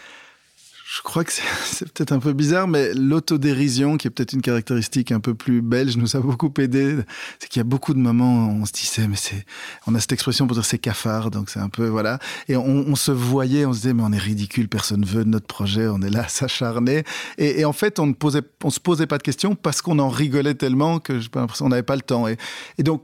Je 0.91 1.03
crois 1.03 1.23
que 1.23 1.31
c'est 1.65 1.91
peut-être 1.91 2.11
un 2.11 2.19
peu 2.19 2.33
bizarre, 2.33 2.67
mais 2.67 2.93
l'autodérision, 2.95 3.97
qui 3.97 4.07
est 4.07 4.09
peut-être 4.09 4.33
une 4.33 4.41
caractéristique 4.41 5.11
un 5.11 5.19
peu 5.19 5.35
plus 5.35 5.61
belge, 5.61 5.97
nous 5.97 6.15
a 6.15 6.19
beaucoup 6.19 6.51
aidé. 6.59 6.97
C'est 7.37 7.47
qu'il 7.47 7.59
y 7.59 7.61
a 7.61 7.65
beaucoup 7.65 7.93
de 7.93 7.99
moments 7.99 8.47
où 8.47 8.61
on 8.61 8.65
se 8.65 8.71
disait, 8.71 9.07
mais 9.07 9.15
c'est, 9.15 9.45
on 9.85 9.93
a 9.93 9.99
cette 9.99 10.13
expression 10.13 10.47
pour 10.47 10.55
dire 10.55 10.65
c'est 10.65 10.79
cafard, 10.79 11.29
donc 11.29 11.51
c'est 11.51 11.59
un 11.59 11.69
peu, 11.69 11.87
voilà. 11.87 12.17
Et 12.47 12.57
on, 12.57 12.95
se 12.95 13.11
voyait, 13.11 13.65
on 13.65 13.73
se 13.73 13.81
disait, 13.81 13.93
mais 13.93 14.03
on 14.03 14.11
est 14.11 14.17
ridicule, 14.17 14.67
personne 14.67 15.05
veut 15.05 15.23
de 15.23 15.29
notre 15.29 15.47
projet, 15.47 15.87
on 15.87 16.01
est 16.01 16.09
là 16.09 16.23
à 16.23 16.27
s'acharner. 16.27 17.03
Et, 17.37 17.65
en 17.65 17.73
fait, 17.73 17.99
on 17.99 18.07
ne 18.07 18.13
posait, 18.13 18.41
on 18.63 18.71
se 18.71 18.79
posait 18.79 19.07
pas 19.07 19.19
de 19.19 19.23
questions 19.23 19.53
parce 19.55 19.81
qu'on 19.81 19.99
en 19.99 20.09
rigolait 20.09 20.55
tellement 20.55 20.99
que 20.99 21.19
j'ai 21.19 21.29
l'impression 21.35 21.65
qu'on 21.65 21.69
n'avait 21.69 21.83
pas 21.83 21.95
le 21.95 22.01
temps. 22.01 22.27
Et, 22.27 22.37
donc, 22.79 23.03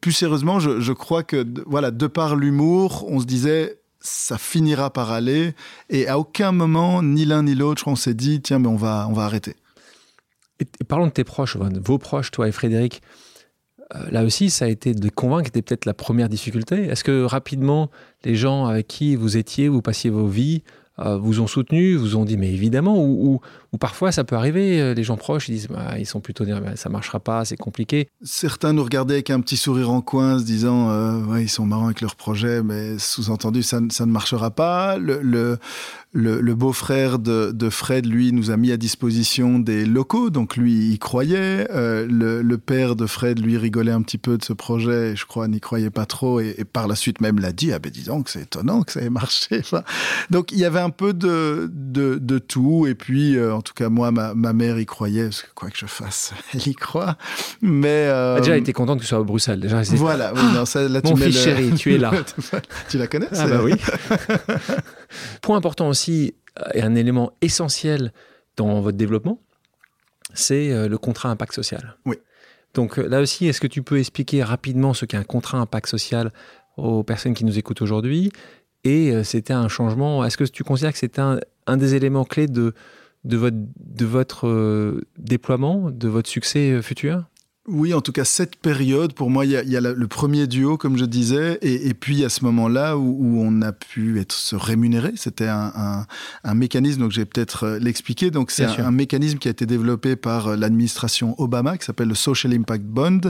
plus 0.00 0.12
sérieusement, 0.12 0.58
je, 0.58 0.80
je 0.80 0.92
crois 0.92 1.22
que, 1.22 1.46
voilà, 1.66 1.92
de 1.92 2.08
par 2.08 2.34
l'humour, 2.34 3.06
on 3.08 3.20
se 3.20 3.26
disait, 3.26 3.78
ça 4.02 4.36
finira 4.36 4.92
par 4.92 5.10
aller. 5.12 5.54
Et 5.88 6.08
à 6.08 6.18
aucun 6.18 6.52
moment, 6.52 7.02
ni 7.02 7.24
l'un 7.24 7.44
ni 7.44 7.54
l'autre, 7.54 7.88
on 7.88 7.96
s'est 7.96 8.14
dit, 8.14 8.42
tiens, 8.42 8.58
mais 8.58 8.68
on 8.68 8.76
va, 8.76 9.06
on 9.08 9.12
va 9.12 9.22
arrêter. 9.22 9.56
Et, 10.60 10.66
parlons 10.86 11.06
de 11.06 11.12
tes 11.12 11.24
proches, 11.24 11.56
de 11.56 11.80
vos 11.80 11.98
proches, 11.98 12.30
toi 12.30 12.48
et 12.48 12.52
Frédéric. 12.52 13.02
Euh, 13.94 14.10
là 14.10 14.24
aussi, 14.24 14.50
ça 14.50 14.66
a 14.66 14.68
été 14.68 14.94
de 14.94 15.08
convaincre, 15.08 15.46
c'était 15.46 15.62
peut-être 15.62 15.86
la 15.86 15.94
première 15.94 16.28
difficulté. 16.28 16.84
Est-ce 16.84 17.04
que 17.04 17.24
rapidement, 17.24 17.90
les 18.24 18.34
gens 18.34 18.66
avec 18.66 18.88
qui 18.88 19.16
vous 19.16 19.36
étiez, 19.36 19.68
vous 19.68 19.82
passiez 19.82 20.10
vos 20.10 20.26
vies, 20.26 20.62
euh, 21.04 21.18
vous 21.18 21.40
ont 21.40 21.46
soutenu, 21.46 21.94
vous 21.94 22.16
ont 22.16 22.24
dit 22.24 22.36
mais 22.36 22.52
évidemment, 22.52 23.02
ou, 23.02 23.40
ou, 23.72 23.78
parfois 23.78 24.12
ça 24.12 24.24
peut 24.24 24.36
arriver, 24.36 24.80
euh, 24.80 24.94
les 24.94 25.02
gens 25.02 25.16
proches 25.16 25.48
ils 25.48 25.52
disent 25.52 25.68
bah, 25.68 25.98
ils 25.98 26.06
sont 26.06 26.20
plutôt 26.20 26.44
dire 26.44 26.60
bah, 26.60 26.76
ça 26.76 26.88
marchera 26.88 27.20
pas, 27.20 27.44
c'est 27.44 27.56
compliqué. 27.56 28.08
Certains 28.22 28.72
nous 28.72 28.84
regardaient 28.84 29.14
avec 29.14 29.30
un 29.30 29.40
petit 29.40 29.56
sourire 29.56 29.90
en 29.90 30.00
coin, 30.00 30.38
se 30.38 30.44
disant 30.44 30.90
euh, 30.90 31.40
ils 31.40 31.48
sont 31.48 31.66
marrants 31.66 31.86
avec 31.86 32.00
leur 32.00 32.16
projet, 32.16 32.62
mais 32.62 32.98
sous-entendu 32.98 33.62
ça, 33.62 33.80
ça, 33.90 34.06
ne 34.06 34.12
marchera 34.12 34.50
pas. 34.50 34.98
Le, 34.98 35.58
le, 36.12 36.54
beau-frère 36.54 37.18
de, 37.18 37.70
Fred, 37.70 38.06
lui, 38.06 38.32
nous 38.32 38.50
a 38.50 38.56
mis 38.56 38.70
à 38.70 38.76
disposition 38.76 39.58
des 39.58 39.86
locaux, 39.86 40.30
donc 40.30 40.56
lui, 40.56 40.90
il 40.90 40.98
croyait. 40.98 41.66
Le, 41.72 42.56
père 42.56 42.96
de 42.96 43.06
Fred, 43.06 43.38
lui, 43.38 43.56
rigolait 43.56 43.92
un 43.92 44.02
petit 44.02 44.18
peu 44.18 44.36
de 44.36 44.44
ce 44.44 44.52
projet, 44.52 45.12
et 45.12 45.16
je 45.16 45.24
crois 45.24 45.48
n'y 45.48 45.60
croyait 45.60 45.90
pas 45.90 46.06
trop, 46.06 46.40
et, 46.40 46.64
par 46.70 46.86
la 46.86 46.96
suite 46.96 47.20
même 47.20 47.38
l'a 47.38 47.52
dit, 47.52 47.72
ah 47.72 47.78
ben 47.78 47.90
dis 47.90 48.04
donc, 48.04 48.28
c'est 48.28 48.42
étonnant 48.42 48.82
que 48.82 48.92
ça 48.92 49.00
ait 49.00 49.10
marché. 49.10 49.62
donc 50.30 50.52
il 50.52 50.58
y 50.58 50.64
avait 50.64 50.80
un 50.80 50.90
peu 50.92 51.12
de, 51.12 51.68
de, 51.72 52.38
tout, 52.38 52.86
et 52.86 52.94
puis, 52.94 53.36
euh, 53.36 53.54
en 53.54 53.62
tout 53.62 53.74
cas, 53.74 53.88
moi, 53.88 54.12
ma, 54.12 54.52
mère 54.52 54.78
y 54.78 54.86
croyait, 54.86 55.24
parce 55.24 55.42
que 55.42 55.54
quoi 55.54 55.70
que 55.70 55.76
je 55.76 55.86
fasse, 55.86 56.32
elle 56.54 56.68
y 56.68 56.74
croit. 56.74 57.16
Mais... 57.60 58.06
Euh, 58.08 58.38
déjà, 58.38 58.54
elle 58.54 58.62
était 58.62 58.72
contente 58.72 58.98
que 58.98 59.04
ce 59.04 59.10
soit 59.10 59.18
à 59.18 59.22
Bruxelles. 59.22 59.60
Déjà, 59.60 59.82
voilà, 59.82 60.32
oui, 60.34 60.42
non, 60.54 60.64
ça, 60.64 60.88
là, 60.88 61.00
Mon 61.02 61.16
fils 61.16 61.42
chéri, 61.42 61.72
tu 61.74 61.94
es 61.94 61.98
là. 61.98 62.12
tu 62.88 62.98
la 62.98 63.08
connais 63.08 63.28
Ah 63.32 63.48
bah 63.48 63.60
oui. 63.64 63.72
Point 65.42 65.56
important 65.56 65.88
aussi, 65.88 66.34
euh, 66.58 66.70
et 66.74 66.82
un 66.82 66.94
élément 66.94 67.32
essentiel 67.40 68.12
dans 68.56 68.80
votre 68.80 68.98
développement, 68.98 69.40
c'est 70.34 70.72
euh, 70.72 70.88
le 70.88 70.98
contrat 70.98 71.30
impact 71.30 71.54
social. 71.54 71.96
Oui. 72.04 72.16
Donc 72.74 72.98
euh, 72.98 73.08
là 73.08 73.20
aussi, 73.20 73.46
est-ce 73.46 73.60
que 73.60 73.66
tu 73.66 73.82
peux 73.82 73.98
expliquer 73.98 74.42
rapidement 74.42 74.94
ce 74.94 75.04
qu'est 75.04 75.16
un 75.16 75.24
contrat 75.24 75.58
impact 75.58 75.88
social 75.88 76.32
aux 76.76 77.02
personnes 77.02 77.34
qui 77.34 77.44
nous 77.44 77.58
écoutent 77.58 77.82
aujourd'hui? 77.82 78.32
Et 78.84 79.22
c'était 79.24 79.52
un 79.52 79.68
changement, 79.68 80.24
est-ce 80.24 80.36
que 80.36 80.44
tu 80.44 80.64
considères 80.64 80.92
que 80.92 80.98
c'était 80.98 81.22
un, 81.22 81.76
des 81.76 81.94
éléments 81.94 82.24
clés 82.24 82.48
de, 82.48 82.74
votre, 83.24 83.56
de 83.78 84.04
votre 84.04 85.00
déploiement, 85.18 85.90
de 85.90 86.08
votre 86.08 86.28
succès 86.28 86.82
futur? 86.82 87.24
Oui, 87.68 87.94
en 87.94 88.00
tout 88.00 88.10
cas, 88.10 88.24
cette 88.24 88.56
période, 88.56 89.12
pour 89.12 89.30
moi, 89.30 89.46
il 89.46 89.52
y 89.52 89.76
a, 89.76 89.80
le 89.80 90.06
premier 90.08 90.48
duo, 90.48 90.76
comme 90.76 90.98
je 90.98 91.04
disais, 91.04 91.60
et, 91.62 91.94
puis 91.94 92.24
à 92.24 92.28
ce 92.28 92.44
moment-là 92.44 92.98
où, 92.98 93.40
on 93.40 93.62
a 93.62 93.70
pu 93.70 94.18
être 94.18 94.32
se 94.32 94.56
rémunérer, 94.56 95.12
c'était 95.14 95.46
un, 95.46 96.04
mécanisme, 96.54 97.02
donc 97.02 97.12
j'ai 97.12 97.24
peut-être 97.24 97.64
euh, 97.64 97.78
l'expliquer, 97.78 98.32
donc 98.32 98.50
c'est 98.50 98.64
un, 98.64 98.90
mécanisme 98.90 99.38
qui 99.38 99.46
a 99.46 99.52
été 99.52 99.64
développé 99.64 100.16
par 100.16 100.48
euh, 100.48 100.56
l'administration 100.56 101.40
Obama, 101.40 101.78
qui 101.78 101.84
s'appelle 101.84 102.08
le 102.08 102.16
Social 102.16 102.52
Impact 102.52 102.84
Bond. 102.84 103.20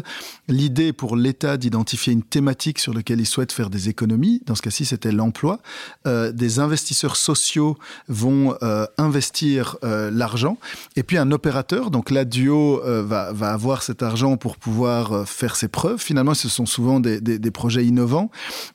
L'idée 0.49 0.95
pour 0.95 1.15
l'État 1.15 1.59
d'identifier 1.59 2.15
une 2.15 2.23
thématique 2.23 2.79
sur 2.79 2.95
laquelle 2.95 3.21
il 3.21 3.27
souhaite 3.27 3.53
faire 3.53 3.69
des 3.69 3.91
économies, 3.91 4.41
dans 4.47 4.55
ce 4.55 4.63
cas-ci, 4.63 4.87
c'était 4.87 5.13
l'emploi. 5.13 5.61
Euh, 6.07 6.33
des 6.33 6.59
investisseurs 6.59 7.17
sociaux 7.17 7.77
vont 8.09 8.57
investir 8.97 9.77
l'argent, 9.83 10.57
et 10.97 11.03
puis 11.03 11.19
un 11.19 11.33
opérateur, 11.33 11.91
donc 11.91 12.11
la 12.11 12.25
duo 12.25 12.81
va, 12.83 13.33
va 13.33 13.53
avoir 13.53 13.83
cet 13.83 14.03
argent 14.03 14.22
pour 14.23 14.57
pouvoir 14.57 15.13
euh, 15.13 15.25
faire 15.25 15.57
ses 15.57 15.69
preuves. 15.69 16.01
Finalement, 16.01 16.35
ce 16.35 16.49
sont 16.49 16.67
souvent 16.67 17.01
des, 17.01 17.51
projets 17.51 17.85
innovants. 17.85 18.31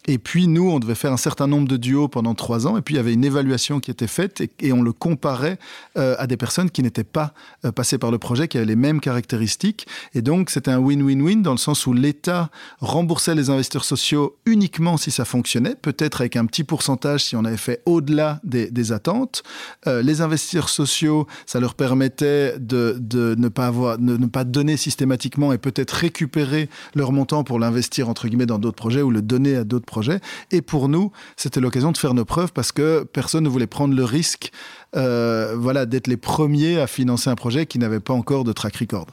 Et 0.05 0.17
puis, 0.17 0.47
nous, 0.47 0.69
on 0.69 0.79
devait 0.79 0.95
faire 0.95 1.13
un 1.13 1.17
certain 1.17 1.47
nombre 1.47 1.67
de 1.67 1.77
duos 1.77 2.07
pendant 2.07 2.35
trois 2.35 2.67
ans. 2.67 2.77
Et 2.77 2.81
puis, 2.81 2.95
il 2.95 2.97
y 2.97 2.99
avait 2.99 3.13
une 3.13 3.25
évaluation 3.25 3.79
qui 3.79 3.89
était 3.89 4.07
faite 4.07 4.41
et, 4.59 4.71
on 4.73 4.81
le 4.81 4.91
comparait 4.91 5.57
euh, 5.97 6.15
à 6.19 6.27
des 6.27 6.37
personnes 6.37 6.69
qui 6.69 6.83
n'étaient 6.83 7.05
pas 7.05 7.33
euh, 7.65 7.71
passées 7.71 7.97
par 7.97 8.11
le 8.11 8.17
projet, 8.17 8.47
qui 8.47 8.57
avaient 8.57 8.67
les 8.67 8.75
mêmes 8.75 8.99
caractéristiques. 8.99 9.87
Et 10.13 10.21
donc, 10.21 10.49
c'était 10.49 10.71
un 10.71 10.79
win-win-win 10.79 11.41
dans 11.41 11.53
le 11.53 11.57
sens 11.57 11.87
où 11.87 11.93
l'État 11.93 12.49
remboursait 12.79 13.33
les 13.33 13.49
investisseurs 13.49 13.85
sociaux 13.85 14.35
uniquement 14.45 14.97
si 14.97 15.09
ça 15.09 15.25
fonctionnait, 15.25 15.75
peut-être 15.75 16.21
avec 16.21 16.35
un 16.35 16.45
petit 16.45 16.63
pourcentage 16.63 17.23
si 17.23 17.35
on 17.35 17.45
avait 17.45 17.57
fait 17.57 17.81
au-delà 17.85 18.39
des, 18.43 18.91
attentes. 18.91 19.43
les 19.85 20.21
investisseurs 20.21 20.69
sociaux, 20.69 21.27
ça 21.45 21.59
leur 21.59 21.73
permettait 21.73 22.59
de, 22.59 22.97
ne, 23.37 23.47
pas 23.47 23.67
avoir, 23.67 23.97
ne 23.99 24.25
pas 24.25 24.43
donner 24.43 24.77
systématiquement 24.77 25.36
et 25.53 25.57
peut-être 25.57 25.91
récupérer 25.91 26.69
leur 26.95 27.11
montant 27.11 27.43
pour 27.43 27.59
l'investir 27.59 28.09
entre 28.09 28.27
guillemets 28.27 28.45
dans 28.45 28.59
d'autres 28.59 28.75
projets 28.75 29.01
ou 29.01 29.11
le 29.11 29.21
donner 29.21 29.55
à 29.55 29.63
d'autres 29.63 29.85
projets. 29.85 30.19
Et 30.51 30.61
pour 30.61 30.89
nous, 30.89 31.11
c'était 31.35 31.59
l'occasion 31.59 31.91
de 31.91 31.97
faire 31.97 32.13
nos 32.13 32.25
preuves 32.25 32.51
parce 32.53 32.71
que 32.71 33.03
personne 33.03 33.43
ne 33.43 33.49
voulait 33.49 33.67
prendre 33.67 33.95
le 33.95 34.03
risque 34.03 34.51
euh, 34.95 35.55
voilà, 35.57 35.85
d'être 35.85 36.07
les 36.07 36.17
premiers 36.17 36.79
à 36.79 36.87
financer 36.87 37.29
un 37.29 37.35
projet 37.35 37.65
qui 37.65 37.79
n'avait 37.79 37.99
pas 37.99 38.13
encore 38.13 38.43
de 38.43 38.53
track 38.53 38.77
record. 38.77 39.07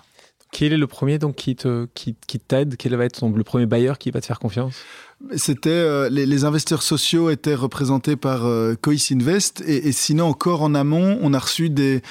Quel 0.53 0.73
est 0.73 0.79
le 0.79 0.87
premier 0.87 1.19
donc 1.19 1.35
qui 1.35 1.57
te 1.57 1.89
qui, 1.95 2.15
qui 2.29 2.39
t'aide? 2.39 2.77
Quel 2.79 2.95
va 2.95 3.05
être 3.05 3.27
le 3.29 3.43
premier 3.43 3.67
bailleur 3.67 3.99
qui 3.99 4.13
va 4.13 4.21
te 4.21 4.27
faire 4.27 4.39
confiance? 4.39 4.75
C'était 5.37 5.71
euh, 5.71 6.09
les, 6.11 6.45
investisseurs 6.45 6.83
sociaux 6.83 7.29
étaient 7.31 7.55
représentés 7.57 8.15
par 8.15 8.45
euh, 8.45 8.75
Cois 8.81 8.95
Invest 9.11 9.65
et, 9.67 9.89
et, 9.89 9.93
sinon 9.93 10.27
encore 10.27 10.63
en 10.63 10.75
amont 10.75 11.19
on 11.23 11.35
a 11.35 11.39
reçu 11.39 11.71
des 11.71 12.03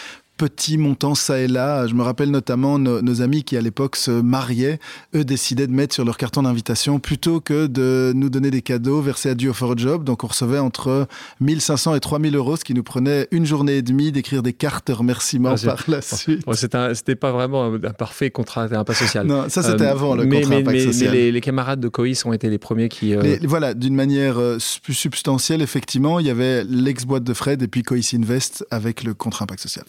petits 0.47 0.77
montants 0.77 1.15
ça 1.15 1.39
et 1.39 1.47
là. 1.47 1.88
Je 1.88 1.93
me 1.93 2.03
rappelle 2.03 2.29
notamment 2.29 2.77
nos, 2.77 3.21
amis 3.21 3.43
qui 3.43 3.56
à 3.56 3.62
l'époque 3.62 3.95
se 3.95 4.12
mariaient, 4.12 4.79
eux 5.15 5.23
décidaient 5.23 5.67
de 5.67 5.71
mettre 5.71 5.93
sur 5.93 6.03
leur 6.03 6.17
carton 6.17 6.43
d'invitation 6.43 6.99
plutôt 6.99 7.39
que 7.39 7.67
de 7.67 8.12
nous 8.13 8.29
donner 8.29 8.51
des 8.51 8.62
cadeaux 8.62 9.01
versés 9.01 9.29
à 9.29 9.36
Duo 9.36 9.53
for 9.53 9.71
a 9.71 9.75
Job. 9.77 10.03
Donc 10.03 10.25
on 10.25 10.27
recevait 10.27 10.60
entre 10.60 11.08
1500 11.39 11.95
et 11.95 11.99
3000 12.01 12.36
euros, 12.36 12.58
ce 12.58 12.65
qui 12.65 12.73
nous 12.73 12.84
prenait 12.84 13.27
une 13.32 13.45
journée 13.45 13.77
et 13.77 13.82
demie 13.82 14.12
d'écrire 14.12 14.43
des 14.43 14.51
cartes 14.51 14.88
de 14.88 14.93
remerciement 14.93 15.56
ah, 15.56 15.65
par 15.65 15.84
la 15.88 16.01
suite. 16.01 16.43
c'était 16.53 17.15
pas 17.15 17.32
vraiment 17.32 17.73
un, 17.73 17.79
parfait 17.91 18.29
contrat 18.29 18.67
un 18.71 18.84
pas 18.84 18.93
social. 18.93 19.25
Non, 19.25 19.47
ça 19.47 19.63
c'était 19.63 19.86
euh, 19.86 19.91
avant 19.91 20.15
le 20.15 20.25
contrat 20.25 20.62
mais, 20.62 20.79
social. 20.79 21.12
Mais 21.13 21.32
les, 21.32 21.41
camarades 21.41 21.79
de 21.79 21.88
Cois 21.88 22.08
ont 22.25 22.34
été 22.34 22.49
les 22.49 22.58
premiers 22.58 22.89
qui. 22.89 23.15
Euh, 23.15 23.38
voilà, 23.43 23.73
d'une 23.73 23.95
manière 23.95 24.38
euh, 24.39 24.58
plus 24.84 24.93
substantielle, 24.93 25.62
effectivement, 25.62 26.19
il 26.19 26.27
y 26.27 26.29
avait 26.29 26.63
l'ex-boîte 26.65 27.23
de 27.23 27.34
Fred 27.34 27.62
et 27.62 27.67
puis 27.67 27.84
Cois 27.84 27.97
Invest 28.13 28.65
avec 28.71 29.03
le 29.03 29.13
contrat 29.13 29.43
impact 29.43 29.62
social. 29.62 29.86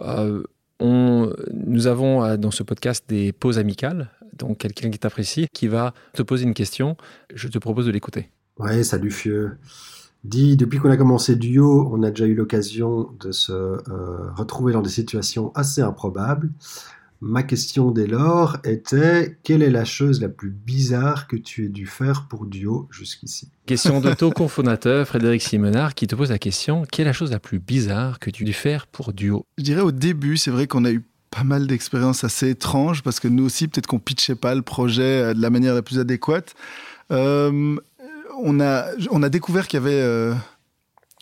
Euh, 0.00 0.42
on, 0.80 1.32
nous 1.52 1.86
avons 1.86 2.24
euh, 2.24 2.36
dans 2.36 2.50
ce 2.50 2.62
podcast 2.62 3.04
des 3.08 3.32
pauses 3.32 3.58
amicales, 3.58 4.10
donc 4.36 4.58
quelqu'un 4.58 4.90
qui 4.90 4.98
t'apprécie, 4.98 5.48
qui 5.52 5.68
va 5.68 5.92
te 6.14 6.22
poser 6.22 6.44
une 6.44 6.54
question. 6.54 6.96
Je 7.34 7.48
te 7.48 7.58
propose 7.58 7.86
de 7.86 7.90
l'écouter. 7.90 8.30
Ouais, 8.58 8.82
salut 8.82 9.10
Fieu. 9.10 9.58
Dis, 10.24 10.56
depuis 10.56 10.78
qu'on 10.78 10.90
a 10.90 10.96
commencé 10.96 11.36
Duo, 11.36 11.88
on 11.92 12.02
a 12.02 12.10
déjà 12.10 12.26
eu 12.26 12.34
l'occasion 12.34 13.10
de 13.20 13.30
se 13.30 13.52
euh, 13.52 14.30
retrouver 14.34 14.72
dans 14.72 14.82
des 14.82 14.90
situations 14.90 15.52
assez 15.54 15.80
improbables. 15.80 16.50
Ma 17.20 17.42
question 17.42 17.90
dès 17.90 18.06
lors 18.06 18.58
était 18.64 19.38
quelle 19.42 19.62
est 19.62 19.70
la 19.70 19.84
chose 19.84 20.20
la 20.20 20.28
plus 20.28 20.50
bizarre 20.50 21.26
que 21.26 21.36
tu 21.36 21.64
aies 21.64 21.68
dû 21.68 21.86
faire 21.86 22.26
pour 22.28 22.46
Duo 22.46 22.88
jusqu'ici? 22.90 23.50
Question 23.66 24.00
de 24.02 24.14
ton 24.14 24.30
cofondateur 24.30 25.06
Frédéric 25.06 25.42
Simonard 25.42 25.94
qui 25.94 26.06
te 26.06 26.14
pose 26.14 26.30
la 26.30 26.38
question 26.38 26.84
quelle 26.90 27.06
est 27.06 27.10
la 27.10 27.12
chose 27.12 27.32
la 27.32 27.40
plus 27.40 27.58
bizarre 27.58 28.20
que 28.20 28.30
tu 28.30 28.44
aies 28.44 28.46
dû 28.46 28.52
faire 28.52 28.86
pour 28.86 29.12
Duo? 29.12 29.44
Je 29.58 29.64
dirais 29.64 29.80
au 29.80 29.90
début, 29.90 30.36
c'est 30.36 30.52
vrai 30.52 30.68
qu'on 30.68 30.84
a 30.84 30.92
eu 30.92 31.02
pas 31.30 31.44
mal 31.44 31.66
d'expériences 31.66 32.24
assez 32.24 32.50
étranges 32.50 33.02
parce 33.02 33.20
que 33.20 33.28
nous 33.28 33.44
aussi, 33.44 33.68
peut-être 33.68 33.86
qu'on 33.86 33.98
pitchait 33.98 34.34
pas 34.34 34.54
le 34.54 34.62
projet 34.62 35.22
euh, 35.22 35.34
de 35.34 35.42
la 35.42 35.50
manière 35.50 35.74
la 35.74 35.82
plus 35.82 35.98
adéquate. 35.98 36.54
Euh, 37.10 37.76
on, 38.40 38.60
a, 38.60 38.86
on 39.10 39.22
a 39.22 39.28
découvert 39.28 39.66
qu'il 39.68 39.80
y 39.80 39.82
avait. 39.82 40.00
Euh, 40.00 40.34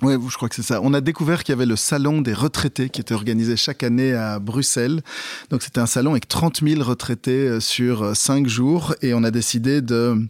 oui, 0.02 0.14
je 0.28 0.36
crois 0.36 0.48
que 0.48 0.54
c'est 0.54 0.62
ça. 0.62 0.80
On 0.82 0.92
a 0.92 1.00
découvert 1.00 1.42
qu'il 1.42 1.52
y 1.52 1.56
avait 1.56 1.66
le 1.66 1.76
salon 1.76 2.20
des 2.20 2.34
retraités 2.34 2.90
qui 2.90 3.00
était 3.00 3.14
organisé 3.14 3.56
chaque 3.56 3.82
année 3.82 4.12
à 4.12 4.38
Bruxelles. 4.38 5.02
Donc 5.50 5.62
c'était 5.62 5.80
un 5.80 5.86
salon 5.86 6.10
avec 6.10 6.28
30 6.28 6.62
000 6.62 6.82
retraités 6.82 7.48
euh, 7.48 7.60
sur 7.60 8.14
5 8.14 8.44
euh, 8.44 8.48
jours 8.48 8.94
et 9.00 9.14
on 9.14 9.24
a 9.24 9.30
décidé 9.30 9.80
de 9.80 10.28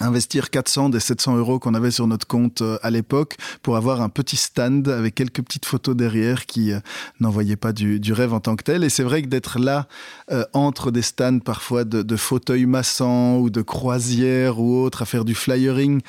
investir 0.00 0.50
400 0.50 0.90
des 0.90 1.00
700 1.00 1.36
euros 1.36 1.58
qu'on 1.58 1.74
avait 1.74 1.90
sur 1.90 2.06
notre 2.06 2.26
compte 2.26 2.62
euh, 2.62 2.78
à 2.82 2.90
l'époque 2.90 3.36
pour 3.62 3.76
avoir 3.76 4.02
un 4.02 4.08
petit 4.08 4.36
stand 4.36 4.88
avec 4.88 5.14
quelques 5.14 5.42
petites 5.42 5.64
photos 5.64 5.96
derrière 5.96 6.46
qui 6.46 6.72
euh, 6.72 6.80
n'envoyaient 7.20 7.56
pas 7.56 7.72
du, 7.72 8.00
rêve 8.12 8.32
en 8.32 8.40
tant 8.40 8.56
que 8.56 8.64
tel. 8.64 8.84
Et 8.84 8.88
c'est 8.88 9.02
vrai 9.02 9.22
que 9.22 9.28
d'être 9.28 9.58
là 9.58 9.88
euh, 10.30 10.44
entre 10.52 10.90
des 10.90 11.02
stands 11.02 11.38
parfois 11.38 11.84
de, 11.84 12.16
fauteuils 12.16 12.66
massants 12.66 13.38
ou 13.38 13.50
de 13.50 13.62
croisières 13.62 14.58
ou 14.58 14.82
autres 14.82 15.02
à 15.02 15.04
faire 15.04 15.24
du 15.24 15.34
flyering, 15.34 16.00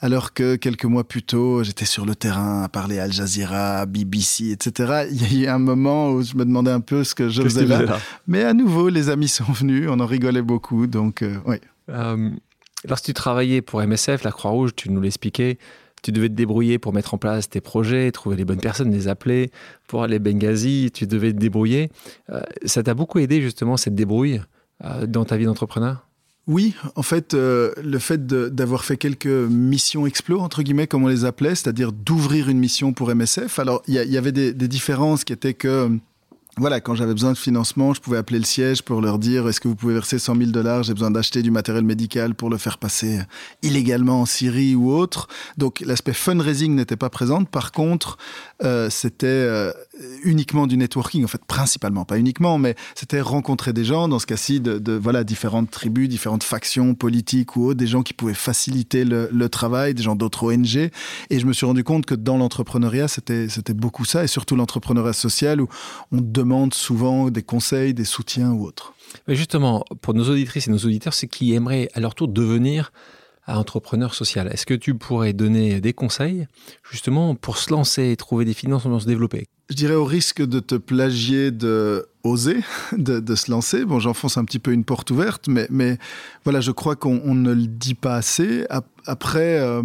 alors 0.00 0.32
que 0.32 0.56
quelques 0.56 0.84
mois 0.84 1.02
plus 1.02 1.22
tôt 1.22 1.64
j'étais 1.64 1.84
sur 1.84 2.06
le 2.06 2.14
terrain 2.14 2.62
à 2.62 2.68
parler 2.68 3.00
à 3.00 3.04
Al 3.04 3.12
Jazeera, 3.12 3.84
BBC, 3.86 4.50
etc. 4.50 5.06
Il 5.10 5.40
y 5.40 5.46
a 5.46 5.50
eu 5.50 5.52
un 5.52 5.58
moment 5.58 6.10
où 6.10 6.22
je 6.22 6.36
me 6.36 6.44
demandais 6.44 6.70
un 6.70 6.80
peu 6.80 7.04
ce 7.04 7.14
que 7.14 7.28
je 7.28 7.42
faisais 7.42 7.66
là. 7.66 7.98
Mais 8.26 8.44
à 8.44 8.54
nouveau, 8.54 8.88
les 8.88 9.08
amis 9.08 9.28
sont 9.28 9.52
venus, 9.52 9.88
on 9.90 9.98
en 10.00 10.06
rigolait 10.06 10.42
beaucoup, 10.42 10.86
donc 10.86 11.24
oui. 11.46 11.56
Lorsque 12.88 13.04
tu 13.04 13.14
travaillais 13.14 13.62
pour 13.62 13.80
MSF, 13.80 14.22
la 14.22 14.32
Croix-Rouge, 14.32 14.74
tu 14.74 14.90
nous 14.90 15.00
l'expliquais, 15.00 15.58
tu 16.02 16.12
devais 16.12 16.28
te 16.28 16.34
débrouiller 16.34 16.78
pour 16.78 16.92
mettre 16.92 17.14
en 17.14 17.18
place 17.18 17.48
tes 17.48 17.60
projets, 17.60 18.12
trouver 18.12 18.36
les 18.36 18.44
bonnes 18.44 18.60
personnes, 18.60 18.92
les 18.92 19.08
appeler. 19.08 19.50
Pour 19.88 20.02
aller 20.02 20.16
à 20.16 20.18
Benghazi, 20.18 20.90
tu 20.92 21.06
devais 21.06 21.32
te 21.32 21.38
débrouiller. 21.38 21.90
Euh, 22.30 22.40
ça 22.64 22.82
t'a 22.82 22.94
beaucoup 22.94 23.18
aidé 23.18 23.40
justement 23.40 23.76
cette 23.76 23.94
débrouille 23.94 24.40
euh, 24.84 25.06
dans 25.06 25.24
ta 25.24 25.36
vie 25.36 25.46
d'entrepreneur? 25.46 26.06
Oui, 26.46 26.76
en 26.94 27.02
fait, 27.02 27.34
euh, 27.34 27.72
le 27.82 27.98
fait 27.98 28.24
d'avoir 28.26 28.84
fait 28.84 28.96
quelques 28.96 29.26
missions 29.26 30.06
explo, 30.06 30.38
entre 30.38 30.62
guillemets, 30.62 30.86
comme 30.86 31.02
on 31.02 31.08
les 31.08 31.24
appelait, 31.24 31.56
c'est-à-dire 31.56 31.90
d'ouvrir 31.92 32.48
une 32.48 32.58
mission 32.58 32.92
pour 32.92 33.12
MSF. 33.12 33.58
Alors, 33.58 33.82
il 33.88 33.94
y, 33.94 34.16
avait 34.16 34.30
des, 34.30 34.52
différences 34.52 35.24
qui 35.24 35.32
étaient 35.32 35.54
que 35.54 35.90
voilà, 36.58 36.80
quand 36.80 36.94
j'avais 36.94 37.12
besoin 37.12 37.32
de 37.32 37.38
financement, 37.38 37.92
je 37.92 38.00
pouvais 38.00 38.16
appeler 38.16 38.38
le 38.38 38.46
siège 38.46 38.80
pour 38.80 39.02
leur 39.02 39.18
dire 39.18 39.46
est-ce 39.46 39.60
que 39.60 39.68
vous 39.68 39.76
pouvez 39.76 39.92
verser 39.92 40.18
100 40.18 40.36
000 40.36 40.50
dollars? 40.52 40.84
J'ai 40.84 40.94
besoin 40.94 41.10
d'acheter 41.10 41.42
du 41.42 41.50
matériel 41.50 41.84
médical 41.84 42.34
pour 42.34 42.48
le 42.48 42.56
faire 42.56 42.78
passer 42.78 43.20
illégalement 43.62 44.22
en 44.22 44.26
Syrie 44.26 44.74
ou 44.74 44.90
autre. 44.90 45.28
Donc 45.58 45.80
l'aspect 45.80 46.14
fundraising 46.14 46.74
n'était 46.74 46.96
pas 46.96 47.10
présent. 47.10 47.44
Par 47.44 47.72
contre, 47.72 48.16
euh, 48.64 48.88
c'était 48.88 49.26
euh, 49.26 49.72
uniquement 50.24 50.66
du 50.66 50.76
networking, 50.76 51.24
en 51.24 51.28
fait, 51.28 51.44
principalement, 51.44 52.04
pas 52.04 52.18
uniquement, 52.18 52.58
mais 52.58 52.74
c'était 52.94 53.20
rencontrer 53.20 53.72
des 53.72 53.84
gens, 53.84 54.08
dans 54.08 54.18
ce 54.18 54.26
cas-ci, 54.26 54.60
de, 54.60 54.92
voilà, 54.92 55.24
différentes 55.24 55.70
tribus, 55.70 56.08
différentes 56.08 56.42
factions 56.42 56.94
politiques 56.94 57.56
ou 57.56 57.66
autres, 57.66 57.78
des 57.78 57.86
gens 57.86 58.02
qui 58.02 58.14
pouvaient 58.14 58.34
faciliter 58.34 59.04
le, 59.04 59.48
travail, 59.48 59.94
des 59.94 60.02
gens 60.02 60.16
d'autres 60.16 60.52
ONG. 60.52 60.76
Et 60.76 61.38
je 61.38 61.46
me 61.46 61.52
suis 61.52 61.66
rendu 61.66 61.84
compte 61.84 62.06
que 62.06 62.14
dans 62.14 62.36
l'entrepreneuriat, 62.36 63.08
c'était 63.08 63.74
beaucoup 63.74 64.04
ça, 64.04 64.24
et 64.24 64.26
surtout 64.26 64.56
l'entrepreneuriat 64.56 65.12
social 65.12 65.60
où 65.60 65.68
on 66.10 66.20
demande 66.20 66.72
souvent 66.72 67.30
des 67.30 67.42
conseils, 67.42 67.94
des 67.94 68.04
soutiens 68.04 68.52
ou 68.52 68.64
autres. 68.64 68.94
Mais 69.28 69.36
justement, 69.36 69.84
pour 70.00 70.14
nos 70.14 70.28
auditrices 70.28 70.66
et 70.66 70.70
nos 70.70 70.78
auditeurs, 70.78 71.14
c'est 71.14 71.28
qui 71.28 71.54
aimeraient 71.54 71.88
à 71.94 72.00
leur 72.00 72.14
tour 72.14 72.28
devenir 72.28 72.90
entrepreneur 73.54 74.14
social. 74.14 74.48
Est-ce 74.52 74.66
que 74.66 74.74
tu 74.74 74.94
pourrais 74.94 75.32
donner 75.32 75.80
des 75.80 75.92
conseils 75.92 76.46
justement 76.90 77.34
pour 77.34 77.58
se 77.58 77.70
lancer 77.70 78.10
et 78.10 78.16
trouver 78.16 78.44
des 78.44 78.54
financements, 78.54 78.98
se 78.98 79.06
développer? 79.06 79.46
Je 79.70 79.74
dirais 79.74 79.94
au 79.94 80.04
risque 80.04 80.42
de 80.42 80.60
te 80.60 80.74
plagier 80.74 81.50
de 81.50 82.06
oser, 82.24 82.58
de, 82.96 83.34
se 83.34 83.50
lancer. 83.50 83.84
Bon, 83.84 84.00
j'enfonce 84.00 84.36
un 84.36 84.44
petit 84.44 84.58
peu 84.58 84.72
une 84.72 84.84
porte 84.84 85.10
ouverte, 85.10 85.48
mais, 85.48 85.66
mais 85.70 85.98
voilà, 86.44 86.60
je 86.60 86.70
crois 86.70 86.96
qu'on 86.96 87.34
ne 87.34 87.52
le 87.52 87.66
dit 87.66 87.94
pas 87.94 88.16
assez. 88.16 88.66
Après, 89.06 89.58
euh, 89.60 89.82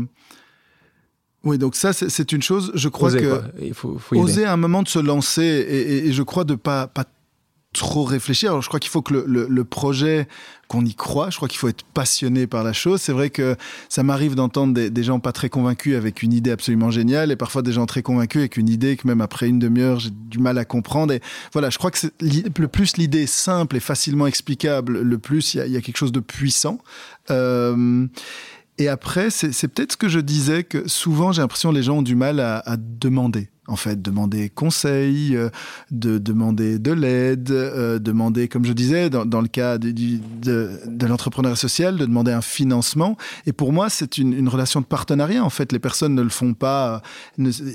oui, 1.43 1.57
donc 1.57 1.75
ça, 1.75 1.93
c'est 1.93 2.31
une 2.31 2.43
chose. 2.43 2.71
Je 2.75 2.89
crois 2.89 3.11
que 3.11 3.41
il 3.59 3.73
faut, 3.73 3.99
oser 4.11 4.45
à 4.45 4.53
un 4.53 4.57
moment 4.57 4.83
de 4.83 4.87
se 4.87 4.99
lancer 4.99 5.43
et, 5.43 6.11
je 6.11 6.23
crois 6.23 6.43
de 6.43 6.55
pas 6.55 6.87
pas 6.87 7.05
trop 7.73 8.03
réfléchir. 8.03 8.51
Alors, 8.51 8.61
je 8.61 8.67
crois 8.67 8.79
qu'il 8.79 8.89
faut 8.89 9.01
que 9.01 9.13
le, 9.13 9.47
le, 9.49 9.63
projet 9.63 10.27
qu'on 10.67 10.83
y 10.83 10.93
croit. 10.93 11.29
Je 11.29 11.37
crois 11.37 11.47
qu'il 11.47 11.57
faut 11.57 11.69
être 11.69 11.83
passionné 11.83 12.45
par 12.45 12.63
la 12.63 12.73
chose. 12.73 13.01
C'est 13.01 13.13
vrai 13.13 13.29
que 13.29 13.55
ça 13.87 14.03
m'arrive 14.03 14.35
d'entendre 14.35 14.73
des, 14.73 14.89
des, 14.89 15.03
gens 15.03 15.19
pas 15.19 15.31
très 15.31 15.49
convaincus 15.49 15.95
avec 15.95 16.21
une 16.21 16.33
idée 16.33 16.51
absolument 16.51 16.91
géniale 16.91 17.31
et 17.31 17.35
parfois 17.35 17.61
des 17.61 17.71
gens 17.71 17.85
très 17.85 18.01
convaincus 18.01 18.39
avec 18.39 18.57
une 18.57 18.67
idée 18.67 18.97
que 18.97 19.07
même 19.07 19.21
après 19.21 19.47
une 19.47 19.59
demi-heure 19.59 19.99
j'ai 19.99 20.11
du 20.11 20.39
mal 20.39 20.57
à 20.57 20.65
comprendre. 20.65 21.13
Et 21.13 21.21
voilà, 21.53 21.69
je 21.69 21.77
crois 21.77 21.91
que 21.91 22.07
le 22.19 22.67
plus 22.67 22.97
l'idée 22.97 23.23
est 23.23 23.25
simple 23.25 23.77
et 23.77 23.81
facilement 23.81 24.27
explicable, 24.27 25.01
le 25.01 25.17
plus 25.17 25.53
il 25.53 25.65
y, 25.65 25.71
y, 25.71 25.77
a 25.77 25.81
quelque 25.81 25.97
chose 25.97 26.11
de 26.11 26.19
puissant. 26.19 26.79
Euh, 27.29 28.07
et 28.81 28.87
après, 28.87 29.29
c'est 29.29 29.67
peut-être 29.67 29.91
ce 29.91 29.97
que 29.97 30.09
je 30.09 30.19
disais, 30.19 30.63
que 30.63 30.87
souvent 30.87 31.31
j'ai 31.31 31.43
l'impression 31.43 31.71
les 31.71 31.83
gens 31.83 31.97
ont 31.97 32.01
du 32.01 32.15
mal 32.15 32.39
à, 32.39 32.77
demander. 32.77 33.50
En 33.67 33.75
fait, 33.75 34.01
demander 34.01 34.49
conseil, 34.49 35.35
euh, 35.35 35.49
de 35.91 36.17
demander 36.17 36.79
de 36.79 36.91
l'aide, 36.91 37.51
euh, 37.51 37.99
demander, 37.99 38.47
comme 38.47 38.65
je 38.65 38.73
disais, 38.73 39.11
dans, 39.11 39.41
le 39.41 39.47
cas 39.47 39.77
de, 39.77 41.05
l'entrepreneuriat 41.05 41.55
social, 41.55 41.97
de 41.97 42.05
demander 42.05 42.31
un 42.31 42.41
financement. 42.41 43.17
Et 43.45 43.53
pour 43.53 43.71
moi, 43.71 43.89
c'est 43.89 44.17
une, 44.17 44.49
relation 44.49 44.81
de 44.81 44.85
partenariat. 44.85 45.45
En 45.45 45.51
fait, 45.51 45.71
les 45.71 45.79
personnes 45.79 46.15
ne 46.15 46.23
le 46.23 46.29
font 46.29 46.55
pas. 46.55 47.03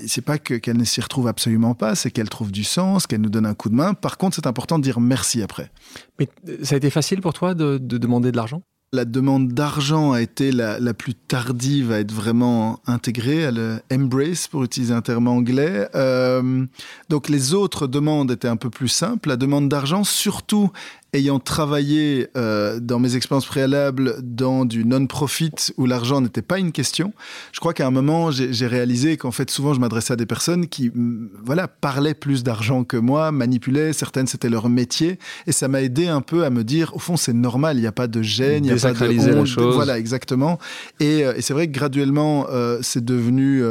C'est 0.06 0.24
pas 0.24 0.38
qu'elles 0.38 0.76
ne 0.76 0.84
s'y 0.84 1.00
retrouvent 1.00 1.28
absolument 1.28 1.74
pas, 1.74 1.94
c'est 1.94 2.10
qu'elles 2.10 2.28
trouvent 2.28 2.52
du 2.52 2.64
sens, 2.64 3.06
qu'elles 3.06 3.20
nous 3.20 3.30
donnent 3.30 3.46
un 3.46 3.54
coup 3.54 3.68
de 3.68 3.76
main. 3.76 3.94
Par 3.94 4.18
contre, 4.18 4.34
c'est 4.34 4.48
important 4.48 4.78
de 4.78 4.82
dire 4.82 4.98
merci 4.98 5.40
après. 5.40 5.70
Mais 6.18 6.28
ça 6.64 6.74
a 6.74 6.78
été 6.78 6.90
facile 6.90 7.20
pour 7.20 7.32
toi 7.32 7.54
de 7.54 7.78
demander 7.78 8.32
de 8.32 8.36
l'argent? 8.36 8.62
La 8.96 9.04
demande 9.04 9.52
d'argent 9.52 10.12
a 10.12 10.22
été 10.22 10.50
la, 10.50 10.94
plus 10.94 11.14
tardive 11.14 11.92
à 11.92 12.00
être 12.00 12.12
vraiment 12.12 12.80
intégrée, 12.86 13.44
à 13.44 13.50
le 13.50 13.78
embrace 13.92 14.48
pour 14.48 14.64
utiliser 14.64 14.94
un 14.94 15.02
terme 15.02 15.28
anglais. 15.28 15.88
Euh, 15.94 16.64
donc 17.10 17.28
les 17.28 17.52
autres 17.52 17.86
demandes 17.86 18.30
étaient 18.30 18.48
un 18.48 18.56
peu 18.56 18.70
plus 18.70 18.88
simples. 18.88 19.28
La 19.28 19.36
demande 19.36 19.68
d'argent, 19.68 20.02
surtout 20.02 20.70
ayant 21.12 21.38
travaillé 21.38 22.28
euh, 22.36 22.78
dans 22.80 22.98
mes 22.98 23.16
expériences 23.16 23.46
préalables 23.46 24.16
dans 24.22 24.64
du 24.64 24.84
non-profit 24.84 25.52
où 25.76 25.86
l'argent 25.86 26.20
n'était 26.20 26.42
pas 26.42 26.58
une 26.58 26.72
question, 26.72 27.12
je 27.52 27.60
crois 27.60 27.72
qu'à 27.72 27.86
un 27.86 27.90
moment, 27.90 28.30
j'ai 28.30 28.66
réalisé 28.66 29.16
qu'en 29.16 29.30
fait, 29.30 29.50
souvent, 29.50 29.72
je 29.72 29.80
m'adressais 29.80 30.12
à 30.12 30.16
des 30.16 30.26
personnes 30.26 30.66
qui, 30.66 30.90
mm, 30.94 31.30
voilà, 31.44 31.68
parlaient 31.68 32.14
plus 32.14 32.42
d'argent 32.42 32.84
que 32.84 32.96
moi, 32.96 33.32
manipulaient, 33.32 33.92
certaines, 33.92 34.26
c'était 34.26 34.50
leur 34.50 34.68
métier, 34.68 35.18
et 35.46 35.52
ça 35.52 35.68
m'a 35.68 35.82
aidé 35.82 36.08
un 36.08 36.20
peu 36.20 36.44
à 36.44 36.50
me 36.50 36.64
dire, 36.64 36.94
au 36.94 36.98
fond, 36.98 37.16
c'est 37.16 37.32
normal, 37.32 37.78
il 37.78 37.80
n'y 37.80 37.86
a 37.86 37.92
pas 37.92 38.08
de 38.08 38.22
gêne, 38.22 38.64
il 38.64 38.72
n'y 38.72 38.78
a 38.78 38.82
pas 38.82 38.92
de 38.92 39.38
honte, 39.38 39.46
chose. 39.46 39.74
voilà, 39.74 39.98
exactement. 39.98 40.58
Et, 41.00 41.24
euh, 41.24 41.34
et 41.36 41.42
c'est 41.42 41.54
vrai 41.54 41.68
que 41.68 41.72
graduellement, 41.72 42.46
euh, 42.50 42.78
c'est 42.82 43.04
devenu 43.04 43.62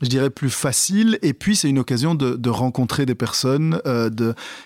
je 0.00 0.08
dirais, 0.08 0.30
plus 0.30 0.50
facile. 0.50 1.18
Et 1.22 1.34
puis, 1.34 1.56
c'est 1.56 1.68
une 1.68 1.78
occasion 1.78 2.14
de, 2.14 2.50
rencontrer 2.50 3.06
des 3.06 3.14
personnes 3.14 3.80
euh, 3.86 4.10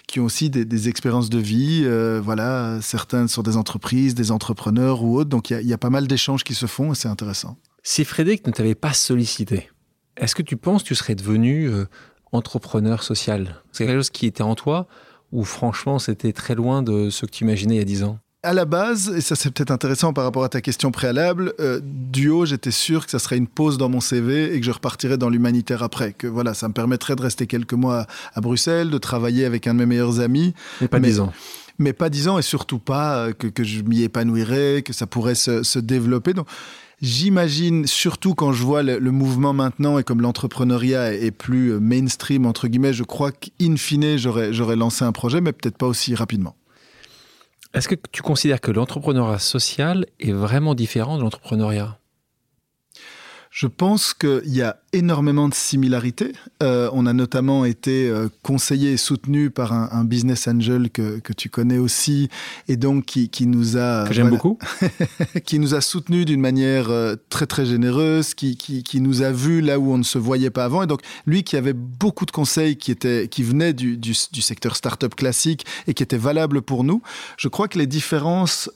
qui 0.06 0.20
ont 0.20 0.24
aussi 0.24 0.50
des, 0.50 0.88
expériences 0.88 1.30
de 1.30 1.38
vie. 1.38 1.82
Euh, 1.84 2.20
voilà, 2.22 2.78
certains 2.80 3.26
sont 3.26 3.42
des 3.42 3.56
entreprises, 3.56 4.14
des 4.14 4.30
entrepreneurs 4.30 5.02
ou 5.02 5.18
autres. 5.18 5.30
Donc, 5.30 5.50
il 5.50 5.66
y, 5.66 5.72
a 5.72 5.78
pas 5.78 5.90
mal 5.90 6.06
d'échanges 6.06 6.44
qui 6.44 6.54
se 6.54 6.66
font 6.66 6.92
et 6.92 6.94
c'est 6.94 7.08
intéressant. 7.08 7.56
Si 7.82 8.04
Frédéric 8.04 8.46
ne 8.46 8.52
t'avait 8.52 8.74
pas 8.74 8.92
sollicité, 8.92 9.70
est-ce 10.16 10.34
que 10.34 10.42
tu 10.42 10.56
penses 10.56 10.82
que 10.82 10.88
tu 10.88 10.94
serais 10.94 11.14
devenu 11.14 11.68
euh, 11.68 11.86
entrepreneur 12.32 13.02
social? 13.02 13.62
C'est 13.72 13.86
quelque 13.86 13.98
chose 13.98 14.10
qui 14.10 14.26
était 14.26 14.42
en 14.42 14.54
toi 14.54 14.88
ou 15.32 15.42
franchement, 15.42 15.98
c'était 15.98 16.32
très 16.32 16.54
loin 16.54 16.82
de 16.82 17.10
ce 17.10 17.26
que 17.26 17.30
tu 17.32 17.44
imaginais 17.44 17.74
il 17.74 17.78
y 17.78 17.82
a 17.82 17.84
10 17.84 18.04
ans? 18.04 18.18
À 18.44 18.52
la 18.52 18.66
base, 18.66 19.12
et 19.16 19.20
ça 19.20 19.34
c'est 19.34 19.50
peut-être 19.50 19.70
intéressant 19.70 20.12
par 20.12 20.24
rapport 20.24 20.44
à 20.44 20.48
ta 20.48 20.60
question 20.60 20.90
préalable, 20.90 21.54
euh, 21.60 21.80
duo, 21.82 22.44
j'étais 22.44 22.70
sûr 22.70 23.04
que 23.06 23.10
ça 23.10 23.18
serait 23.18 23.38
une 23.38 23.46
pause 23.46 23.78
dans 23.78 23.88
mon 23.88 24.00
CV 24.00 24.54
et 24.54 24.60
que 24.60 24.66
je 24.66 24.70
repartirais 24.70 25.16
dans 25.16 25.30
l'humanitaire 25.30 25.82
après. 25.82 26.12
Que 26.12 26.26
voilà, 26.26 26.54
ça 26.54 26.68
me 26.68 26.74
permettrait 26.74 27.16
de 27.16 27.22
rester 27.22 27.46
quelques 27.46 27.72
mois 27.72 28.06
à, 28.34 28.40
Bruxelles, 28.40 28.90
de 28.90 28.98
travailler 28.98 29.46
avec 29.46 29.66
un 29.66 29.74
de 29.74 29.80
mes 29.80 29.86
meilleurs 29.86 30.20
amis. 30.20 30.54
Mais 30.80 30.88
pas 30.88 31.00
dix 31.00 31.20
ans. 31.20 31.32
Mais 31.78 31.92
pas 31.92 32.08
dix 32.10 32.28
ans 32.28 32.38
et 32.38 32.42
surtout 32.42 32.78
pas 32.78 33.16
euh, 33.16 33.32
que, 33.32 33.64
je 33.64 33.82
m'y 33.82 34.02
épanouirais, 34.02 34.82
que 34.82 34.92
ça 34.92 35.06
pourrait 35.06 35.34
se, 35.34 35.78
développer. 35.78 36.34
Donc, 36.34 36.46
J'imagine, 37.02 37.86
surtout 37.86 38.34
quand 38.34 38.52
je 38.52 38.62
vois 38.62 38.82
le, 38.82 39.10
mouvement 39.10 39.52
maintenant 39.52 39.98
et 39.98 40.04
comme 40.04 40.22
l'entrepreneuriat 40.22 41.12
est, 41.12 41.32
plus 41.32 41.72
euh, 41.72 41.80
mainstream, 41.80 42.46
entre 42.46 42.68
guillemets, 42.68 42.92
je 42.94 43.02
crois 43.02 43.32
qu'in 43.32 43.76
fine, 43.76 44.16
j'aurais 44.16 44.76
lancé 44.76 45.04
un 45.04 45.12
projet, 45.12 45.40
mais 45.40 45.52
peut-être 45.52 45.76
pas 45.76 45.86
aussi 45.86 46.14
rapidement. 46.14 46.54
Est-ce 47.74 47.88
que 47.88 47.96
tu 48.12 48.22
considères 48.22 48.60
que 48.60 48.70
l'entrepreneuriat 48.70 49.40
social 49.40 50.06
est 50.20 50.30
vraiment 50.30 50.76
différent 50.76 51.18
de 51.18 51.22
l'entrepreneuriat? 51.22 51.98
Je 53.54 53.68
pense 53.68 54.14
qu'il 54.14 54.42
y 54.46 54.62
a 54.62 54.78
énormément 54.92 55.48
de 55.48 55.54
similarités. 55.54 56.32
Euh, 56.60 56.90
on 56.92 57.06
a 57.06 57.12
notamment 57.12 57.64
été 57.64 58.08
euh, 58.08 58.28
conseillé 58.42 58.94
et 58.94 58.96
soutenu 58.96 59.48
par 59.50 59.72
un, 59.72 60.04
business 60.04 60.48
angel 60.48 60.90
que, 60.90 61.20
que, 61.20 61.32
tu 61.32 61.50
connais 61.50 61.78
aussi, 61.78 62.28
et 62.66 62.76
donc 62.76 63.04
qui, 63.04 63.28
qui 63.28 63.46
nous 63.46 63.76
a... 63.76 64.06
Que 64.08 64.12
j'aime 64.12 64.30
beaucoup. 64.30 64.58
qui 65.44 65.60
nous 65.60 65.76
a 65.76 65.80
soutenu 65.80 66.24
d'une 66.24 66.40
manière 66.40 66.90
euh, 66.90 67.14
très 67.28 67.46
très 67.46 67.64
généreuse, 67.64 68.34
qui, 68.34 68.56
qui, 68.56 68.82
qui, 68.82 69.00
nous 69.00 69.22
a 69.22 69.30
vu 69.30 69.60
là 69.60 69.78
où 69.78 69.92
on 69.92 69.98
ne 69.98 70.02
se 70.02 70.18
voyait 70.18 70.50
pas 70.50 70.64
avant. 70.64 70.82
Et 70.82 70.88
donc 70.88 71.02
lui 71.24 71.44
qui 71.44 71.56
avait 71.56 71.74
beaucoup 71.74 72.26
de 72.26 72.32
conseils 72.32 72.76
qui, 72.76 72.90
étaient, 72.90 73.28
qui 73.28 73.44
venaient 73.44 73.72
du, 73.72 73.96
du, 73.96 74.14
du 74.32 74.42
secteur 74.42 74.74
startup 74.74 75.14
classique 75.14 75.64
et 75.86 75.94
qui 75.94 76.02
étaient 76.02 76.16
valables 76.16 76.60
pour 76.60 76.82
nous, 76.82 77.02
je 77.36 77.46
crois 77.46 77.68
que 77.68 77.78
les 77.78 77.86
différences 77.86 78.68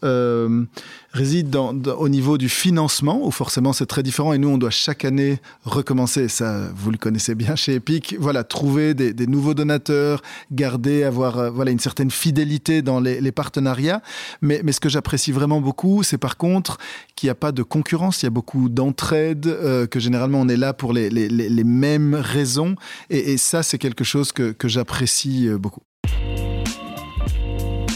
résident 1.19 1.75
dans, 1.75 1.97
au 1.97 2.09
niveau 2.09 2.39
du 2.39 2.49
financement, 2.49 3.27
où 3.27 3.31
forcément 3.31 3.73
c'est 3.73 3.87
très 3.87 4.03
différent, 4.03 4.33
et 4.33 4.39
nous 4.39 4.49
on 4.49 4.59
doit 4.59 4.71
chaque 4.71 5.05
année 5.05 5.41
recommencer. 5.65 6.29
Ça, 6.29 6.69
vous 6.75 6.91
le 6.91 6.99
connaissez 6.99 7.35
bien 7.35 7.57
chez 7.57 7.75
Epic. 7.75 8.17
Voilà, 8.21 8.45
trouver 8.45 8.95
des, 8.95 9.27
nouveaux 9.27 9.55
donateurs, 9.55 10.23
garder, 10.53 11.03
avoir 11.03 11.39
euh, 11.39 11.51
voilà 11.51 11.71
une 11.73 11.81
certaine 11.81 12.11
fidélité 12.11 12.83
dans 12.83 13.01
les, 13.01 13.33
partenariats. 13.33 14.01
Mais, 14.43 14.61
mais 14.65 14.73
ce 14.73 14.81
que 14.81 14.89
j'apprécie 14.89 15.33
vraiment 15.33 15.61
beaucoup, 15.61 16.03
c'est 16.03 16.19
par 16.19 16.37
contre 16.37 16.79
qu'il 17.17 17.27
n'y 17.27 17.31
a 17.31 17.35
pas 17.35 17.53
de 17.53 17.63
concurrence. 17.63 18.23
Il 18.23 18.27
y 18.27 18.29
a 18.29 18.31
beaucoup 18.31 18.69
d'entraide, 18.69 19.47
euh, 19.47 19.87
que 19.87 19.99
généralement 20.01 20.41
on 20.41 20.49
est 20.49 20.57
là 20.57 20.73
pour 20.73 20.93
les, 20.93 21.11
les, 21.11 21.65
mêmes 21.65 22.15
raisons. 22.15 22.77
Et, 23.11 23.37
ça, 23.37 23.63
c'est 23.63 23.79
quelque 23.79 24.05
chose 24.05 24.33
que, 24.33 24.53
que 24.53 24.69
j'apprécie 24.69 25.49
euh, 25.49 25.59
beaucoup. 25.59 25.83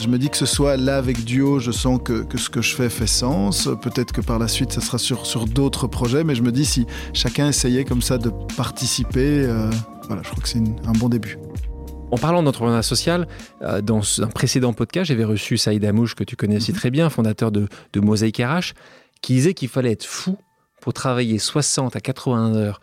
Je 0.03 0.09
me 0.09 0.19
dis 0.19 0.31
que 0.31 0.37
ce 0.37 0.47
soit 0.47 0.77
là 0.77 0.97
avec 0.97 1.23
Duo, 1.23 1.61
je 1.61 1.71
sens 1.71 2.01
que, 2.03 2.27
ce 2.37 2.51
que 2.51 2.61
je 2.61 2.75
fais 2.75 2.89
fait 2.89 3.07
sens. 3.07 3.69
Peut-être 3.83 4.11
que 4.11 4.21
par 4.21 4.41
la 4.41 4.49
suite, 4.49 4.73
ça 4.73 4.81
sera 4.81 4.99
sur, 4.99 5.27
sur 5.27 5.47
d'autres 5.47 5.87
projets, 5.87 6.25
mais 6.25 6.35
je 6.35 6.43
me 6.43 6.51
dis 6.51 6.65
si 6.65 6.89
chacun 7.13 7.47
essayait 7.49 7.85
comme 7.85 8.03
ça 8.03 8.19
de 8.19 8.33
participer, 8.57 9.45
euh, 9.45 9.71
voilà, 10.09 10.23
je 10.25 10.31
crois 10.31 10.43
que 10.43 10.49
c'est 10.49 10.59
un 10.59 10.93
bon 10.99 11.09
début. 11.09 11.39
En 12.11 12.19
parlant 12.19 12.43
d'entrepreneuriat 12.43 12.83
social, 12.83 13.29
euh, 13.63 13.81
dans 13.81 14.03
un 14.21 14.27
précédent 14.27 14.73
podcast, 14.73 15.07
j'avais 15.07 15.23
reçu 15.23 15.57
Saïd 15.57 15.85
Amouche, 15.85 16.17
que 16.17 16.25
tu 16.25 16.35
connais 16.35 16.57
aussi 16.57 16.73
mhm. 16.73 16.79
très 16.79 16.91
bien, 16.91 17.09
fondateur 17.09 17.53
de, 17.53 17.69
de 17.93 18.01
Mosaïque 18.01 18.39
RH, 18.39 18.75
qui 19.21 19.35
disait 19.35 19.55
qu'il 19.55 19.69
fallait 19.69 19.93
être 19.93 20.05
fou 20.05 20.37
pour 20.81 20.95
travailler 20.95 21.39
60 21.39 21.95
à 21.95 22.01
80 22.01 22.57
heures 22.57 22.81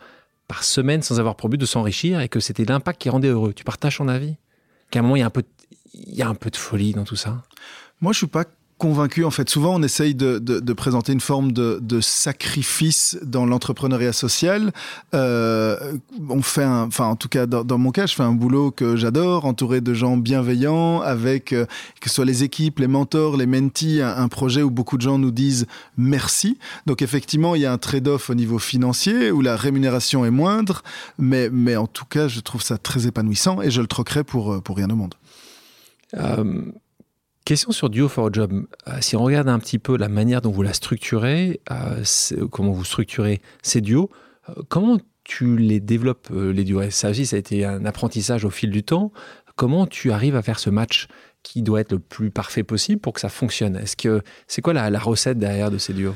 par 0.48 0.64
semaine 0.64 1.02
sans 1.02 1.20
avoir 1.20 1.36
pour 1.36 1.50
but 1.50 1.58
de 1.58 1.66
s'enrichir 1.66 2.22
et 2.22 2.30
que 2.30 2.40
c'était 2.40 2.64
l'impact 2.64 2.98
qui 2.98 3.10
rendait 3.10 3.28
heureux. 3.28 3.52
Tu 3.52 3.62
partages 3.62 3.98
ton 3.98 4.08
avis? 4.08 4.36
Qu'à 4.90 5.00
un 5.00 5.02
moment, 5.02 5.16
il 5.16 5.20
y 5.20 5.22
a 5.22 5.26
un 5.26 5.30
peu 5.30 5.44
il 5.94 6.14
y 6.14 6.22
a 6.22 6.28
un 6.28 6.34
peu 6.34 6.50
de 6.50 6.56
folie 6.56 6.92
dans 6.92 7.04
tout 7.04 7.16
ça? 7.16 7.42
Moi, 8.00 8.12
je 8.12 8.18
suis 8.18 8.26
pas 8.26 8.44
convaincu. 8.80 9.24
En 9.24 9.30
fait, 9.30 9.48
souvent, 9.48 9.74
on 9.74 9.82
essaye 9.82 10.14
de, 10.14 10.38
de, 10.38 10.72
présenter 10.72 11.12
une 11.12 11.20
forme 11.20 11.52
de, 11.52 11.78
de 11.82 12.00
sacrifice 12.00 13.18
dans 13.22 13.44
l'entrepreneuriat 13.44 14.14
social. 14.14 14.72
Euh, 15.14 15.92
on 16.28 16.40
fait, 16.40 16.64
un, 16.64 16.86
enfin, 16.86 17.04
en 17.04 17.16
tout 17.16 17.28
cas, 17.28 17.44
dans, 17.44 17.78
mon 17.78 17.90
cas, 17.90 18.06
je 18.06 18.14
fais 18.14 18.22
un 18.22 18.32
boulot 18.32 18.70
que 18.70 18.96
j'adore, 18.96 19.44
entouré 19.44 19.82
de 19.82 19.92
gens 19.92 20.16
bienveillants, 20.16 21.02
avec 21.02 21.52
euh, 21.52 21.66
que 22.00 22.08
ce 22.08 22.14
soit 22.16 22.24
les 22.24 22.42
équipes, 22.42 22.78
les 22.78 22.88
mentors, 22.88 23.36
les 23.36 23.46
mentees, 23.46 24.00
un, 24.00 24.28
projet 24.28 24.62
où 24.62 24.70
beaucoup 24.70 24.96
de 24.96 25.02
gens 25.02 25.18
nous 25.18 25.30
disent 25.30 25.66
merci. 25.98 26.56
Donc, 26.86 27.02
effectivement, 27.02 27.54
il 27.54 27.60
y 27.60 27.66
a 27.66 27.72
un 27.72 27.78
trade-off 27.78 28.30
au 28.30 28.34
niveau 28.34 28.58
financier 28.58 29.30
où 29.30 29.42
la 29.42 29.56
rémunération 29.56 30.24
est 30.24 30.30
moindre, 30.30 30.82
mais, 31.18 31.50
mais 31.50 31.76
en 31.76 31.86
tout 31.86 32.06
cas, 32.06 32.28
je 32.28 32.40
trouve 32.40 32.62
ça 32.62 32.78
très 32.78 33.06
épanouissant 33.06 33.60
et 33.60 33.70
je 33.70 33.82
le 33.82 33.86
troquerai 33.86 34.24
pour, 34.24 34.62
pour 34.62 34.78
rien 34.78 34.88
au 34.88 34.96
monde. 34.96 35.14
Euh, 36.14 36.72
question 37.44 37.72
sur 37.72 37.90
Duo 37.90 38.08
for 38.08 38.26
a 38.26 38.30
Job. 38.32 38.66
Euh, 38.88 38.92
si 39.00 39.16
on 39.16 39.22
regarde 39.22 39.48
un 39.48 39.58
petit 39.58 39.78
peu 39.78 39.96
la 39.96 40.08
manière 40.08 40.40
dont 40.40 40.50
vous 40.50 40.62
la 40.62 40.72
structurez, 40.72 41.60
euh, 41.70 42.02
comment 42.50 42.72
vous 42.72 42.84
structurez 42.84 43.40
ces 43.62 43.80
duos, 43.80 44.10
comment 44.68 44.98
tu 45.24 45.56
les 45.56 45.80
développes, 45.80 46.28
les 46.30 46.64
duos? 46.64 46.90
Ça 46.90 47.10
aussi, 47.10 47.26
ça 47.26 47.36
a 47.36 47.38
été 47.38 47.64
un 47.64 47.84
apprentissage 47.84 48.44
au 48.44 48.50
fil 48.50 48.70
du 48.70 48.82
temps. 48.82 49.12
Comment 49.56 49.86
tu 49.86 50.10
arrives 50.10 50.36
à 50.36 50.42
faire 50.42 50.58
ce 50.58 50.70
match 50.70 51.06
qui 51.42 51.62
doit 51.62 51.80
être 51.80 51.92
le 51.92 51.98
plus 51.98 52.30
parfait 52.30 52.62
possible 52.62 53.00
pour 53.00 53.12
que 53.12 53.20
ça 53.20 53.28
fonctionne? 53.28 53.76
Est-ce 53.76 53.96
que 53.96 54.22
c'est 54.46 54.62
quoi 54.62 54.72
la 54.72 54.98
recette 54.98 55.38
derrière 55.38 55.70
de 55.70 55.78
ces 55.78 55.92
duos? 55.92 56.14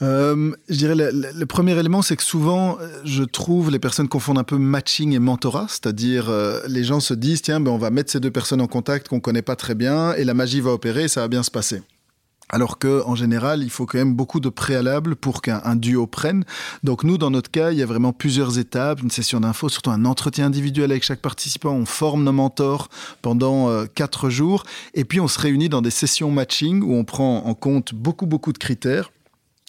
Euh, 0.00 0.52
je 0.68 0.76
dirais 0.76 0.94
le, 0.94 1.44
premier 1.44 1.78
élément, 1.78 2.02
c'est 2.02 2.16
que 2.16 2.22
souvent, 2.22 2.78
euh, 2.80 2.88
je 3.04 3.22
trouve 3.22 3.70
les 3.70 3.78
personnes 3.78 4.08
confondent 4.08 4.38
un 4.38 4.44
peu 4.44 4.58
matching 4.58 5.12
et 5.12 5.18
mentorat, 5.18 5.66
c'est-à-dire 5.68 6.28
euh, 6.28 6.60
les 6.66 6.82
gens 6.82 7.00
se 7.00 7.14
disent 7.14 7.42
tiens, 7.42 7.60
ben, 7.60 7.70
on 7.70 7.78
va 7.78 7.90
mettre 7.90 8.10
ces 8.10 8.18
deux 8.18 8.30
personnes 8.30 8.60
en 8.60 8.66
contact 8.66 9.08
qu'on 9.08 9.20
connaît 9.20 9.42
pas 9.42 9.54
très 9.54 9.74
bien 9.74 10.14
et 10.14 10.24
la 10.24 10.34
magie 10.34 10.60
va 10.60 10.72
opérer 10.72 11.04
et 11.04 11.08
ça 11.08 11.20
va 11.20 11.28
bien 11.28 11.42
se 11.42 11.50
passer. 11.50 11.82
Alors 12.48 12.78
que, 12.78 13.02
en 13.06 13.14
général, 13.14 13.62
il 13.62 13.70
faut 13.70 13.86
quand 13.86 13.96
même 13.96 14.14
beaucoup 14.14 14.40
de 14.40 14.50
préalables 14.50 15.16
pour 15.16 15.40
qu'un 15.40 15.76
duo 15.76 16.06
prenne. 16.06 16.44
Donc 16.82 17.02
nous, 17.02 17.16
dans 17.16 17.30
notre 17.30 17.50
cas, 17.50 17.70
il 17.70 17.78
y 17.78 17.82
a 17.82 17.86
vraiment 17.86 18.12
plusieurs 18.12 18.58
étapes, 18.58 19.00
une 19.00 19.10
session 19.10 19.40
d'info, 19.40 19.70
surtout 19.70 19.90
un 19.90 20.04
entretien 20.04 20.46
individuel 20.46 20.90
avec 20.90 21.02
chaque 21.02 21.22
participant. 21.22 21.70
On 21.70 21.86
forme 21.86 22.24
nos 22.24 22.32
mentors 22.32 22.88
pendant 23.22 23.86
quatre 23.94 24.28
jours, 24.28 24.64
et 24.92 25.04
puis 25.04 25.18
on 25.18 25.28
se 25.28 25.38
réunit 25.38 25.70
dans 25.70 25.80
des 25.80 25.90
sessions 25.90 26.30
matching 26.30 26.82
où 26.82 26.94
on 26.94 27.04
prend 27.04 27.46
en 27.46 27.54
compte 27.54 27.94
beaucoup 27.94 28.26
beaucoup 28.26 28.52
de 28.52 28.58
critères 28.58 29.10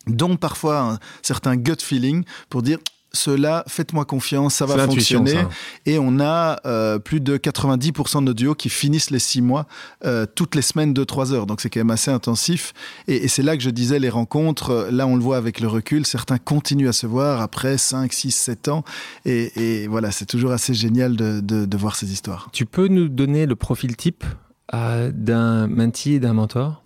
dont 0.08 0.36
parfois 0.36 0.80
un 0.80 1.00
certain 1.22 1.56
gut 1.56 1.82
feeling 1.82 2.24
pour 2.50 2.62
dire 2.62 2.80
cela, 3.16 3.64
faites-moi 3.68 4.06
confiance, 4.06 4.56
ça 4.56 4.66
va 4.66 4.88
fonctionner. 4.88 5.44
Et 5.86 6.00
on 6.00 6.20
a 6.20 6.60
euh, 6.66 6.98
plus 6.98 7.22
de 7.22 7.38
90% 7.38 8.20
de 8.20 8.24
nos 8.26 8.34
duos 8.34 8.56
qui 8.56 8.70
finissent 8.70 9.12
les 9.12 9.20
six 9.20 9.42
mois 9.42 9.68
euh, 10.04 10.26
toutes 10.26 10.56
les 10.56 10.64
semaines 10.64 10.94
de 10.94 11.04
3 11.04 11.32
heures. 11.32 11.46
Donc 11.46 11.62
c'est 11.62 11.70
quand 11.70 11.80
même 11.80 11.92
assez 11.92 12.10
intensif. 12.10 12.74
Et, 13.08 13.28
c'est 13.28 13.44
là 13.44 13.56
que 13.56 13.62
je 13.62 13.70
disais 13.70 14.00
les 14.00 14.10
rencontres, 14.10 14.72
euh, 14.72 14.92
là 14.92 15.06
on 15.06 15.16
le 15.16 15.22
voit 15.22 15.38
avec 15.38 15.60
le 15.60 15.68
recul, 15.68 16.06
certains 16.08 16.40
continuent 16.40 16.88
à 16.88 16.94
se 16.94 17.06
voir 17.06 17.42
après 17.42 17.78
5, 17.78 18.12
6, 18.12 18.32
7 18.32 18.68
ans. 18.70 18.84
Et, 19.26 19.88
voilà, 19.88 20.12
c'est 20.12 20.26
toujours 20.26 20.52
assez 20.52 20.74
génial 20.74 21.16
de, 21.16 21.40
de, 21.40 21.78
voir 21.78 21.96
ces 21.96 22.12
histoires. 22.12 22.50
Tu 22.52 22.66
peux 22.66 22.88
nous 22.88 23.10
donner 23.10 23.46
le 23.46 23.56
profil 23.56 23.96
type 23.96 24.24
d'un 24.72 25.68
mentee 25.68 26.14
et 26.14 26.20
d'un 26.20 26.34
mentor? 26.34 26.82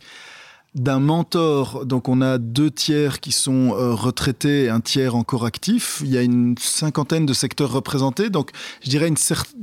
D'un 0.77 0.99
mentor. 0.99 1.85
Donc 1.85 2.07
on 2.07 2.21
a 2.21 2.37
deux 2.37 2.71
tiers 2.71 3.19
qui 3.19 3.31
sont 3.31 3.73
euh, 3.73 3.93
retraités 3.93 4.65
et 4.65 4.69
un 4.69 4.79
tiers 4.79 5.15
encore 5.15 5.45
actif. 5.45 6.01
Il 6.03 6.11
y 6.11 6.17
a 6.17 6.21
une 6.21 6.55
cinquantaine 6.57 7.25
de 7.25 7.33
secteurs 7.33 7.71
représentés. 7.71 8.29
Donc 8.29 8.51
je 8.83 8.89
dirais 8.89 9.07
une, 9.07 9.17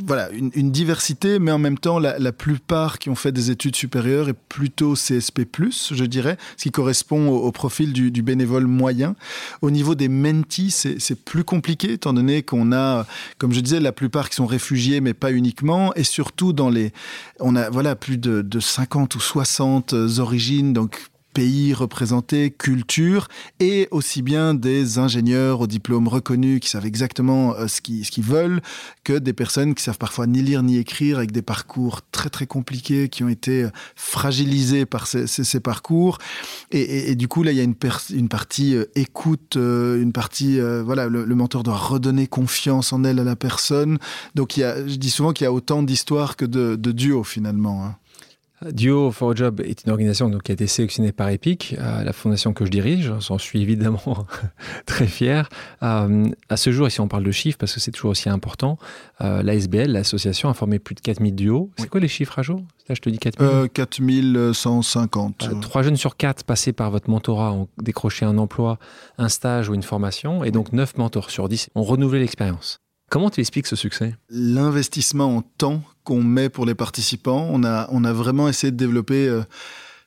voilà, 0.07 0.29
une, 0.31 0.71
diversité, 0.71 1.39
mais 1.39 1.53
en 1.53 1.59
même 1.59 1.79
temps 1.79 1.99
la, 1.99 2.33
plupart 2.33 2.99
qui 2.99 3.11
ont 3.11 3.15
fait 3.15 3.33
des 3.33 3.51
études 3.51 3.77
supérieures 3.77 4.29
est 4.29 4.35
plutôt 4.49 4.95
CSP+, 4.95 5.47
je 5.93 6.05
dirais, 6.05 6.37
ce 6.57 6.65
qui 6.65 6.71
correspond 6.71 7.29
au, 7.29 7.53
profil 7.53 7.93
du, 7.93 8.23
bénévole 8.23 8.67
moyen. 8.67 9.15
Au 9.63 9.71
niveau 9.71 9.95
des 9.95 10.09
mentees, 10.09 10.71
c'est 10.71 11.25
plus 11.25 11.45
compliqué 11.45 11.93
étant 11.93 12.13
donné 12.13 12.43
qu'on 12.43 12.73
a, 12.73 13.07
comme 13.39 13.53
je 13.53 13.61
disais, 13.61 13.79
la 13.79 13.93
plupart 13.93 14.31
qui 14.31 14.37
sont 14.37 14.47
réfugiés, 14.47 15.01
mais 15.01 15.15
pas 15.15 15.31
uniquement, 15.31 15.95
et 15.95 16.05
surtout 16.05 16.53
dans 16.53 16.71
les... 16.71 16.93
On 17.39 17.55
a 17.57 17.71
voilà, 17.71 17.95
plus 17.95 18.19
de, 18.19 18.43
de 18.43 18.61
50 18.61 19.15
ou 19.15 19.21
60 19.21 19.93
origines, 20.19 20.73
donc 20.73 21.04
pays 21.35 21.75
représentés, 21.75 22.51
culture, 22.51 23.29
et 23.61 23.89
aussi 23.91 24.23
bien 24.23 24.55
des 24.55 24.99
ingénieurs 24.99 25.61
au 25.61 25.67
diplôme 25.67 26.09
reconnu 26.09 26.61
qui 26.61 26.71
savent 26.71 26.87
exactement 26.87 27.55
euh, 27.57 27.67
ce 27.67 27.81
qu'ils 27.81 28.25
veulent, 28.25 28.63
que 29.03 29.15
des 29.15 29.33
personnes 29.33 29.75
qui 29.75 29.83
savent 29.83 29.99
parfois 29.99 30.27
ni 30.27 30.41
lire 30.41 30.63
ni 30.63 30.79
écrire, 30.79 31.19
avec 31.19 31.33
des 31.33 31.43
parcours 31.43 32.01
très 32.13 32.31
très 32.31 32.47
compliqués, 32.47 33.09
qui 33.09 33.25
ont 33.25 33.29
été 33.29 33.65
euh, 33.65 33.71
fragilisés 33.97 34.87
par 34.87 35.07
ces, 35.07 35.61
parcours. 35.61 36.19
Et, 36.71 37.15
du 37.17 37.29
coup, 37.29 37.43
là, 37.43 37.53
il 37.53 37.59
y 37.59 37.61
a 37.61 37.65
une, 37.65 37.75
partie 37.75 38.75
euh, 38.77 38.85
écoute, 38.95 39.57
une 39.57 40.13
partie, 40.13 40.61
voilà, 40.85 41.09
le, 41.09 41.35
mentor 41.35 41.65
doit 41.65 41.77
redonner 41.77 42.27
confiance 42.27 42.93
en 42.93 43.03
elle 43.03 43.19
à 43.19 43.25
la 43.25 43.37
personne. 43.37 43.99
Donc, 44.35 44.55
je 44.57 44.97
dis 44.97 45.11
souvent 45.11 45.33
qu'il 45.33 45.45
y 45.45 45.49
a 45.49 45.53
autant 45.53 45.83
d'histoires 45.83 46.37
que 46.37 46.45
de, 46.45 46.77
de 46.77 46.93
duos 46.93 47.25
finalement. 47.25 47.85
Hein. 47.85 47.97
Duo 48.73 49.11
for 49.11 49.33
a 49.33 49.35
Job 49.35 49.61
est 49.61 49.85
une 49.85 49.91
organisation 49.91 50.29
donc, 50.29 50.45
qui 50.45 50.53
a 50.53 50.55
été 50.55 50.67
sélectionnée 50.67 51.13
par 51.13 51.29
EPIC, 51.29 51.77
la 51.79 52.13
fondation 52.13 52.53
que 52.53 52.65
je 52.65 52.71
dirige. 52.71 53.13
J'en 53.21 53.39
suis 53.39 53.63
évidemment 53.63 54.27
très 54.87 55.07
fier. 55.07 55.49
Euh, 55.83 56.29
à 56.49 56.57
ce 56.57 56.73
jour, 56.73 56.87
et 56.87 56.91
si 56.91 57.01
on 57.01 57.09
parle 57.09 57.25
de 57.25 57.31
chiffres, 57.31 57.59
parce 57.59 57.75
que 57.75 57.81
c'est 57.81 57.91
toujours 57.91 58.13
aussi 58.13 58.29
important, 58.29 58.79
euh, 59.21 59.43
l'ASBL, 59.43 59.91
l'association, 59.91 60.49
a 60.49 60.55
formé 60.55 60.79
plus 60.79 60.95
de 60.95 61.01
4000 61.01 61.35
duos. 61.35 61.71
C'est 61.79 61.89
quoi 61.89 62.01
les 62.01 62.09
chiffres 62.09 62.39
à 62.39 62.43
jour 62.43 62.61
Là, 62.89 62.95
je 62.95 63.01
te 63.01 63.09
dis 63.09 63.19
4000. 63.19 63.49
Euh, 63.49 63.69
4150. 63.69 65.61
Trois 65.61 65.83
jeunes 65.83 65.97
sur 65.97 66.17
quatre 66.17 66.45
passés 66.45 66.73
par 66.73 66.91
votre 66.91 67.09
mentorat 67.09 67.53
ont 67.53 67.69
décroché 67.83 68.25
un 68.25 68.39
emploi, 68.39 68.79
un 69.19 69.29
stage 69.29 69.69
ou 69.69 69.75
une 69.75 69.83
formation, 69.83 70.45
et 70.45 70.51
donc 70.51 70.73
9 70.73 70.99
mentors 70.99 71.31
sur 71.31 71.49
10 71.49 71.71
ont 71.75 71.83
renouvelé 71.83 72.21
l'expérience. 72.21 72.81
Comment 73.11 73.31
tu 73.31 73.41
expliques 73.41 73.67
ce 73.67 73.77
succès? 73.77 74.15
L'investissement 74.29 75.37
en 75.37 75.43
temps 75.43 75.83
qu'on 76.05 76.23
met 76.23 76.49
pour 76.49 76.67
les 76.67 76.75
participants. 76.75 77.49
On 77.51 77.65
a, 77.65 77.89
on 77.91 78.05
a 78.05 78.13
vraiment 78.13 78.49
essayé 78.49 78.71
de 78.71 78.77
développer 78.77 79.27
euh, 79.27 79.43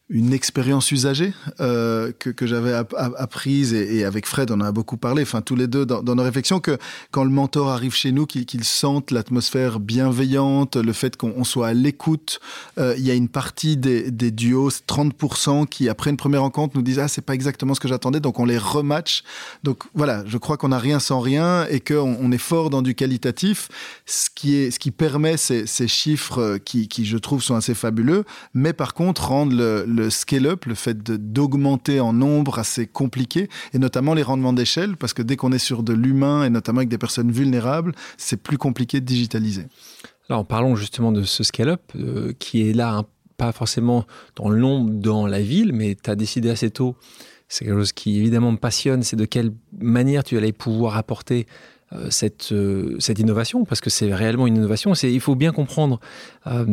une 0.09 0.31
expérience 0.31 0.91
usagée 0.91 1.33
euh, 1.59 2.13
que, 2.17 2.29
que 2.29 2.47
j'avais 2.47 2.73
apprise 2.73 3.73
et, 3.73 4.05
avec 4.05 4.25
Fred 4.25 4.51
on 4.51 4.55
en 4.55 4.61
a 4.61 4.71
beaucoup 4.71 4.95
parlé, 4.95 5.23
enfin 5.23 5.41
tous 5.41 5.55
les 5.55 5.67
deux 5.67 5.85
dans, 5.85 6.01
nos 6.01 6.23
réflexions 6.23 6.61
que 6.61 6.77
quand 7.11 7.25
le 7.25 7.29
mentor 7.29 7.69
arrive 7.69 7.93
chez 7.93 8.13
nous, 8.13 8.25
qu'il 8.25 8.45
qu 8.45 8.63
sente 8.63 9.11
l'atmosphère 9.11 9.79
bienveillante, 9.81 10.77
le 10.77 10.93
fait 10.93 11.17
qu'on 11.17 11.43
soit 11.43 11.67
à 11.67 11.73
l'écoute. 11.73 12.39
Euh, 12.77 12.95
il 12.97 13.05
y 13.05 13.11
a 13.11 13.13
une 13.13 13.27
partie 13.27 13.75
des, 13.75 14.09
des, 14.09 14.31
duos, 14.31 14.69
30% 14.69 15.67
qui 15.67 15.89
après 15.89 16.09
une 16.09 16.17
première 16.17 16.41
rencontre 16.41 16.77
nous 16.77 16.83
disent 16.83 16.99
ah 16.99 17.09
c'est 17.09 17.21
pas 17.21 17.33
exactement 17.33 17.73
ce 17.73 17.81
que 17.81 17.89
j'attendais, 17.89 18.21
donc 18.21 18.39
on 18.39 18.45
les 18.45 18.57
rematch. 18.57 19.23
Donc 19.63 19.83
voilà, 19.93 20.23
je 20.25 20.37
crois 20.37 20.55
qu'on 20.55 20.71
a 20.71 20.79
rien 20.79 20.99
sans 20.99 21.19
rien 21.19 21.65
et 21.69 21.81
qu'on 21.81 22.17
on 22.19 22.31
est 22.31 22.37
fort 22.37 22.69
dans 22.69 22.81
du 22.81 22.95
qualitatif, 22.95 23.67
ce 24.05 24.29
qui 24.33 24.55
est 24.55 24.71
ce 24.71 24.79
qui 24.79 24.91
permet 24.91 25.35
ces, 25.35 25.67
ces 25.67 25.87
chiffres 25.89 26.59
qui, 26.63 26.87
qui 26.87 27.05
je 27.05 27.17
trouve 27.17 27.43
sont 27.43 27.55
assez 27.55 27.73
fabuleux, 27.73 28.23
mais 28.53 28.71
par 28.71 28.93
contre 28.93 29.27
rendre 29.27 29.53
le 29.53 29.96
le 29.96 29.96
scale-up, 30.09 30.65
le 30.65 30.75
fait 30.75 30.97
d'augmenter 30.97 31.99
en 31.99 32.13
nombre 32.13 32.59
assez 32.59 32.87
compliqué, 32.87 33.49
et 33.73 33.79
notamment 33.79 34.13
les 34.13 34.23
rendements 34.23 34.53
d'échelle, 34.53 34.97
parce 34.97 35.13
que 35.13 35.21
dès 35.21 35.35
qu'on 35.35 35.51
est 35.51 35.59
sur 35.59 35.83
de 35.83 35.93
l'humain, 35.93 36.43
et 36.43 36.49
notamment 36.49 36.79
avec 36.79 36.89
des 36.89 36.97
personnes 36.97 37.31
vulnérables, 37.31 37.93
c'est 38.17 38.41
plus 38.41 38.57
compliqué 38.57 38.99
de 38.99 39.05
digitaliser. 39.05 39.65
Alors 40.29 40.45
parlons 40.45 40.75
justement 40.75 41.11
de 41.11 41.23
ce 41.23 41.43
scale-up, 41.43 41.81
euh, 41.95 42.33
qui 42.39 42.69
est 42.69 42.73
là, 42.73 43.03
pas 43.37 43.51
forcément 43.51 44.05
dans 44.35 44.49
le 44.49 44.59
nombre 44.59 44.89
dans 44.91 45.27
la 45.27 45.41
ville, 45.41 45.73
mais 45.73 45.95
tu 46.01 46.09
as 46.09 46.15
décidé 46.15 46.49
assez 46.49 46.71
tôt 46.71 46.95
c'est 47.49 47.65
quelque 47.65 47.77
chose 47.77 47.93
qui 47.93 48.17
évidemment 48.17 48.51
me 48.51 48.57
passionne, 48.57 49.03
c'est 49.03 49.15
de 49.15 49.25
quelle 49.25 49.53
manière 49.79 50.23
tu 50.23 50.37
allais 50.37 50.51
pouvoir 50.51 50.97
apporter 50.97 51.47
cette, 52.09 52.51
euh, 52.51 52.95
cette 52.99 53.19
innovation, 53.19 53.63
parce 53.65 53.81
que 53.81 53.89
c'est 53.89 54.13
réellement 54.13 54.47
une 54.47 54.57
innovation. 54.57 54.93
Il 54.93 55.21
faut 55.21 55.35
bien 55.35 55.51
comprendre, 55.51 55.99
euh, 56.45 56.65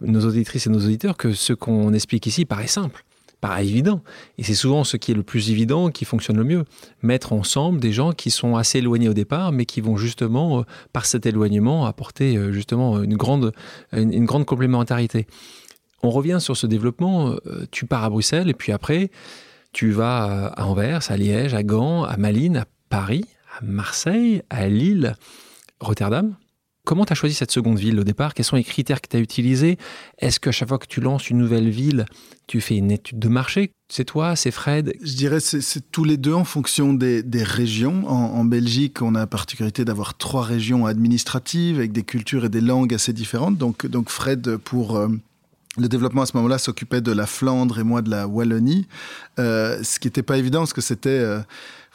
nos 0.00 0.26
auditrices 0.26 0.66
et 0.66 0.70
nos 0.70 0.84
auditeurs, 0.84 1.16
que 1.16 1.32
ce 1.32 1.52
qu'on 1.52 1.92
explique 1.94 2.26
ici 2.26 2.44
paraît 2.44 2.66
simple, 2.66 3.04
paraît 3.40 3.66
évident. 3.66 4.02
Et 4.36 4.42
c'est 4.42 4.54
souvent 4.54 4.84
ce 4.84 4.96
qui 4.96 5.12
est 5.12 5.14
le 5.14 5.22
plus 5.22 5.50
évident 5.50 5.90
qui 5.90 6.04
fonctionne 6.04 6.36
le 6.36 6.44
mieux. 6.44 6.64
Mettre 7.02 7.32
ensemble 7.32 7.80
des 7.80 7.92
gens 7.92 8.12
qui 8.12 8.30
sont 8.30 8.56
assez 8.56 8.78
éloignés 8.78 9.08
au 9.08 9.14
départ, 9.14 9.52
mais 9.52 9.64
qui 9.64 9.80
vont 9.80 9.96
justement, 9.96 10.64
par 10.92 11.06
cet 11.06 11.24
éloignement, 11.24 11.86
apporter 11.86 12.38
justement 12.52 13.02
une 13.02 13.16
grande, 13.16 13.52
une, 13.92 14.26
grande 14.26 14.44
complémentarité. 14.44 15.26
On 16.02 16.10
revient 16.10 16.38
sur 16.40 16.56
ce 16.56 16.66
développement, 16.66 17.36
tu 17.70 17.86
pars 17.86 18.04
à 18.04 18.10
Bruxelles, 18.10 18.50
et 18.50 18.54
puis 18.54 18.72
après, 18.72 19.10
tu 19.72 19.90
vas 19.90 20.48
à 20.48 20.64
Anvers, 20.64 21.10
à 21.10 21.16
Liège, 21.16 21.54
à 21.54 21.62
Gand, 21.62 22.04
à 22.04 22.16
Malines, 22.16 22.58
à 22.58 22.66
Paris, 22.88 23.24
Marseille, 23.62 24.42
à 24.50 24.68
Lille, 24.68 25.16
Rotterdam. 25.80 26.36
Comment 26.84 27.04
tu 27.04 27.12
as 27.12 27.16
choisi 27.16 27.34
cette 27.34 27.50
seconde 27.50 27.78
ville 27.78 28.00
au 28.00 28.04
départ? 28.04 28.32
Quels 28.32 28.46
sont 28.46 28.56
les 28.56 28.64
critères 28.64 29.02
que 29.02 29.08
tu 29.08 29.16
as 29.18 29.20
utilisés? 29.20 29.76
Est-ce 30.18 30.40
qu'à 30.40 30.52
chaque 30.52 30.68
fois 30.68 30.78
que 30.78 30.86
tu 30.86 31.02
lances 31.02 31.28
une 31.28 31.36
nouvelle 31.36 31.68
ville, 31.68 32.06
tu 32.46 32.62
fais 32.62 32.76
une 32.76 32.90
étude 32.90 33.18
de 33.18 33.28
marché? 33.28 33.72
C'est 33.90 34.06
toi, 34.06 34.36
c'est 34.36 34.50
Fred? 34.50 34.94
Je 35.02 35.12
dirais 35.12 35.40
c'est, 35.40 35.60
c'est 35.60 35.90
tous 35.92 36.04
les 36.04 36.16
deux 36.16 36.32
en 36.32 36.44
fonction 36.44 36.94
des, 36.94 37.22
régions. 37.42 38.08
En, 38.08 38.42
Belgique, 38.46 39.02
on 39.02 39.14
a 39.14 39.18
la 39.18 39.26
particularité 39.26 39.84
d'avoir 39.84 40.16
trois 40.16 40.42
régions 40.42 40.86
administratives 40.86 41.76
avec 41.76 41.92
des 41.92 42.04
cultures 42.04 42.46
et 42.46 42.48
des 42.48 42.62
langues 42.62 42.94
assez 42.94 43.12
différentes. 43.12 43.58
Donc, 43.58 43.86
donc 43.86 44.08
Fred, 44.08 44.56
pour... 44.56 44.96
Euh, 44.96 45.08
le 45.76 45.88
développement 45.88 46.22
à 46.22 46.26
ce 46.26 46.36
moment-là 46.36 46.58
s'occupait 46.58 47.00
de 47.00 47.12
la 47.12 47.26
Flandre 47.26 47.78
et 47.78 47.84
moi 47.84 48.02
de 48.02 48.10
la 48.10 48.26
Wallonie, 48.26 48.88
euh, 49.38 49.82
ce 49.84 50.00
qui 50.00 50.08
n'était 50.08 50.22
pas 50.22 50.36
évident 50.36 50.60
parce 50.60 50.72
que 50.72 50.80
c'était 50.80 51.10
euh, 51.10 51.40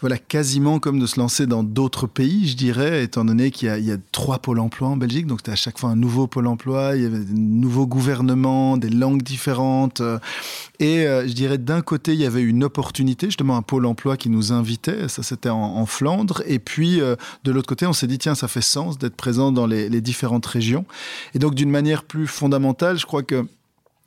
voilà, 0.03 0.17
quasiment 0.17 0.79
comme 0.79 0.99
de 0.99 1.05
se 1.05 1.17
lancer 1.17 1.47
dans 1.47 1.63
d'autres 1.63 2.07
pays, 2.07 2.45
je 2.45 2.57
dirais, 2.57 3.05
étant 3.05 3.23
donné 3.23 3.51
qu'il 3.51 3.69
y, 3.69 3.91
a 3.91 3.95
trois 4.11 4.37
pôles 4.37 4.59
emploi 4.59 4.89
en 4.89 4.97
Belgique, 4.97 5.27
donc 5.27 5.39
c'était 5.39 5.53
à 5.53 5.55
chaque 5.55 5.79
fois 5.79 5.91
un 5.91 5.95
nouveau 5.95 6.27
pôle 6.27 6.47
emploi, 6.47 6.97
il 6.97 7.03
y 7.03 7.05
avait 7.05 7.19
de 7.19 7.31
nouveaux 7.31 7.87
gouvernements, 7.87 8.75
des 8.75 8.89
langues 8.89 9.21
différentes. 9.21 10.01
Euh, 10.01 10.19
et 10.81 11.07
euh, 11.07 11.25
je 11.25 11.31
dirais, 11.31 11.57
d'un 11.57 11.79
côté, 11.79 12.11
il 12.11 12.19
y 12.19 12.25
avait 12.25 12.41
une 12.41 12.65
opportunité, 12.65 13.27
justement 13.27 13.55
un 13.55 13.61
pôle 13.61 13.85
emploi 13.85 14.17
qui 14.17 14.29
nous 14.29 14.51
invitait, 14.51 15.07
ça 15.07 15.23
c'était 15.23 15.47
en, 15.47 15.85
Flandre. 15.85 16.43
Et 16.47 16.59
puis, 16.59 16.99
euh, 16.99 17.15
de 17.45 17.53
l'autre 17.53 17.69
côté, 17.69 17.85
on 17.85 17.93
s'est 17.93 18.07
dit, 18.07 18.17
tiens, 18.17 18.35
ça 18.35 18.49
fait 18.49 18.59
sens 18.59 18.97
d'être 18.97 19.15
présent 19.15 19.53
dans 19.53 19.67
les 19.67 20.01
différentes 20.01 20.45
régions. 20.45 20.83
Et 21.33 21.39
donc, 21.39 21.55
d'une 21.55 21.71
manière 21.71 22.03
plus 22.03 22.27
fondamentale, 22.27 22.99
je 22.99 23.05
crois 23.05 23.23
que 23.23 23.45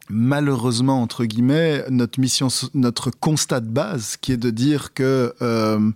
malheureusement 0.08 1.02
entre 1.02 1.24
guillemets 1.24 1.84
notre 1.90 2.20
mission 2.20 2.48
notre 2.74 3.10
constat 3.10 3.60
de 3.60 3.68
base 3.68 4.16
qui 4.16 4.32
est 4.32 4.36
de 4.36 4.50
dire 4.50 4.92
que 4.94 5.34
euh, 5.42 5.90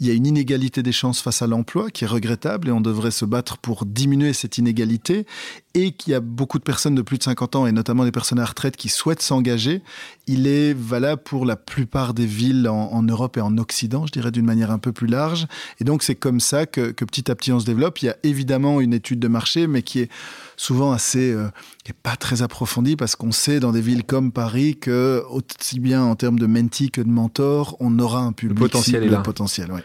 il 0.00 0.06
y 0.06 0.10
a 0.10 0.14
une 0.14 0.26
inégalité 0.26 0.82
des 0.82 0.92
chances 0.92 1.20
face 1.20 1.42
à 1.42 1.46
l'emploi 1.46 1.90
qui 1.90 2.04
est 2.04 2.06
regrettable 2.06 2.68
et 2.68 2.72
on 2.72 2.80
devrait 2.80 3.10
se 3.10 3.24
battre 3.24 3.58
pour 3.58 3.84
diminuer 3.84 4.32
cette 4.32 4.58
inégalité 4.58 5.26
et 5.74 5.92
qu'il 5.92 6.12
y 6.12 6.14
a 6.14 6.20
beaucoup 6.20 6.58
de 6.58 6.64
personnes 6.64 6.94
de 6.94 7.02
plus 7.02 7.18
de 7.18 7.22
50 7.24 7.56
ans 7.56 7.66
et 7.66 7.72
notamment 7.72 8.04
des 8.04 8.12
personnes 8.12 8.38
à 8.38 8.44
retraite 8.44 8.76
qui 8.76 8.88
souhaitent 8.88 9.20
s'engager. 9.20 9.82
Il 10.26 10.46
est 10.46 10.72
valable 10.72 11.22
pour 11.22 11.44
la 11.44 11.56
plupart 11.56 12.14
des 12.14 12.24
villes 12.24 12.68
en, 12.68 13.02
Europe 13.02 13.36
et 13.36 13.40
en 13.40 13.58
Occident 13.58 14.06
je 14.06 14.12
dirais 14.12 14.30
d'une 14.30 14.46
manière 14.46 14.70
un 14.70 14.78
peu 14.78 14.92
plus 14.92 15.06
large. 15.06 15.46
Et 15.80 15.84
donc 15.84 16.02
c'est 16.02 16.14
comme 16.14 16.40
ça 16.40 16.66
que, 16.66 16.92
que 16.92 17.04
petit 17.04 17.30
à 17.30 17.34
petit 17.34 17.52
on 17.52 17.60
se 17.60 17.66
développe. 17.66 18.00
Il 18.00 18.06
y 18.06 18.10
a 18.10 18.16
évidemment 18.22 18.80
une 18.80 18.94
étude 18.94 19.18
de 19.18 19.28
marché 19.28 19.66
mais 19.66 19.82
qui 19.82 20.00
est 20.00 20.10
souvent 20.56 20.92
assez 20.92 21.32
euh, 21.32 21.48
et 21.86 21.92
pas 21.92 22.16
très 22.16 22.42
approfondie 22.42 22.96
parce 22.96 23.16
qu'on 23.16 23.32
sait 23.32 23.60
dans 23.60 23.72
des 23.72 23.80
villes 23.80 24.04
comme 24.04 24.32
Paris 24.32 24.76
que 24.76 25.22
aussi 25.30 25.80
bien 25.80 26.02
en 26.02 26.16
termes 26.16 26.38
de 26.38 26.46
menti 26.46 26.90
que 26.90 27.00
de 27.00 27.08
mentor, 27.08 27.76
on 27.80 27.98
aura 27.98 28.20
un 28.20 28.32
public. 28.32 28.58
Le 28.58 28.64
potentiel 28.64 29.04
est 29.04 29.08
là. 29.08 29.20
potentiel, 29.20 29.72
ouais. 29.72 29.84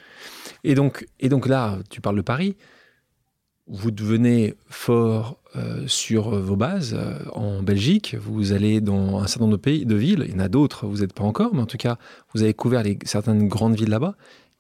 Et 0.64 0.76
donc, 0.76 1.08
et 1.20 1.30
donc 1.30 1.48
là, 1.48 1.80
tu 1.90 2.02
parles 2.02 2.18
de 2.18 2.22
Paris. 2.22 2.56
Vous 3.68 3.92
devenez 3.92 4.56
fort 4.70 5.38
euh, 5.56 5.84
sur 5.88 6.30
vos 6.30 6.56
bases 6.56 6.94
euh, 6.98 7.20
en 7.34 7.62
Belgique. 7.62 8.16
Vous 8.20 8.54
allez 8.54 8.82
dans 8.82 9.20
un 9.20 9.28
certain 9.28 9.46
nombre 9.46 9.58
de 9.58 9.62
pays, 9.62 9.86
de 9.86 9.96
villes. 9.96 10.26
Il 10.28 10.34
y 10.34 10.36
en 10.36 10.40
a 10.40 10.50
d'autres, 10.50 10.88
vous 10.88 10.98
n'êtes 10.98 11.14
pas 11.14 11.24
encore, 11.24 11.54
mais 11.54 11.62
en 11.62 11.66
tout 11.66 11.78
cas, 11.78 11.98
vous 12.34 12.42
avez 12.42 12.54
couvert 12.54 12.84
les, 12.84 12.98
certaines 13.06 13.48
grandes 13.48 13.76
villes 13.76 13.90
là-bas. 13.90 14.16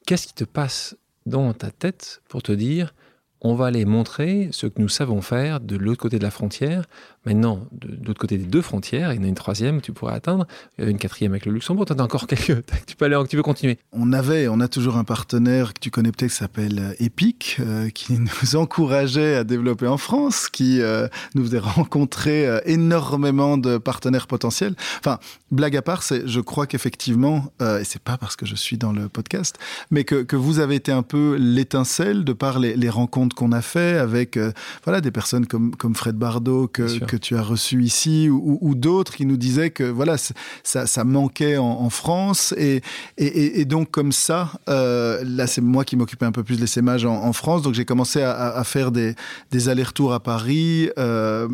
Qu'est-ce 0.05 0.27
qui 0.27 0.33
te 0.33 0.43
passe 0.43 0.95
dans 1.25 1.53
ta 1.53 1.71
tête 1.71 2.21
pour 2.27 2.41
te 2.41 2.51
dire 2.51 2.93
on 3.41 3.55
va 3.55 3.65
aller 3.65 3.85
montrer 3.85 4.49
ce 4.51 4.67
que 4.67 4.79
nous 4.79 4.89
savons 4.89 5.21
faire 5.21 5.59
de 5.59 5.75
l'autre 5.75 5.99
côté 5.99 6.19
de 6.19 6.23
la 6.23 6.29
frontière. 6.29 6.83
Maintenant, 7.25 7.67
de, 7.71 7.87
l'autre 8.05 8.19
côté 8.19 8.37
des 8.37 8.45
deux 8.45 8.61
frontières, 8.61 9.13
il 9.13 9.17
y 9.17 9.19
en 9.19 9.23
a 9.23 9.27
une 9.27 9.35
troisième 9.35 9.79
que 9.79 9.85
tu 9.85 9.93
pourrais 9.93 10.13
atteindre, 10.13 10.45
une 10.77 10.97
quatrième 10.97 11.33
avec 11.33 11.45
le 11.45 11.51
Luxembourg. 11.51 11.85
Tu 11.85 11.93
as 11.93 12.01
encore 12.01 12.27
quelques. 12.27 12.63
Tu 12.87 12.95
peux 12.95 13.05
aller, 13.05 13.21
tu 13.29 13.37
veux 13.37 13.43
continuer 13.43 13.77
On 13.93 14.11
avait, 14.11 14.47
on 14.47 14.59
a 14.59 14.67
toujours 14.67 14.97
un 14.97 15.03
partenaire 15.03 15.73
que 15.73 15.79
tu 15.79 15.91
connais 15.91 16.11
peut-être 16.11 16.31
qui 16.31 16.37
s'appelle 16.37 16.79
euh, 16.79 16.93
Epic, 16.99 17.57
euh, 17.59 17.89
qui 17.89 18.13
nous 18.19 18.55
encourageait 18.55 19.35
à 19.35 19.43
développer 19.43 19.87
en 19.87 19.97
France, 19.97 20.49
qui 20.49 20.81
euh, 20.81 21.07
nous 21.35 21.45
faisait 21.45 21.59
rencontrer 21.59 22.59
énormément 22.65 23.57
de 23.57 23.77
partenaires 23.77 24.27
potentiels. 24.27 24.75
Enfin, 24.99 25.19
blague 25.51 25.77
à 25.77 25.81
part, 25.81 26.03
je 26.03 26.39
crois 26.39 26.67
qu'effectivement, 26.67 27.51
et 27.61 27.83
c'est 27.83 28.01
pas 28.01 28.17
parce 28.17 28.35
que 28.35 28.45
je 28.45 28.55
suis 28.55 28.77
dans 28.77 28.91
le 28.91 29.09
podcast, 29.09 29.57
mais 29.89 30.03
que, 30.03 30.35
vous 30.35 30.59
avez 30.59 30.75
été 30.75 30.91
un 30.91 31.03
peu 31.03 31.35
l'étincelle 31.35 32.23
de 32.23 32.33
par 32.33 32.59
les 32.59 32.89
rencontres 32.89 33.30
qu'on 33.33 33.51
a 33.51 33.61
fait 33.61 33.97
avec 33.97 34.37
euh, 34.37 34.51
voilà 34.83 35.01
des 35.01 35.11
personnes 35.11 35.45
comme 35.45 35.75
comme 35.75 35.95
Fred 35.95 36.15
Bardot 36.15 36.67
que, 36.67 37.03
que 37.05 37.17
tu 37.17 37.35
as 37.35 37.41
reçu 37.41 37.83
ici 37.83 38.29
ou, 38.29 38.75
d'autres 38.75 39.15
qui 39.15 39.25
nous 39.25 39.37
disaient 39.37 39.69
que 39.69 39.83
voilà 39.83 40.15
ça, 40.17 40.87
ça 40.87 41.03
manquait 41.03 41.57
en, 41.57 41.89
France. 41.89 42.53
Et, 42.57 42.81
et, 43.17 43.65
donc 43.65 43.91
comme 43.91 44.11
ça 44.11 44.53
euh, 44.69 45.23
là 45.25 45.47
c'est 45.47 45.61
moi 45.61 45.83
qui 45.83 45.95
m'occupais 45.95 46.25
un 46.25 46.31
peu 46.31 46.43
plus 46.43 46.55
de 46.55 46.61
l'essaimage 46.61 47.05
en, 47.05 47.33
France. 47.33 47.61
Donc 47.61 47.73
j'ai 47.73 47.85
commencé 47.85 48.21
à, 48.21 48.63
faire 48.63 48.91
des, 48.91 49.15
des 49.51 49.69
allers-retours 49.69 50.13
à 50.13 50.19
Paris. 50.19 50.89
Euh, 50.97 51.47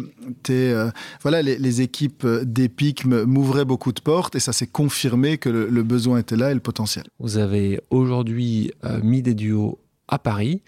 voilà 1.22 1.42
les, 1.42 1.58
les 1.58 1.82
équipes 1.82 2.26
d'Epic 2.44 3.06
m'ouvraient 3.06 3.66
beaucoup 3.66 3.92
de 3.92 4.02
portes 4.02 4.36
et 4.36 4.40
ça 4.40 4.54
s'est 4.54 4.68
confirmé 4.68 5.38
que 5.38 5.50
le, 5.50 5.84
besoin 5.84 6.20
était 6.20 6.36
là 6.36 6.52
et 6.52 6.54
le 6.54 6.60
potentiel. 6.60 7.06
Vous 7.20 7.38
avez 7.38 7.80
aujourd'hui 7.90 8.72
mis 9.04 9.22
des 9.22 9.34
duos 9.34 9.80
à 10.08 10.20
Paris 10.20 10.62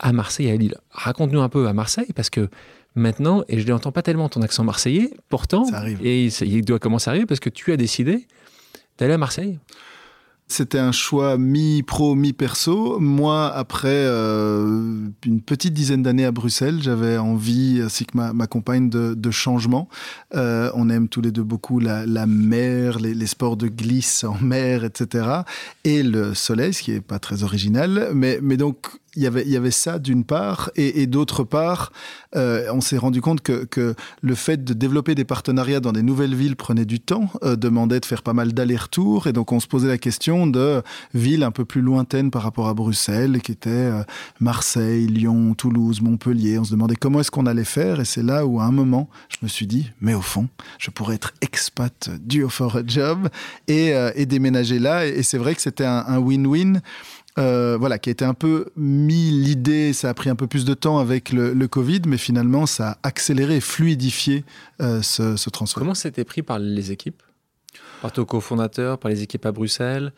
à 0.00 0.12
Marseille 0.12 0.46
et 0.46 0.52
à 0.52 0.56
Lille. 0.56 0.74
Raconte-nous 0.90 1.40
un 1.40 1.48
peu 1.48 1.68
à 1.68 1.72
Marseille, 1.72 2.12
parce 2.14 2.30
que 2.30 2.48
maintenant, 2.94 3.44
et 3.48 3.60
je 3.60 3.68
n'entends 3.68 3.92
pas 3.92 4.02
tellement 4.02 4.28
ton 4.28 4.42
accent 4.42 4.64
marseillais, 4.64 5.12
pourtant, 5.28 5.66
et 6.02 6.26
il 6.26 6.64
doit 6.64 6.78
commencer 6.78 7.08
à 7.08 7.12
arriver 7.12 7.26
parce 7.26 7.40
que 7.40 7.50
tu 7.50 7.72
as 7.72 7.76
décidé 7.76 8.26
d'aller 8.98 9.14
à 9.14 9.18
Marseille. 9.18 9.58
C'était 10.50 10.80
un 10.80 10.90
choix 10.90 11.38
mi-pro, 11.38 12.16
mi-perso. 12.16 12.98
Moi, 12.98 13.46
après 13.54 13.88
euh, 13.88 15.08
une 15.24 15.40
petite 15.40 15.72
dizaine 15.72 16.02
d'années 16.02 16.24
à 16.24 16.32
Bruxelles, 16.32 16.82
j'avais 16.82 17.18
envie, 17.18 17.80
ainsi 17.80 18.04
que 18.04 18.16
ma, 18.16 18.46
compagne, 18.48 18.90
de, 18.90 19.30
changement. 19.30 19.88
Euh, 20.34 20.72
on 20.74 20.90
aime 20.90 21.08
tous 21.08 21.20
les 21.20 21.30
deux 21.30 21.44
beaucoup 21.44 21.78
la, 21.78 22.04
mer, 22.26 22.98
les, 22.98 23.26
sports 23.28 23.56
de 23.56 23.68
glisse 23.68 24.24
en 24.24 24.38
mer, 24.40 24.82
etc. 24.82 25.42
Et 25.84 26.02
le 26.02 26.34
soleil, 26.34 26.74
ce 26.74 26.82
qui 26.82 26.90
n'est 26.90 27.00
pas 27.00 27.20
très 27.20 27.44
original. 27.44 28.10
Mais, 28.12 28.40
mais 28.42 28.56
donc, 28.56 28.88
il 29.16 29.22
y 29.22 29.56
avait, 29.56 29.70
ça 29.70 29.98
d'une 29.98 30.24
part, 30.24 30.70
et, 30.76 31.06
d'autre 31.06 31.42
part, 31.42 31.92
euh, 32.36 32.66
on 32.72 32.80
s'est 32.80 32.96
rendu 32.96 33.20
compte 33.20 33.40
que, 33.40 33.94
le 34.22 34.34
fait 34.34 34.62
de 34.62 34.72
développer 34.72 35.14
des 35.14 35.24
partenariats 35.24 35.80
dans 35.80 35.92
des 35.92 36.02
nouvelles 36.02 36.34
villes 36.34 36.56
prenait 36.56 36.84
du 36.84 37.00
temps, 37.00 37.28
euh, 37.42 37.56
demandait 37.56 38.00
de 38.00 38.06
faire 38.06 38.22
pas 38.22 38.32
mal 38.32 38.52
d'allers-retours, 38.52 39.26
et 39.26 39.32
donc 39.32 39.52
on 39.52 39.58
se 39.58 39.66
posait 39.66 39.88
la 39.88 39.98
question 39.98 40.46
de 40.46 40.82
villes 41.12 41.42
un 41.42 41.50
peu 41.50 41.64
plus 41.64 41.80
lointaines 41.80 42.30
par 42.30 42.42
rapport 42.42 42.68
à 42.68 42.74
Bruxelles, 42.74 43.40
qui 43.42 43.52
étaient 43.52 43.70
euh, 43.70 44.02
Marseille, 44.38 45.06
Lyon, 45.06 45.54
Toulouse, 45.54 46.00
Montpellier. 46.00 46.58
On 46.58 46.64
se 46.64 46.72
demandait 46.72 46.96
comment 46.96 47.20
est-ce 47.20 47.30
qu'on 47.30 47.46
allait 47.46 47.64
faire, 47.64 48.00
et 48.00 48.04
c'est 48.04 48.22
là 48.22 48.46
où 48.46 48.60
à 48.60 48.64
un 48.64 48.72
moment, 48.72 49.08
je 49.28 49.38
me 49.42 49.48
suis 49.48 49.66
dit, 49.66 49.90
mais 50.00 50.14
au 50.14 50.22
fond, 50.22 50.48
je 50.78 50.90
pourrais 50.90 51.16
être 51.16 51.32
expat 51.40 52.10
du 52.20 52.48
for 52.48 52.76
a 52.76 52.82
job 52.86 53.28
et 53.66 54.26
déménager 54.26 54.78
là, 54.78 55.06
et, 55.06 55.22
c'est 55.22 55.38
vrai 55.38 55.54
que 55.54 55.62
c'était 55.62 55.84
un 55.84 56.18
win-win. 56.18 56.80
Euh, 57.38 57.76
voilà, 57.78 57.98
qui 57.98 58.10
a 58.10 58.12
été 58.12 58.24
un 58.24 58.34
peu 58.34 58.66
mis 58.76 59.30
l'idée, 59.30 59.92
ça 59.92 60.10
a 60.10 60.14
pris 60.14 60.30
un 60.30 60.34
peu 60.34 60.46
plus 60.46 60.64
de 60.64 60.74
temps 60.74 60.98
avec 60.98 61.32
le, 61.32 61.66
Covid, 61.66 62.02
mais 62.06 62.18
finalement, 62.18 62.66
ça 62.66 62.90
a 62.90 62.98
accéléré 63.04 63.56
et 63.56 63.60
fluidifié 63.60 64.44
euh, 64.80 65.00
ce, 65.02 65.50
transfert. 65.50 65.80
Comment 65.80 65.94
c'était 65.94 66.24
pris 66.24 66.42
par 66.42 66.58
les 66.58 66.90
équipes? 66.90 67.22
Par 68.02 68.12
ton 68.12 68.24
cofondateur, 68.24 68.98
par 68.98 69.10
les 69.10 69.22
équipes 69.22 69.46
à 69.46 69.52
Bruxelles? 69.52 70.12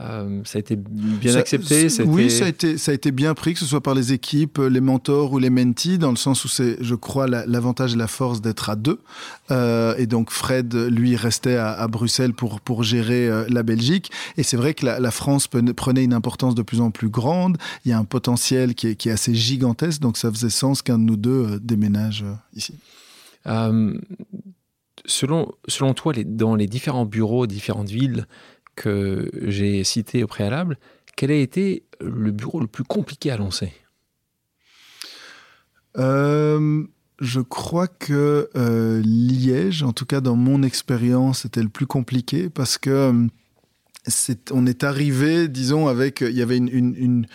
Euh, 0.00 0.42
ça 0.44 0.58
a 0.58 0.60
été 0.60 0.76
bien 0.76 1.34
accepté 1.34 1.88
Oui, 2.04 2.30
ça 2.30 2.44
a, 2.44 2.48
été, 2.48 2.78
ça 2.78 2.92
a 2.92 2.94
été 2.94 3.10
bien 3.10 3.34
pris, 3.34 3.54
que 3.54 3.58
ce 3.58 3.66
soit 3.66 3.80
par 3.80 3.94
les 3.94 4.12
équipes, 4.12 4.58
les 4.58 4.80
mentors 4.80 5.32
ou 5.32 5.38
les 5.38 5.50
mentees, 5.50 5.98
dans 5.98 6.10
le 6.10 6.16
sens 6.16 6.44
où 6.44 6.48
c'est, 6.48 6.76
je 6.80 6.94
crois, 6.94 7.26
l'avantage 7.26 7.94
et 7.94 7.96
la 7.96 8.06
force 8.06 8.40
d'être 8.40 8.70
à 8.70 8.76
deux. 8.76 9.00
Euh, 9.50 9.96
et 9.98 10.06
donc 10.06 10.30
Fred, 10.30 10.72
lui, 10.74 11.16
restait 11.16 11.56
à, 11.56 11.86
Bruxelles 11.88 12.32
pour, 12.32 12.60
pour 12.60 12.84
gérer 12.84 13.28
euh, 13.28 13.44
la 13.48 13.64
Belgique. 13.64 14.12
Et 14.36 14.44
c'est 14.44 14.56
vrai 14.56 14.74
que 14.74 14.86
la, 14.86 15.10
France 15.10 15.48
prenait 15.48 16.04
une 16.04 16.14
importance 16.14 16.54
de 16.54 16.62
plus 16.62 16.80
en 16.80 16.92
plus 16.92 17.08
grande. 17.08 17.56
Il 17.84 17.90
y 17.90 17.92
a 17.92 17.98
un 17.98 18.04
potentiel 18.04 18.74
qui 18.76 18.88
est, 18.88 18.94
qui 18.94 19.08
est 19.08 19.12
assez 19.12 19.34
gigantesque, 19.34 20.00
donc 20.00 20.16
ça 20.16 20.30
faisait 20.30 20.50
sens 20.50 20.82
qu'un 20.82 20.98
de 20.98 21.04
nous 21.04 21.16
deux 21.16 21.58
déménage 21.60 22.24
ici. 22.54 22.74
selon, 25.06 25.52
selon 25.66 25.94
toi, 25.94 26.12
les, 26.12 26.24
dans 26.24 26.54
les 26.54 26.68
différents 26.68 27.06
bureaux, 27.06 27.48
différentes 27.48 27.90
villes, 27.90 28.26
que 28.78 29.30
j'ai 29.42 29.82
cités 29.84 30.22
au 30.22 30.26
préalable, 30.26 30.78
quel 31.16 31.32
a 31.32 31.34
été 31.34 31.82
le 32.00 32.30
bureau 32.30 32.60
le 32.60 32.68
plus 32.68 32.84
compliqué 32.84 33.30
à 33.32 33.36
lancer? 33.36 33.72
Euh, 35.98 36.84
Je 37.20 37.40
crois 37.40 37.88
que 37.88 38.48
euh, 38.54 39.02
Liège, 39.04 39.82
en 39.82 39.92
tout 39.92 40.06
cas 40.06 40.20
dans 40.20 40.36
mon 40.36 40.62
expérience, 40.62 41.44
était 41.44 41.62
le 41.62 41.68
plus 41.68 41.86
compliqué 41.86 42.48
parce 42.48 42.78
que 42.78 43.26
on 44.52 44.64
est 44.64 44.84
arrivé, 44.84 45.48
disons, 45.48 45.88
avec. 45.88 46.20
Il 46.20 46.36
y 46.36 46.42
avait 46.42 46.56
une, 46.56 47.26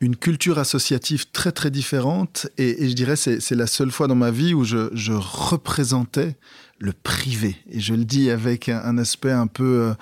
une, 0.00 0.16
culture 0.16 0.58
associative 0.58 1.30
très 1.30 1.52
très 1.52 1.70
différente 1.70 2.48
et, 2.58 2.88
je 2.88 2.94
dirais 2.94 3.14
c'est 3.14 3.54
la 3.54 3.68
seule 3.68 3.92
fois 3.92 4.08
dans 4.08 4.16
ma 4.16 4.32
vie 4.32 4.52
où 4.52 4.64
je, 4.64 4.90
je, 4.94 5.12
représentais 5.12 6.34
le 6.80 6.92
privé 6.92 7.54
et 7.70 7.78
je 7.78 7.94
le 7.94 8.04
dis 8.04 8.28
avec 8.28 8.68
un, 8.68 8.98
aspect 8.98 9.30
un 9.30 9.46
peu 9.46 9.94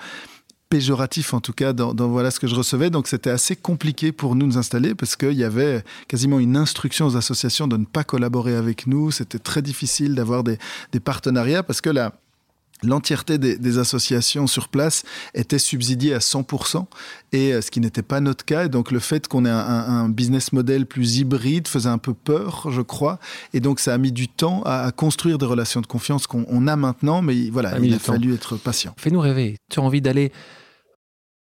péjoratif 0.71 1.33
en 1.33 1.41
tout 1.41 1.51
cas 1.51 1.73
dans, 1.73 1.93
voilà 2.07 2.31
ce 2.31 2.39
que 2.39 2.47
je 2.47 2.55
recevais. 2.55 2.89
Donc 2.89 3.07
c'était 3.07 3.29
assez 3.29 3.55
compliqué 3.57 4.13
pour 4.13 4.35
nous 4.35 4.47
nous 4.47 4.57
installer 4.57 4.95
parce 4.95 5.17
qu'il 5.17 5.33
y 5.33 5.43
avait 5.43 5.83
quasiment 6.07 6.39
une 6.39 6.55
instruction 6.55 7.05
aux 7.05 7.17
associations 7.17 7.67
de 7.67 7.75
ne 7.75 7.85
pas 7.85 8.05
collaborer 8.05 8.55
avec 8.55 8.87
nous. 8.87 9.11
C'était 9.11 9.37
très 9.37 9.61
difficile 9.61 10.15
d'avoir 10.15 10.43
des, 10.43 10.57
partenariats 11.03 11.61
parce 11.61 11.81
que 11.81 11.89
la, 11.89 12.13
l'entièreté 12.83 13.37
des, 13.37 13.77
associations 13.77 14.47
sur 14.47 14.67
place 14.67 15.03
était 15.33 15.59
subsidiée 15.59 16.13
à 16.13 16.17
100%, 16.17 16.85
et 17.31 17.53
euh, 17.53 17.61
ce 17.61 17.71
qui 17.71 17.79
n'était 17.79 18.01
pas 18.01 18.19
notre 18.19 18.43
cas. 18.43 18.65
Et 18.65 18.69
donc 18.69 18.91
le 18.91 18.99
fait 18.99 19.27
qu'on 19.27 19.45
ait 19.45 19.49
un, 19.49 20.09
business 20.09 20.51
model 20.51 20.85
plus 20.85 21.17
hybride 21.17 21.67
faisait 21.67 21.89
un 21.89 21.97
peu 21.97 22.13
peur, 22.13 22.67
je 22.69 22.81
crois. 22.81 23.19
Et 23.53 23.59
donc 23.59 23.79
ça 23.79 23.93
a 23.93 23.97
mis 23.97 24.11
du 24.11 24.27
temps 24.27 24.61
à, 24.65 24.91
construire 24.91 25.37
des 25.37 25.45
relations 25.45 25.81
de 25.81 25.87
confiance 25.87 26.27
qu'on 26.27 26.67
a 26.67 26.75
maintenant, 26.75 27.21
mais 27.21 27.49
voilà, 27.49 27.79
il 27.79 27.93
a 27.93 27.99
fallu 27.99 28.33
être 28.33 28.57
patient. 28.57 28.93
Fais-nous 28.97 29.21
rêver. 29.21 29.57
Tu 29.69 29.79
as 29.79 29.83
envie 29.83 30.01
d'aller 30.01 30.31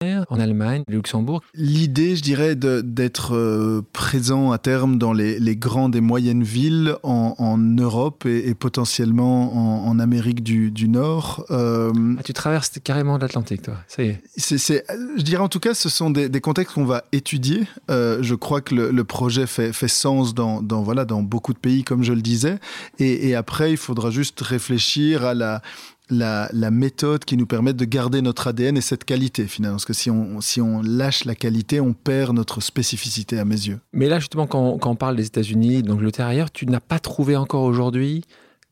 en 0.02 0.39
Allemagne, 0.39 0.84
Luxembourg. 0.88 1.41
L'idée, 1.54 2.16
je 2.16 2.22
dirais, 2.22 2.56
d'être 2.56 3.36
euh, 3.36 3.82
présent 3.91 4.54
à 4.54 4.58
terme 4.58 4.97
dans 4.97 5.12
les, 5.12 5.58
grandes 5.58 5.93
et 5.93 6.00
moyennes 6.00 6.41
villes 6.41 6.95
en, 7.04 7.58
Europe 7.58 8.26
et, 8.26 8.54
potentiellement 8.54 9.86
en, 9.86 10.00
Amérique 10.00 10.41
du, 10.41 10.88
Nord. 10.88 11.45
Euh, 11.52 11.91
ah, 12.18 12.24
tu 12.24 12.32
traverses 12.32 12.72
carrément 12.82 13.18
l'Atlantique, 13.18 13.64
toi. 13.64 13.76
Ça 13.89 14.02
y 14.04 14.08
est. 14.08 14.22
je 14.38 15.22
dirais 15.22 15.43
en 15.43 15.50
tout 15.50 15.60
cas, 15.60 15.74
ce 15.74 15.89
sont 15.89 16.10
des, 16.12 16.30
contextes 16.39 16.76
qu'on 16.76 16.86
va 16.86 17.04
étudier. 17.12 17.68
Euh, 17.91 18.20
je 18.22 18.36
crois 18.36 18.62
que 18.62 18.76
le, 18.76 19.04
projet 19.04 19.47
fait, 19.47 19.74
fait 19.74 19.89
sens 19.89 20.34
dans, 20.34 20.62
voilà, 20.82 21.04
dans 21.04 21.24
beaucoup 21.24 21.54
de 21.54 21.60
pays, 21.60 21.84
comme 21.84 22.04
je 22.04 22.14
le 22.14 22.22
disais. 22.22 22.58
et 23.00 23.36
après, 23.36 23.72
il 23.72 23.78
faudra 23.78 24.12
juste 24.12 24.39
réfléchir 24.39 25.26
à 25.26 25.34
la, 25.34 25.62
la, 26.10 26.72
méthode 26.72 27.26
qui 27.26 27.38
nous 27.38 27.45
permet 27.45 27.74
de 27.74 27.86
garder 27.86 28.22
notre 28.22 28.47
ADN 28.47 28.78
et 28.78 28.82
cette 28.82 29.05
qualité 29.05 29.47
finalement. 29.47 29.76
Parce 29.76 29.86
que 29.86 29.93
si 29.93 30.10
on, 30.10 30.41
si 30.41 30.62
on 30.62 30.82
lâche 30.82 31.26
la 31.26 31.36
qualité, 31.36 31.80
on 31.80 31.93
perd 31.93 32.36
notre 32.36 32.62
spécificité 32.62 33.39
à 33.39 33.45
mes 33.45 33.55
yeux. 33.55 33.80
Mais 33.93 34.07
là, 34.07 34.20
justement, 34.20 34.47
quand, 34.47 34.78
quand 34.78 34.91
on 34.91 34.95
parle 34.95 35.16
des 35.16 35.28
États-Unis, 35.28 35.84
d'Angleterre 35.84 36.28
ailleurs, 36.28 36.51
tu 36.51 36.66
n'as 36.66 36.80
pas 36.80 36.99
trouvé 36.99 37.36
encore 37.36 37.64
aujourd'hui 37.64 38.24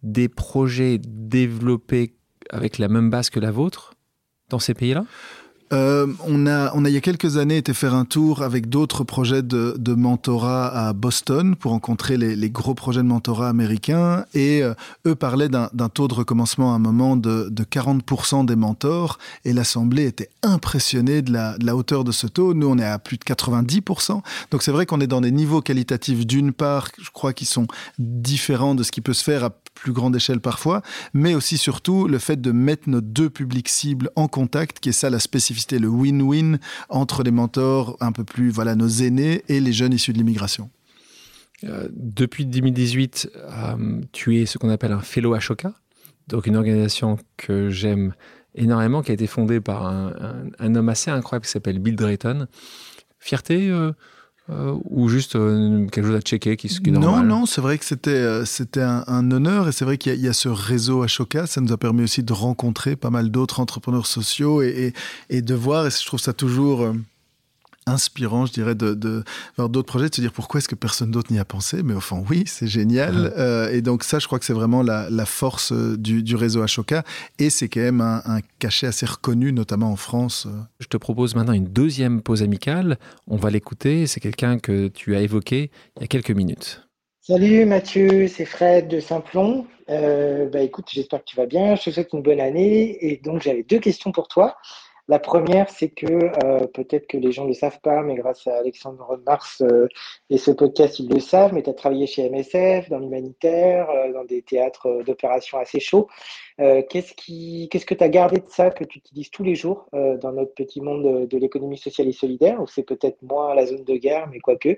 des 0.04 0.30
projets 0.30 1.00
développés 1.04 2.14
avec 2.50 2.78
la 2.78 2.88
même 2.88 3.10
base 3.10 3.30
que 3.30 3.40
la 3.40 3.52
vôtre 3.52 3.94
dans 4.50 4.60
ces 4.60 4.74
pays-là? 4.74 5.06
Euh, 5.74 6.08
on, 6.26 6.48
a, 6.48 6.72
on 6.76 6.86
a, 6.86 6.90
il 6.90 6.94
y 6.94 6.98
a 6.98 7.02
quelques 7.02 7.38
années, 7.38 7.58
été 7.58 7.74
faire 7.74 7.94
un 7.94 8.06
tour 8.06 8.42
avec 8.42 8.70
d'autres 8.70 9.04
projets 9.04 9.42
de, 9.42 9.76
mentorat 9.94 10.88
à 10.88 10.94
Boston 10.94 11.56
pour 11.56 11.72
rencontrer 11.72 12.18
les, 12.18 12.50
gros 12.50 12.74
projets 12.74 13.02
de 13.02 13.08
mentorat 13.08 13.50
américains. 13.50 14.26
Et 14.34 14.64
euh, 14.64 14.74
eux 15.06 15.16
parlaient 15.16 15.50
d'un 15.50 15.90
taux 15.90 16.08
de 16.08 16.14
recommencement 16.14 16.74
à 16.74 16.76
un 16.76 16.80
moment 16.80 17.16
de, 17.16 17.50
de 17.50 17.64
40% 17.64 18.46
des 18.46 18.56
mentors. 18.56 19.18
Et 19.44 19.54
l'Assemblée 19.54 20.06
était 20.06 20.30
impressionnée 20.44 21.22
de 21.22 21.34
la, 21.34 21.58
de 21.58 21.66
la, 21.66 21.76
hauteur 21.76 22.04
de 22.04 22.12
ce 22.12 22.28
taux. 22.28 22.54
Nous, 22.54 22.68
on 22.68 22.78
est 22.78 22.86
à 22.86 23.00
plus 23.00 23.18
de 23.18 23.24
90%. 23.24 24.22
Donc 24.52 24.64
c'est 24.64 24.72
vrai 24.72 24.86
qu'on 24.86 25.02
est 25.02 25.08
dans 25.08 25.22
des 25.22 25.32
niveaux 25.32 25.62
qualitatifs, 25.62 26.26
d'une 26.26 26.54
part, 26.54 26.90
je 27.02 27.10
crois, 27.12 27.34
qui 27.34 27.46
sont 27.46 27.68
différents 28.00 28.76
de 28.76 28.84
ce 28.84 28.92
qui 28.92 29.02
peut 29.02 29.14
se 29.14 29.24
faire 29.24 29.44
à 29.44 29.50
plus 29.78 29.94
grande 29.94 30.16
échelle 30.16 30.40
parfois, 30.40 30.82
mais 31.14 31.36
aussi 31.36 31.58
surtout 31.58 32.08
le 32.08 32.20
fait 32.20 32.42
de 32.42 32.52
mettre 32.52 32.90
nos 32.90 33.02
deux 33.02 33.30
publics 33.30 33.70
cibles 33.70 34.10
en 34.16 34.28
contact, 34.28 34.80
qui 34.80 34.90
est 34.90 34.94
ça 34.94 35.10
la 35.10 35.20
spécificité, 35.20 35.57
le 35.80 35.88
win-win 35.88 36.60
entre 36.90 37.24
les 37.24 37.32
mentors 37.32 37.98
un 38.00 38.12
peu 38.12 38.24
plus, 38.24 38.50
voilà, 38.50 38.76
nos 38.76 38.88
aînés 38.88 39.44
et 39.48 39.60
les 39.60 39.74
jeunes 39.74 39.94
issus 39.94 40.14
de 40.14 40.18
l'immigration. 40.18 40.70
Euh, 41.64 41.88
depuis 41.92 42.46
2018, 42.46 43.32
euh, 43.36 44.02
tu 44.12 44.40
es 44.40 44.46
ce 44.46 44.58
qu'on 44.58 44.70
appelle 44.70 44.92
un 44.92 45.02
fellow 45.02 45.34
Ashoka, 45.34 45.74
donc 46.28 46.46
une 46.46 46.56
organisation 46.56 47.18
que 47.36 47.70
j'aime 47.70 48.14
énormément, 48.56 49.02
qui 49.02 49.12
a 49.12 49.14
été 49.14 49.28
fondée 49.28 49.60
par 49.60 49.86
un, 49.86 50.76
homme 50.76 50.90
assez 50.90 51.12
incroyable 51.12 51.46
qui 51.46 51.52
s'appelle 51.52 51.80
Bill 51.80 51.96
Drayton. 51.96 52.48
Fierté 53.20 53.70
euh, 53.70 53.92
euh, 54.50 54.78
ou 54.86 55.10
juste 55.10 55.36
euh, 55.36 55.88
quelque 55.88 56.06
chose 56.06 56.16
à 56.16 56.22
checker 56.22 56.56
qui, 56.56 56.70
qui 56.70 56.90
est 56.90 56.94
Non, 56.94 57.22
non, 57.22 57.46
c'est 57.46 57.60
vrai 57.60 57.78
que 57.78 57.84
c'était 57.84 58.12
euh, 58.12 58.46
c'était 58.46 58.82
un, 58.82 59.32
honneur 59.32 59.68
et 59.68 59.74
c'est 59.74 59.84
vrai 59.84 59.98
qu'il 59.98 60.16
y, 60.16 60.28
a 60.28 60.34
ce 60.34 60.48
réseau 60.48 61.04
Ashoka. 61.04 61.48
Ça 61.48 61.60
nous 61.60 61.74
a 61.74 61.78
permis 61.78 62.04
aussi 62.04 62.24
de 62.24 62.32
rencontrer 62.32 62.96
pas 62.96 63.10
mal 63.10 63.30
d'autres 63.30 63.60
entrepreneurs 63.60 64.08
sociaux 64.08 64.62
et, 64.62 64.94
et, 65.30 65.38
et, 65.38 65.42
de 65.42 65.54
voir. 65.54 65.88
Et 65.88 65.90
je 65.90 66.06
trouve 66.06 66.22
ça 66.22 66.32
toujours 66.32 66.94
inspirant, 67.88 68.46
je 68.46 68.54
dirais, 68.54 68.76
de, 68.76 68.94
de 68.94 69.24
voir 69.56 69.70
d'autres 69.70 69.88
projets, 69.88 70.10
de 70.10 70.16
se 70.16 70.22
dire 70.22 70.32
pourquoi 70.32 70.60
est-ce 70.60 70.68
que 70.68 70.76
personne 70.76 71.12
d'autre 71.12 71.32
n'y 71.32 71.40
a 71.40 71.46
pensé. 71.46 71.82
Mais 71.84 71.94
au 71.94 72.00
fond, 72.00 72.24
oui, 72.30 72.44
c'est 72.46 72.68
génial. 72.68 73.34
Euh, 73.38 73.72
et 73.72 73.82
donc 73.82 74.04
ça, 74.04 74.20
je 74.20 74.28
crois 74.28 74.40
que 74.40 74.46
c'est 74.46 74.54
vraiment 74.54 74.84
la, 74.84 75.26
force 75.26 75.72
euh, 75.72 75.98
du, 75.98 76.36
réseau 76.36 76.62
Ashoka. 76.62 77.04
Et 77.40 77.50
c'est 77.50 77.70
quand 77.70 77.82
même 77.82 78.02
un, 78.02 78.40
cachet 78.60 78.88
assez 78.88 79.06
reconnu, 79.06 79.52
notamment 79.52 79.92
en 79.92 79.96
France. 79.96 80.48
Je 80.80 80.88
te 80.88 80.98
propose 80.98 81.36
maintenant 81.36 81.54
une 81.54 81.68
deuxième 81.68 82.22
pause 82.22 82.44
amicale. 82.44 82.98
On 83.28 83.38
va 83.38 83.50
l'écouter. 83.50 84.08
C'est 84.08 84.20
quelqu'un 84.20 84.60
que 84.60 84.88
tu 84.88 85.16
as 85.16 85.22
évoqué 85.22 85.72
il 85.98 86.02
y 86.02 86.04
a 86.04 86.08
quelques 86.08 86.32
minutes. 86.32 86.88
Salut 87.22 87.66
Mathieu, 87.66 88.30
c'est 88.30 88.46
Fred 88.46 88.88
de 88.88 89.02
Saint-Plon. 89.02 89.68
Euh, 89.90 90.48
bah 90.48 90.62
écoute, 90.62 90.86
j'espère 90.90 91.20
que 91.20 91.26
tu 91.26 91.36
vas 91.36 91.46
bien. 91.46 91.76
Je 91.76 91.84
te 91.84 91.90
souhaite 91.90 92.14
une 92.14 92.22
bonne 92.22 92.40
année. 92.40 92.98
Et 93.02 93.18
donc 93.18 93.42
j'avais 93.42 93.64
deux 93.64 93.80
questions 93.80 94.12
pour 94.14 94.28
toi. 94.30 94.56
La 95.10 95.20
première, 95.20 95.70
c'est 95.70 95.88
que 95.88 96.06
euh, 96.06 96.68
peut-être 96.68 97.08
que 97.08 97.18
les 97.18 97.32
gens 97.32 97.44
ne 97.44 97.50
le 97.50 97.54
savent 97.54 97.80
pas, 97.80 98.02
mais 98.02 98.16
grâce 98.16 98.46
à 98.46 98.58
Alexandre 98.58 99.22
Mars 99.26 99.62
euh, 99.62 99.88
et 100.30 100.38
ce 100.38 100.52
podcast, 100.52 101.00
ils 101.00 101.10
le 101.10 101.22
savent, 101.22 101.54
mais 101.54 101.64
tu 101.64 101.70
as 101.70 101.74
travaillé 101.74 102.08
chez 102.08 102.30
MSF, 102.30 102.90
dans 102.90 103.00
l'humanitaire, 103.00 103.90
euh, 103.90 104.12
dans 104.12 104.26
des 104.26 104.42
théâtres 104.42 105.04
d'opération 105.06 105.60
assez 105.60 105.80
chauds. 105.80 106.10
qu'est-ce, 106.58 107.14
qui, 107.14 107.70
qu'est-ce 107.72 107.86
que 107.86 107.94
tu 107.96 108.04
as 108.04 108.10
gardé 108.10 108.42
de 108.42 108.50
ça 108.50 108.70
que 108.70 108.84
tu 108.84 108.98
utilises 109.00 109.30
tous 109.32 109.44
les 109.44 109.56
jours 109.56 109.88
dans 109.94 110.32
notre 110.34 110.54
petit 110.54 110.82
monde 110.82 111.28
de, 111.28 111.38
l'économie 111.38 111.78
sociale 111.78 112.08
et 112.08 112.12
solidaire, 112.12 112.62
ou 112.62 112.68
c'est 112.68 112.84
peut-être 112.84 113.22
moins 113.22 113.54
la 113.56 113.66
zone 113.66 113.84
de 113.84 113.96
guerre, 113.96 114.28
mais 114.32 114.40
quoique? 114.40 114.76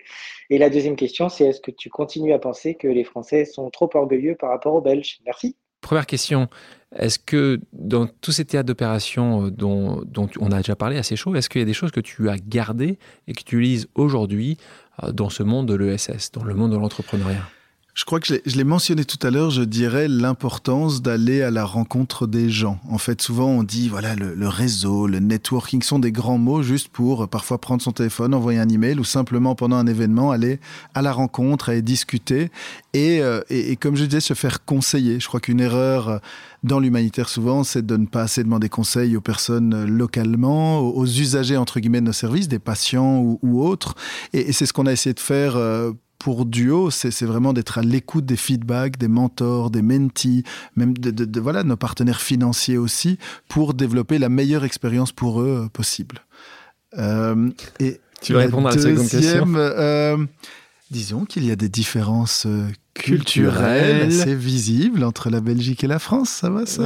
Et 0.49 0.57
la 0.57 0.69
deuxième 0.69 0.95
question, 0.95 1.29
c'est 1.29 1.45
est-ce 1.45 1.61
que 1.61 1.71
tu 1.71 1.89
continues 1.89 2.33
à 2.33 2.39
penser 2.39 2.75
que 2.75 2.87
les 2.87 3.03
Français 3.03 3.45
sont 3.45 3.69
trop 3.71 3.89
orgueilleux 3.93 4.35
par 4.35 4.49
rapport 4.49 4.75
aux 4.75 4.81
Belges? 4.81 5.19
Merci. 5.25 5.55
Première 5.81 6.05
question, 6.05 6.49
est-ce 6.95 7.19
que 7.19 7.59
dans 7.71 8.07
tous 8.07 8.31
ces 8.31 8.45
théâtres 8.45 8.67
d'opération 8.67 9.45
euh, 9.45 9.51
dont, 9.51 10.03
on 10.39 10.51
a 10.51 10.57
déjà 10.57 10.75
parlé 10.75 10.97
assez 10.97 11.15
chaud, 11.15 11.35
est-ce 11.35 11.49
qu'il 11.49 11.59
y 11.59 11.61
a 11.61 11.65
des 11.65 11.73
choses 11.73 11.91
que 11.91 11.99
tu 11.99 12.29
as 12.29 12.37
gardées 12.37 12.97
et 13.27 13.33
que 13.33 13.43
tu 13.43 13.59
utilises 13.59 13.87
aujourd'hui 13.95 14.57
euh, 15.03 15.11
dans 15.11 15.29
ce 15.29 15.43
monde 15.43 15.67
de 15.67 15.75
l'ESS, 15.75 16.31
dans 16.31 16.43
le 16.43 16.53
monde 16.55 16.71
de 16.71 16.77
l'entrepreneuriat? 16.77 17.47
Je 17.95 18.05
crois 18.05 18.19
que 18.19 18.27
je 18.45 18.55
l'ai 18.55 18.63
mentionné 18.63 19.03
tout 19.03 19.17
à 19.25 19.31
l'heure, 19.31 19.49
je 19.49 19.63
dirais 19.63 20.07
l'importance 20.07 21.01
d'aller 21.01 21.41
à 21.41 21.51
la 21.51 21.65
rencontre 21.65 22.27
des 22.27 22.49
gens. 22.49 22.79
En 22.89 22.97
fait, 22.97 23.21
souvent 23.21 23.47
on 23.47 23.63
dit, 23.63 23.89
voilà, 23.89 24.15
le, 24.15 24.47
réseau, 24.47 25.07
le 25.07 25.19
networking 25.19 25.81
sont 25.81 25.99
des 25.99 26.11
grands 26.11 26.37
mots 26.37 26.61
juste 26.61 26.89
pour 26.89 27.23
euh, 27.23 27.27
parfois 27.27 27.59
prendre 27.59 27.81
son 27.81 27.91
téléphone, 27.91 28.33
envoyer 28.33 28.59
un 28.59 28.69
email 28.69 28.99
ou 28.99 29.03
simplement 29.03 29.55
pendant 29.55 29.75
un 29.75 29.87
événement 29.87 30.31
aller 30.31 30.59
à 30.93 31.01
la 31.01 31.11
rencontre, 31.11 31.69
aller 31.69 31.81
discuter 31.81 32.51
et, 32.93 33.21
euh, 33.21 33.41
et, 33.49 33.75
comme 33.75 33.95
je 33.95 34.05
disais, 34.05 34.21
se 34.21 34.33
faire 34.33 34.63
conseiller. 34.63 35.19
Je 35.19 35.27
crois 35.27 35.39
qu'une 35.39 35.59
erreur 35.59 36.09
euh, 36.09 36.17
dans 36.63 36.79
l'humanitaire 36.79 37.27
souvent, 37.27 37.63
c'est 37.63 37.85
de 37.85 37.97
ne 37.97 38.05
pas 38.05 38.21
assez 38.21 38.43
demander 38.43 38.69
conseil 38.69 39.17
aux 39.17 39.21
personnes 39.21 39.85
localement, 39.85 40.79
aux 40.79 41.05
usagers 41.05 41.57
entre 41.57 41.79
guillemets 41.79 42.01
de 42.01 42.07
nos 42.07 42.13
services, 42.13 42.47
des 42.47 42.59
patients 42.59 43.37
ou, 43.41 43.63
autres. 43.63 43.95
Et 44.33 44.53
c'est 44.53 44.65
ce 44.65 44.73
qu'on 44.73 44.85
a 44.85 44.91
essayé 44.91 45.13
de 45.13 45.19
faire 45.19 45.57
pour 46.19 46.45
Duo, 46.45 46.91
c'est 46.91 47.23
vraiment 47.23 47.53
d'être 47.53 47.77
à 47.77 47.81
l'écoute 47.81 48.25
des 48.25 48.35
feedbacks, 48.35 48.97
des 48.97 49.07
mentors, 49.07 49.71
des 49.71 49.81
mentees, 49.81 50.43
même 50.75 50.95
de, 50.97 51.39
voilà, 51.39 51.63
nos 51.63 51.77
partenaires 51.77 52.19
financiers 52.19 52.77
aussi, 52.77 53.17
pour 53.47 53.73
développer 53.73 54.19
la 54.19 54.27
meilleure 54.27 54.65
expérience 54.65 55.13
pour 55.13 55.41
eux 55.41 55.63
euh, 55.63 55.69
possible. 55.69 56.19
Euh, 56.97 57.49
et 57.79 58.01
tu 58.21 58.33
vas 58.33 58.39
répondre 58.39 58.67
à 58.67 58.75
la 58.75 58.81
seconde 58.81 59.07
question 59.07 59.53
euh, 59.55 60.17
Disons 60.91 61.23
qu'il 61.23 61.45
y 61.45 61.51
a 61.51 61.55
des 61.55 61.69
différences 61.69 62.45
culturel, 62.93 64.11
c'est 64.11 64.35
visible 64.35 65.03
entre 65.03 65.29
la 65.29 65.41
Belgique 65.41 65.83
et 65.83 65.87
la 65.87 65.99
France, 65.99 66.29
ça 66.29 66.49
va 66.49 66.65
ça 66.65 66.83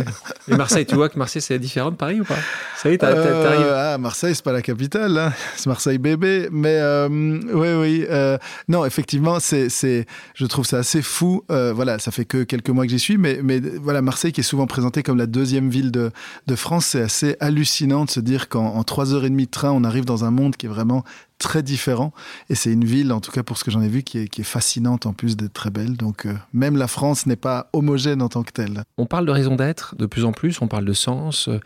Et 0.47 0.55
Marseille, 0.55 0.85
tu 0.85 0.95
vois 0.95 1.09
que 1.09 1.17
Marseille 1.17 1.41
c'est 1.41 1.57
différent 1.59 1.91
de 1.91 1.95
Paris 1.95 2.21
ou 2.21 2.23
pas? 2.23 2.37
Ça 2.77 2.89
y 2.89 2.93
est, 2.93 2.97
t'arrives 2.97 3.17
euh, 3.19 3.93
ah, 3.93 3.97
Marseille, 3.97 4.35
c'est 4.35 4.43
pas 4.43 4.51
la 4.51 4.61
capitale, 4.61 5.17
hein. 5.17 5.33
c'est 5.55 5.67
Marseille 5.67 5.97
bébé. 5.97 6.49
Mais 6.51 6.77
euh, 6.77 7.07
oui, 7.09 7.67
oui. 7.79 8.05
Euh, 8.09 8.37
non, 8.67 8.85
effectivement, 8.85 9.39
c'est, 9.39 9.69
c'est, 9.69 10.05
je 10.35 10.45
trouve 10.45 10.65
ça 10.65 10.79
assez 10.79 11.01
fou. 11.01 11.43
voilà, 11.49 11.99
ça 11.99 12.11
fait 12.11 12.25
que 12.25 12.43
quelques 12.43 12.69
mois 12.69 12.85
que 12.85 12.91
j'y 12.91 12.99
suis, 12.99 13.17
mais, 13.17 13.39
mais 13.43 13.59
voilà, 13.59 14.01
Marseille 14.01 14.31
qui 14.31 14.41
est 14.41 14.43
souvent 14.43 14.67
présentée 14.67 15.03
comme 15.03 15.17
la 15.17 15.27
deuxième 15.27 15.69
ville 15.69 15.91
de, 15.91 16.11
de 16.47 16.55
France, 16.55 16.87
c'est 16.87 17.01
assez 17.01 17.37
hallucinant 17.39 18.05
de 18.05 18.09
se 18.09 18.19
dire 18.19 18.49
qu'en 18.49 18.83
trois 18.83 19.13
heures 19.13 19.25
et 19.25 19.29
demie 19.29 19.45
de 19.45 19.51
train, 19.51 19.71
on 19.71 19.83
arrive 19.83 20.05
dans 20.05 20.25
un 20.25 20.31
monde 20.31 20.55
qui 20.55 20.65
est 20.65 20.69
vraiment 20.69 21.03
très 21.43 21.61
différent. 21.63 22.13
Et 22.49 22.55
c'est 22.55 22.71
une 22.71 22.85
ville, 22.85 23.11
en 23.11 23.19
tout 23.19 23.31
cas 23.31 23.43
pour 23.43 23.57
ce 23.57 23.63
que 23.63 23.71
j'en 23.71 23.81
ai 23.81 23.89
vu, 23.89 24.03
qui 24.03 24.19
est, 24.19 24.27
qui 24.27 24.41
est 24.41 24.45
fascinante 24.45 25.05
en 25.05 25.13
plus 25.13 25.35
d'être 25.35 25.53
très 25.53 25.69
belle. 25.69 25.92
Donc 25.97 26.25
euh, 26.25 26.33
même 26.53 26.77
la 26.77 26.87
France 26.87 27.25
n'est 27.25 27.35
pas 27.35 27.69
homogène 27.73 28.21
en 28.21 28.29
tant 28.29 28.43
que 28.43 28.51
telle. 28.51 28.83
On 28.97 29.05
parle 29.05 29.25
de 29.25 29.31
raison 29.31 29.55
d'être 29.55 29.95
de 29.95 30.05
plus 30.05 30.25
en 30.25 30.31
plus, 30.31 30.61
on 30.61 30.67
parle 30.67 30.85
de 30.85 30.93
sens, 30.93 31.47
euh, 31.47 31.59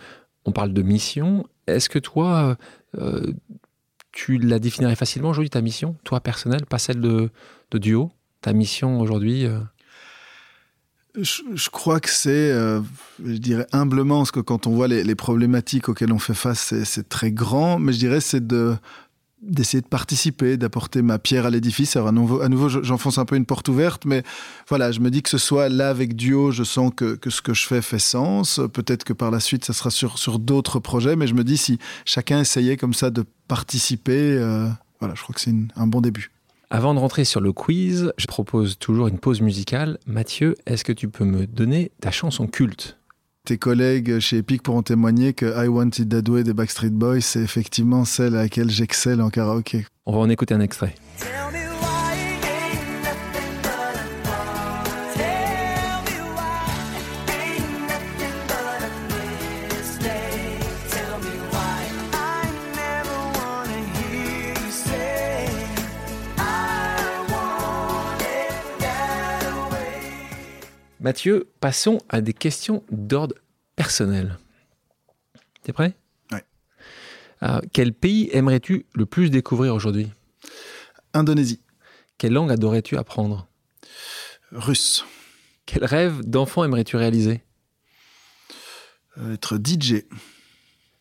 on 0.45 0.51
parle 0.51 0.73
de 0.73 0.81
mission. 0.81 1.45
Est-ce 1.67 1.89
que 1.89 1.99
toi, 1.99 2.55
euh, 2.97 3.33
tu 4.11 4.37
la 4.37 4.59
définirais 4.59 4.95
facilement 4.95 5.29
aujourd'hui, 5.29 5.49
ta 5.49 5.61
mission, 5.61 5.95
toi 6.03 6.21
personnelle, 6.21 6.65
pas 6.65 6.79
celle 6.79 7.01
de, 7.01 7.29
de 7.71 7.77
duo 7.77 8.11
Ta 8.41 8.53
mission 8.53 8.99
aujourd'hui 8.99 9.47
je, 11.19 11.69
crois 11.71 11.99
que 11.99 12.11
c'est, 12.11 12.51
je 12.51 13.37
dirais 13.37 13.65
humblement, 13.71 14.19
parce 14.19 14.29
que 14.29 14.39
quand 14.39 14.67
on 14.67 14.75
voit 14.75 14.87
les, 14.87 15.03
les 15.03 15.15
problématiques 15.15 15.89
auxquelles 15.89 16.13
on 16.13 16.19
fait 16.19 16.35
face, 16.35 16.75
c'est 16.83 17.09
très 17.09 17.31
grand, 17.31 17.79
mais 17.79 17.91
je 17.91 17.97
dirais 17.97 18.21
c'est 18.21 18.45
de 18.45 18.77
d'essayer 19.41 19.81
de 19.81 19.87
participer, 19.87 20.57
d'apporter 20.57 21.01
ma 21.01 21.19
pierre 21.19 21.45
à 21.45 21.49
l'édifice. 21.49 21.95
Alors 21.95 22.09
à 22.09 22.11
nouveau, 22.11 22.41
à 22.41 22.49
nouveau 22.49 22.69
j'enfonce 22.69 23.17
un 23.17 23.25
peu 23.25 23.35
une 23.35 23.45
porte 23.45 23.67
ouverte, 23.69 24.05
mais 24.05 24.23
voilà, 24.67 24.91
je 24.91 24.99
me 24.99 25.11
dis 25.11 25.21
que 25.21 25.29
ce 25.29 25.37
soit 25.37 25.69
là 25.69 25.89
avec 25.89 26.15
Duo, 26.15 26.51
je 26.51 26.63
sens 26.63 26.91
que, 26.95 27.15
que 27.15 27.29
ce 27.29 27.41
que 27.41 27.53
je 27.53 27.65
fais 27.65 27.81
fait 27.81 27.99
sens. 27.99 28.59
Peut-être 28.73 29.03
que 29.03 29.13
par 29.13 29.31
la 29.31 29.39
suite, 29.39 29.65
ça 29.65 29.73
sera 29.73 29.91
sur, 29.91 30.17
sur 30.17 30.39
d'autres 30.39 30.79
projets, 30.79 31.15
mais 31.15 31.27
je 31.27 31.35
me 31.35 31.43
dis 31.43 31.57
si 31.57 31.79
chacun 32.05 32.39
essayait 32.39 32.77
comme 32.77 32.93
ça 32.93 33.09
de 33.09 33.25
participer, 33.47 34.37
euh, 34.37 34.67
voilà, 34.99 35.15
je 35.15 35.21
crois 35.21 35.33
que 35.33 35.41
c'est 35.41 35.55
un 35.75 35.87
bon 35.87 36.01
début. 36.01 36.31
Avant 36.69 36.93
de 36.93 36.99
rentrer 36.99 37.23
sur 37.23 37.39
le 37.39 37.53
quiz, 37.53 38.11
je 38.17 38.27
propose 38.27 38.77
toujours 38.77 39.07
une 39.07 39.19
pause 39.19 39.39
musicale. 39.39 39.99
Mathieu, 40.05 40.55
est-ce 40.65 40.83
que 40.83 40.91
tu 40.91 41.07
peux 41.07 41.23
me 41.23 41.47
donner 41.47 41.91
ta 42.01 42.11
chanson 42.11 42.45
culte? 42.45 42.97
Tes 43.47 43.57
collègues 43.57 44.19
chez 44.19 44.39
Epic 44.39 44.61
pourront 44.61 44.81
témoigner 44.81 45.31
que 45.31 45.45
I 45.45 45.69
Wanted 45.69 46.09
That 46.09 46.29
Way 46.29 46.43
des 46.43 46.53
Backstreet 46.53 46.89
Boys, 46.89 47.21
c'est 47.21 47.39
effectivement 47.39 48.03
celle 48.03 48.35
à 48.35 48.41
laquelle 48.41 48.69
j'excelle 48.69 49.21
en 49.21 49.29
karaoké. 49.29 49.85
On 50.05 50.11
va 50.11 50.19
en 50.19 50.29
écouter 50.29 50.53
un 50.53 50.59
extrait. 50.59 50.93
Mathieu, 71.07 71.49
passons 71.61 71.99
à 72.09 72.19
des 72.19 72.33
questions 72.33 72.83
d'ordre 72.91 73.35
personnel. 73.77 74.37
T'es 75.63 75.71
prêt? 75.71 75.93
Oui. 76.33 76.39
Euh, 77.43 77.61
quel 77.71 77.93
pays 77.93 78.29
aimerais-tu 78.33 78.85
le 78.93 79.05
plus 79.05 79.29
découvrir 79.29 79.73
aujourd'hui? 79.73 80.11
Indonésie. 81.13 81.61
Quelle 82.17 82.33
langue 82.33 82.51
adorais-tu 82.51 82.97
apprendre? 82.97 83.47
Russe. 84.51 85.05
Quel 85.65 85.85
rêve 85.85 86.25
d'enfant 86.25 86.65
aimerais-tu 86.65 86.97
réaliser? 86.97 87.41
Euh, 89.17 89.35
Être 89.35 89.57
DJ. 89.63 90.03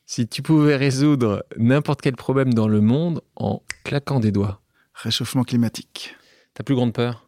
Si 0.05 0.29
tu 0.29 0.41
pouvais 0.41 0.77
résoudre 0.77 1.45
n'importe 1.57 2.01
quel 2.01 2.15
problème 2.15 2.55
dans 2.55 2.69
le 2.69 2.81
monde 2.81 3.23
en 3.35 3.61
claquant 3.83 4.21
des 4.21 4.31
doigts 4.31 4.63
Réchauffement 4.95 5.43
climatique. 5.43 6.15
Ta 6.55 6.63
plus 6.63 6.77
grande 6.77 6.93
peur? 6.93 7.26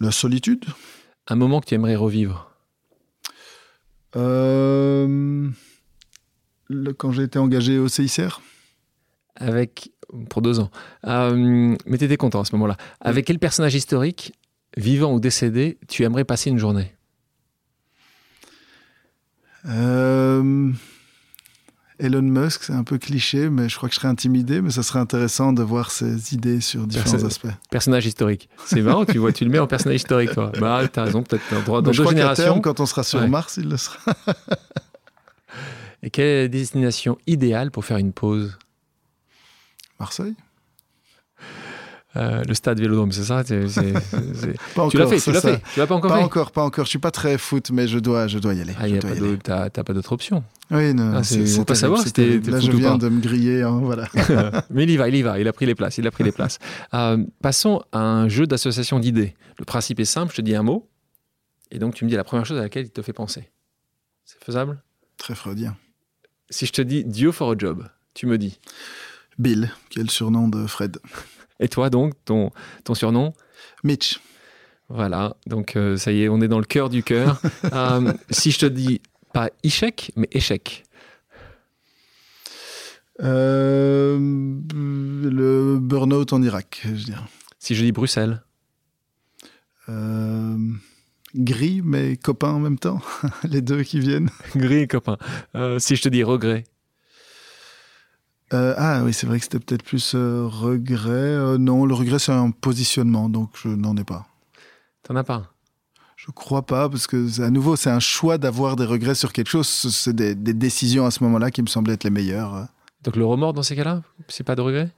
La 0.00 0.10
solitude 0.10 0.64
Un 1.28 1.36
moment 1.36 1.60
que 1.60 1.66
tu 1.66 1.74
aimerais 1.74 1.96
revivre 1.96 2.50
euh, 4.16 5.48
Quand 6.98 7.12
j'ai 7.12 7.24
été 7.24 7.38
engagé 7.38 7.78
au 7.78 7.88
CICR 7.88 8.40
Avec. 9.36 9.92
Pour 10.30 10.40
deux 10.40 10.60
ans. 10.60 10.70
Euh, 11.06 11.76
mais 11.84 11.98
tu 11.98 12.04
étais 12.04 12.16
content 12.16 12.40
à 12.40 12.44
ce 12.44 12.54
moment-là. 12.54 12.76
Avec 13.00 13.26
quel 13.26 13.40
personnage 13.40 13.74
historique, 13.74 14.32
vivant 14.76 15.12
ou 15.12 15.18
décédé, 15.18 15.78
tu 15.88 16.04
aimerais 16.04 16.24
passer 16.24 16.48
une 16.48 16.58
journée? 16.58 16.94
Euh, 19.68 20.70
Elon 21.98 22.22
Musk, 22.22 22.64
c'est 22.64 22.74
un 22.74 22.84
peu 22.84 22.98
cliché, 22.98 23.48
mais 23.48 23.68
je 23.68 23.76
crois 23.76 23.88
que 23.88 23.94
je 23.94 24.00
serais 24.00 24.08
intimidé, 24.08 24.60
mais 24.60 24.70
ça 24.70 24.82
serait 24.82 24.98
intéressant 24.98 25.52
de 25.52 25.62
voir 25.62 25.90
ses 25.90 26.34
idées 26.34 26.60
sur 26.60 26.86
différents 26.86 27.24
aspects. 27.24 27.48
Personnage 27.70 28.04
historique. 28.04 28.48
C'est 28.66 28.82
marrant, 28.82 29.06
tu 29.06 29.16
vois, 29.18 29.32
tu 29.32 29.44
le 29.44 29.50
mets 29.50 29.58
en 29.58 29.66
personnage 29.66 29.96
historique, 29.96 30.32
toi. 30.32 30.52
Bah, 30.60 30.86
t'as 30.92 31.04
raison, 31.04 31.22
peut-être 31.22 31.42
dans, 31.64 31.80
dans 31.80 31.90
deux 31.90 31.92
générations. 31.92 32.44
Terme, 32.44 32.60
quand 32.60 32.80
on 32.80 32.86
sera 32.86 33.02
sur 33.02 33.26
Mars, 33.28 33.56
il 33.56 33.68
le 33.68 33.76
sera. 33.78 33.98
Et 36.02 36.10
quelle 36.10 36.26
est 36.26 36.42
la 36.42 36.48
destination 36.48 37.16
idéale 37.26 37.70
pour 37.70 37.84
faire 37.84 37.96
une 37.96 38.12
pause? 38.12 38.58
Marseille 39.98 40.34
euh, 42.16 42.42
le 42.46 42.54
stade 42.54 42.80
Vélodrome, 42.80 43.12
c'est 43.12 43.24
ça 43.24 43.44
Tu 43.44 43.54
l'as 44.98 45.06
fait, 45.06 45.20
tu 45.20 45.32
l'as 45.32 45.40
fait. 45.40 45.62
Tu 45.74 45.80
l'as 45.80 45.86
pas 45.86 45.94
encore 45.94 46.10
pas 46.10 46.18
fait 46.18 46.24
encore, 46.24 46.50
pas 46.50 46.62
encore. 46.62 46.84
Je 46.84 46.90
suis 46.90 46.98
pas 46.98 47.10
très 47.10 47.36
foot, 47.36 47.70
mais 47.70 47.86
je 47.86 47.98
dois, 47.98 48.26
je 48.26 48.38
dois 48.38 48.54
y 48.54 48.60
aller. 48.60 48.74
Ah, 48.78 49.70
t'as 49.70 49.84
pas 49.84 49.92
d'autre 49.92 50.12
option. 50.12 50.42
Oui, 50.70 50.94
non. 50.94 51.12
Ah, 51.16 51.22
c'est 51.22 51.64
pas 51.64 51.74
savoir. 51.74 52.02
Là, 52.02 52.60
je 52.60 52.70
viens 52.72 52.98
de 52.98 53.08
me 53.08 53.20
griller, 53.20 53.62
hein, 53.62 53.80
voilà. 53.82 54.08
mais 54.70 54.84
il 54.84 54.90
y 54.90 54.96
va, 54.96 55.08
il 55.08 55.14
y 55.16 55.22
va. 55.22 55.38
Il 55.38 55.46
a 55.46 55.52
pris 55.52 55.66
les 55.66 55.74
places. 55.74 55.98
Il 55.98 56.06
a 56.06 56.10
pris 56.10 56.24
les 56.24 56.32
places. 56.32 56.58
Euh, 56.94 57.24
passons 57.42 57.82
à 57.92 57.98
un 57.98 58.28
jeu 58.28 58.46
d'association 58.46 58.98
d'idées. 59.00 59.34
Le 59.58 59.64
principe 59.64 60.00
est 60.00 60.04
simple. 60.04 60.32
Je 60.32 60.36
te 60.36 60.42
dis 60.42 60.54
un 60.54 60.62
mot, 60.62 60.88
et 61.70 61.78
donc 61.78 61.94
tu 61.94 62.04
me 62.04 62.10
dis 62.10 62.16
la 62.16 62.24
première 62.24 62.46
chose 62.46 62.58
à 62.58 62.62
laquelle 62.62 62.86
il 62.86 62.90
te 62.90 63.02
fait 63.02 63.12
penser. 63.12 63.50
C'est 64.24 64.42
faisable? 64.42 64.80
Très 65.18 65.34
freudien. 65.34 65.76
Si 66.48 66.64
je 66.64 66.72
te 66.72 66.82
dis 66.82 67.04
Dio 67.04 67.32
for 67.32 67.50
a 67.50 67.54
job, 67.58 67.86
tu 68.14 68.26
me 68.26 68.38
dis? 68.38 68.58
Bill, 69.38 69.70
qui 69.90 69.98
est 69.98 70.02
le 70.02 70.08
surnom 70.08 70.48
de 70.48 70.66
Fred. 70.66 70.98
Et 71.60 71.68
toi, 71.68 71.90
donc, 71.90 72.12
ton, 72.24 72.50
ton 72.84 72.94
surnom 72.94 73.32
Mitch. 73.84 74.20
Voilà, 74.88 75.36
donc 75.46 75.74
euh, 75.74 75.96
ça 75.96 76.12
y 76.12 76.22
est, 76.22 76.28
on 76.28 76.40
est 76.40 76.48
dans 76.48 76.60
le 76.60 76.64
cœur 76.64 76.88
du 76.88 77.02
cœur. 77.02 77.40
Euh, 77.72 78.12
si 78.30 78.52
je 78.52 78.60
te 78.60 78.66
dis 78.66 79.02
pas 79.32 79.50
échec, 79.62 80.12
mais 80.16 80.28
échec. 80.30 80.84
Euh, 83.22 84.16
le 84.18 85.78
burn-out 85.80 86.32
en 86.32 86.42
Irak, 86.42 86.82
je 86.84 87.04
dirais. 87.04 87.20
Si 87.58 87.74
je 87.74 87.84
dis 87.84 87.92
Bruxelles 87.92 88.42
Gris, 91.34 91.82
mais 91.84 92.16
copain 92.16 92.50
en 92.50 92.60
même 92.60 92.78
temps. 92.78 93.00
Les 93.44 93.60
deux 93.60 93.82
qui 93.82 94.00
viennent. 94.00 94.30
Gris 94.54 94.82
et 94.82 94.86
copain. 94.86 95.18
si 95.78 95.96
je 95.96 96.02
te 96.02 96.08
dis 96.08 96.22
regret 96.22 96.64
euh, 98.52 98.74
ah 98.76 99.02
oui, 99.04 99.12
c'est 99.12 99.26
vrai 99.26 99.38
que 99.38 99.44
c'était 99.44 99.58
peut-être 99.58 99.82
plus 99.82 100.12
euh, 100.14 100.46
regret. 100.46 101.10
Euh, 101.10 101.58
non, 101.58 101.84
le 101.84 101.94
regret, 101.94 102.18
c'est 102.18 102.32
un 102.32 102.50
positionnement, 102.52 103.28
donc 103.28 103.50
je 103.54 103.68
n'en 103.68 103.96
ai 103.96 104.04
pas. 104.04 104.26
T'en 105.02 105.16
as 105.16 105.24
pas 105.24 105.52
Je 106.16 106.30
crois 106.30 106.62
pas, 106.62 106.88
parce 106.88 107.08
que 107.08 107.42
à 107.42 107.50
nouveau, 107.50 107.74
c'est 107.74 107.90
un 107.90 108.00
choix 108.00 108.38
d'avoir 108.38 108.76
des 108.76 108.84
regrets 108.84 109.16
sur 109.16 109.32
quelque 109.32 109.50
chose. 109.50 109.66
C'est 109.66 110.14
des, 110.14 110.34
décisions 110.34 111.06
à 111.06 111.10
ce 111.10 111.24
moment-là 111.24 111.50
qui 111.50 111.60
me 111.62 111.66
semblaient 111.66 111.94
être 111.94 112.04
les 112.04 112.10
meilleures. 112.10 112.68
Donc 113.02 113.16
le 113.16 113.24
remords 113.24 113.52
dans 113.52 113.62
ces 113.62 113.74
cas-là, 113.74 114.02
c'est 114.28 114.44
pas 114.44 114.54
de 114.54 114.60
regret 114.60 114.90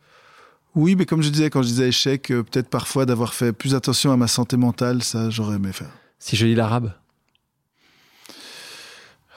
Oui, 0.74 0.94
mais 0.94 1.06
comme 1.06 1.22
je 1.22 1.30
disais, 1.30 1.48
quand 1.48 1.62
je 1.62 1.68
disais 1.68 1.88
échec, 1.88 2.28
peut-être 2.28 2.68
parfois 2.68 3.06
d'avoir 3.06 3.32
fait 3.32 3.52
plus 3.52 3.74
attention 3.74 4.12
à 4.12 4.16
ma 4.16 4.28
santé 4.28 4.58
mentale, 4.58 5.02
ça 5.02 5.30
j'aurais 5.30 5.56
aimé 5.56 5.72
faire. 5.72 5.90
Si 6.18 6.36
je 6.36 6.44
lis 6.44 6.54
l'arabe? 6.54 6.92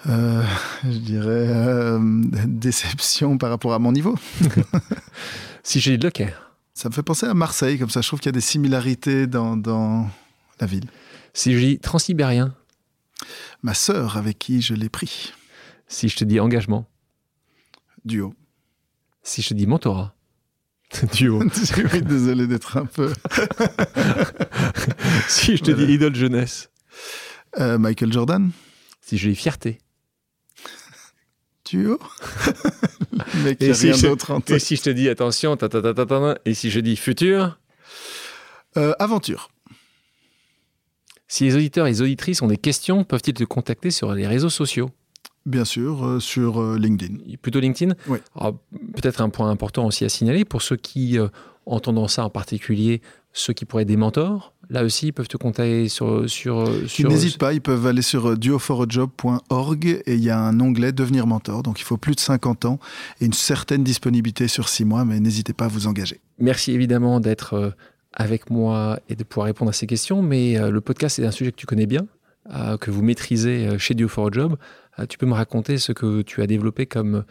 Euh, 0.10 0.43
je 0.84 0.97
dirais 0.97 1.47
euh, 1.49 1.99
déception 2.47 3.38
par 3.38 3.49
rapport 3.49 3.74
à 3.74 3.80
mon 3.80 3.91
niveau. 3.91 4.18
si 5.64 5.80
j'ai 5.80 5.97
le 5.97 6.10
Caire. 6.10 6.52
Ça 6.74 6.89
me 6.89 6.93
fait 6.93 7.04
penser 7.04 7.28
à 7.28 7.34
Marseille, 7.34 7.78
comme 7.78 7.89
ça 7.89 8.02
je 8.02 8.08
trouve 8.08 8.20
qu'il 8.20 8.30
y 8.30 8.30
a 8.30 8.34
des 8.34 8.41
similarités 8.41 9.28
dans, 9.28 9.56
dans 9.56 10.10
la 10.60 10.68
ville. 10.68 10.89
Si 11.34 11.54
je 11.54 11.60
dis 11.60 11.80
transsibérien. 11.80 12.56
Ma 13.62 13.76
sœur 13.76 14.18
avec 14.18 14.39
qui 14.39 14.62
je 14.62 14.74
l'ai 14.74 14.89
pris. 14.89 15.34
Si 15.88 16.10
je 16.10 16.16
te 16.16 16.24
dis 16.24 16.39
engagement. 16.39 16.89
Duo. 18.06 18.34
Si 19.22 19.43
je 19.43 19.49
te 19.49 19.54
dis 19.54 19.68
mentorat. 19.68 20.16
Duo. 21.14 21.43
oui, 21.93 22.02
désolé 22.02 22.47
d'être 22.47 22.78
un 22.78 22.86
peu. 22.86 23.14
si 25.28 25.58
je 25.58 25.64
te 25.64 25.72
dis 25.72 25.93
idole 25.93 26.16
jeunesse. 26.16 26.72
Euh, 27.60 27.78
Michael 27.78 28.12
Jordan. 28.12 28.52
Si 29.02 29.18
je 29.18 29.30
dis 29.30 29.36
fierté 29.36 29.80
et 33.59 33.74
si 33.74 33.91
rien 33.91 34.09
d'autre 34.09 34.41
si 34.59 34.76
je 34.76 34.82
te 34.82 34.89
dis 34.89 35.09
attention, 35.09 35.55
ta, 35.57 35.69
ta, 35.69 35.93
ta, 35.93 36.38
et 36.45 36.53
si 36.53 36.69
je 36.69 36.80
dis 36.80 36.95
futur? 36.95 37.57
Euh, 38.78 38.93
Aventure. 38.99 39.49
Si 41.28 41.45
les 41.45 41.55
auditeurs 41.55 41.88
et 41.88 41.91
les 41.91 42.01
auditrices 42.01 42.41
ont 42.41 42.47
des 42.47 42.57
questions, 42.57 43.03
peuvent-ils 43.03 43.34
te 43.34 43.43
contacter 43.43 43.89
sur 43.89 44.13
les 44.13 44.28
réseaux 44.28 44.49
sociaux? 44.49 44.89
Bien 45.45 45.65
sûr, 45.65 46.05
euh, 46.05 46.19
sur 46.19 46.61
euh, 46.61 46.78
LinkedIn. 46.78 47.15
Plutôt 47.41 47.59
LinkedIn? 47.59 47.95
Oui. 48.07 48.19
Alors, 48.36 48.57
Peut-être 48.95 49.22
un 49.22 49.30
point 49.30 49.49
important 49.49 49.86
aussi 49.88 50.05
à 50.05 50.09
signaler 50.09 50.45
pour 50.45 50.61
ceux 50.61 50.76
qui 50.76 51.17
euh, 51.17 51.30
entendent 51.65 52.09
ça 52.09 52.26
en 52.26 52.30
particulier, 52.30 53.01
ceux 53.34 53.53
qui 53.53 53.65
pourraient 53.65 53.84
être 53.84 53.88
des 53.88 53.97
mentors. 53.97 54.53
Là 54.72 54.86
aussi, 54.86 55.07
ils 55.07 55.11
peuvent 55.11 55.28
te 55.28 55.36
contacter 55.36 55.89
sur. 55.89 56.30
sur, 56.30 56.65
sur 56.88 57.09
n'hésitent 57.09 57.38
pas, 57.38 57.51
ils 57.51 57.59
peuvent 57.59 57.86
aller 57.86 58.01
sur 58.01 58.30
euh, 58.30 58.38
duoforojob.org 58.38 59.86
et 59.86 60.13
il 60.13 60.24
y 60.24 60.30
a 60.30 60.39
un 60.39 60.57
onglet 60.61 60.93
Devenir 60.93 61.28
mentor. 61.28 61.61
Donc 61.61 61.82
il 61.82 61.84
faut 61.84 61.97
plus 61.97 62.15
de 62.15 62.22
50 62.22 62.63
ans 62.63 62.80
et 63.19 63.26
une 63.26 63.34
certaine 63.34 63.84
disponibilité 63.84 64.47
sur 64.47 64.69
6 64.69 64.86
mois, 64.86 65.03
mais 65.03 65.19
n'hésitez 65.19 65.51
pas 65.51 65.65
à 65.65 65.67
vous 65.67 65.88
engager. 65.88 66.22
Merci 66.39 66.72
évidemment 66.72 67.19
d'être 67.19 67.53
euh, 67.53 67.72
avec 68.13 68.49
moi 68.49 68.97
et 69.09 69.15
de 69.17 69.26
pouvoir 69.26 69.47
répondre 69.47 69.67
à 69.69 69.74
ces 69.74 69.88
questions. 69.88 70.22
Mais 70.22 70.57
euh, 70.57 70.72
le 70.72 70.80
podcast, 70.80 71.17
c'est 71.17 71.26
un 71.26 71.32
sujet 71.32 71.51
que 71.51 71.57
tu 71.57 71.65
connais 71.65 71.86
bien, 71.86 72.07
que 72.80 72.91
vous 72.91 73.03
maîtrisez 73.03 73.78
chez 73.78 73.93
Duo 73.93 74.07
for 74.07 74.28
a 74.28 74.32
Job. 74.32 74.55
Tu 75.09 75.17
peux 75.17 75.26
me 75.26 75.34
raconter 75.34 75.78
ce 75.80 75.91
que 75.91 76.22
tu 76.22 76.41
as 76.41 76.47
développé 76.47 76.86
comme 76.86 77.26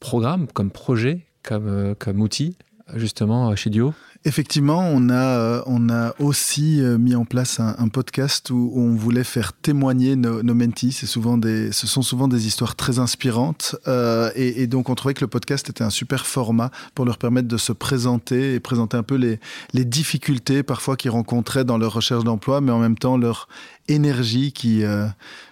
programme, 0.00 0.46
comme 0.52 0.70
projet, 0.70 1.26
comme, 1.42 1.94
comme 1.98 2.20
outil, 2.20 2.56
justement, 2.96 3.54
chez 3.54 3.70
Duo? 3.70 3.94
Effectivement, 4.26 4.80
on 4.80 5.08
a, 5.08 5.14
euh, 5.14 5.62
on 5.64 5.88
a 5.88 6.14
aussi 6.18 6.82
euh, 6.82 6.98
mis 6.98 7.14
en 7.14 7.24
place 7.24 7.58
un, 7.58 7.74
un 7.78 7.88
podcast 7.88 8.50
où, 8.50 8.70
où 8.74 8.80
on 8.80 8.94
voulait 8.94 9.24
faire 9.24 9.54
témoigner 9.54 10.14
nos, 10.14 10.42
nos 10.42 10.54
mentees. 10.54 10.92
C'est 10.92 11.06
souvent 11.06 11.38
des, 11.38 11.72
ce 11.72 11.86
sont 11.86 12.02
souvent 12.02 12.28
des 12.28 12.46
histoires 12.46 12.76
très 12.76 12.98
inspirantes. 12.98 13.76
euh, 13.88 14.30
et, 14.34 14.60
et 14.62 14.66
donc, 14.66 14.90
on 14.90 14.94
trouvait 14.94 15.14
que 15.14 15.22
le 15.22 15.26
podcast 15.28 15.70
était 15.70 15.84
un 15.84 15.88
super 15.88 16.26
format 16.26 16.70
pour 16.94 17.06
leur 17.06 17.16
permettre 17.16 17.48
de 17.48 17.56
se 17.56 17.72
présenter 17.72 18.54
et 18.54 18.60
présenter 18.60 18.98
un 18.98 19.02
peu 19.02 19.14
les, 19.14 19.40
les 19.72 19.86
difficultés 19.86 20.62
parfois 20.62 20.98
qu'ils 20.98 21.12
rencontraient 21.12 21.64
dans 21.64 21.78
leur 21.78 21.94
recherche 21.94 22.22
d'emploi, 22.24 22.60
mais 22.60 22.72
en 22.72 22.78
même 22.78 22.98
temps 22.98 23.16
leur 23.16 23.48
énergie 23.88 24.52
qui, 24.52 24.84
euh, 24.84 25.06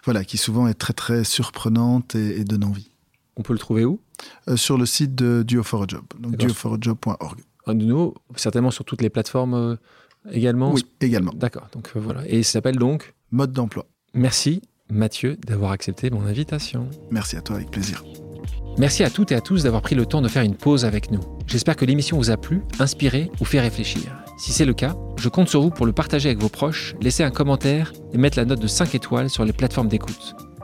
voilà, 0.04 0.24
qui 0.24 0.36
souvent 0.36 0.68
est 0.68 0.74
très, 0.74 0.92
très 0.92 1.24
surprenante 1.24 2.14
et, 2.14 2.40
et 2.40 2.44
donne 2.44 2.64
envie. 2.64 2.90
On 3.36 3.42
peut 3.42 3.54
le 3.54 3.58
trouver 3.58 3.86
où? 3.86 3.98
Euh, 4.48 4.56
sur 4.56 4.76
le 4.76 4.84
site 4.84 5.14
de 5.14 5.42
Duo 5.42 5.62
for 5.62 5.84
a 5.84 5.86
Job, 5.88 6.02
donc 6.18 6.32
D'accord. 6.32 6.78
De 7.74 7.84
nouveau, 7.84 8.14
certainement 8.36 8.70
sur 8.70 8.84
toutes 8.84 9.02
les 9.02 9.10
plateformes 9.10 9.54
euh, 9.54 9.76
également 10.30 10.72
Oui, 10.72 10.84
également. 11.00 11.32
D'accord, 11.34 11.68
donc 11.72 11.90
euh, 11.96 12.00
voilà. 12.00 12.22
Et 12.26 12.42
ça 12.42 12.52
s'appelle 12.52 12.76
donc 12.76 13.14
Mode 13.30 13.52
d'emploi. 13.52 13.86
Merci 14.14 14.62
Mathieu 14.90 15.36
d'avoir 15.46 15.72
accepté 15.72 16.10
mon 16.10 16.22
invitation. 16.22 16.88
Merci 17.10 17.36
à 17.36 17.42
toi, 17.42 17.56
avec 17.56 17.70
plaisir. 17.70 18.02
Merci 18.78 19.02
à 19.02 19.10
toutes 19.10 19.32
et 19.32 19.34
à 19.34 19.40
tous 19.40 19.64
d'avoir 19.64 19.82
pris 19.82 19.94
le 19.94 20.06
temps 20.06 20.22
de 20.22 20.28
faire 20.28 20.44
une 20.44 20.54
pause 20.54 20.84
avec 20.84 21.10
nous. 21.10 21.20
J'espère 21.46 21.76
que 21.76 21.84
l'émission 21.84 22.16
vous 22.16 22.30
a 22.30 22.36
plu, 22.36 22.62
inspiré 22.78 23.30
ou 23.40 23.44
fait 23.44 23.60
réfléchir. 23.60 24.02
Si 24.38 24.52
c'est 24.52 24.64
le 24.64 24.72
cas, 24.72 24.96
je 25.16 25.28
compte 25.28 25.48
sur 25.48 25.60
vous 25.60 25.70
pour 25.70 25.84
le 25.84 25.92
partager 25.92 26.28
avec 26.28 26.40
vos 26.40 26.48
proches, 26.48 26.94
laisser 27.00 27.24
un 27.24 27.30
commentaire 27.30 27.92
et 28.12 28.18
mettre 28.18 28.38
la 28.38 28.44
note 28.44 28.60
de 28.60 28.68
5 28.68 28.94
étoiles 28.94 29.30
sur 29.30 29.44
les 29.44 29.52
plateformes 29.52 29.88
d'écoute. 29.88 30.36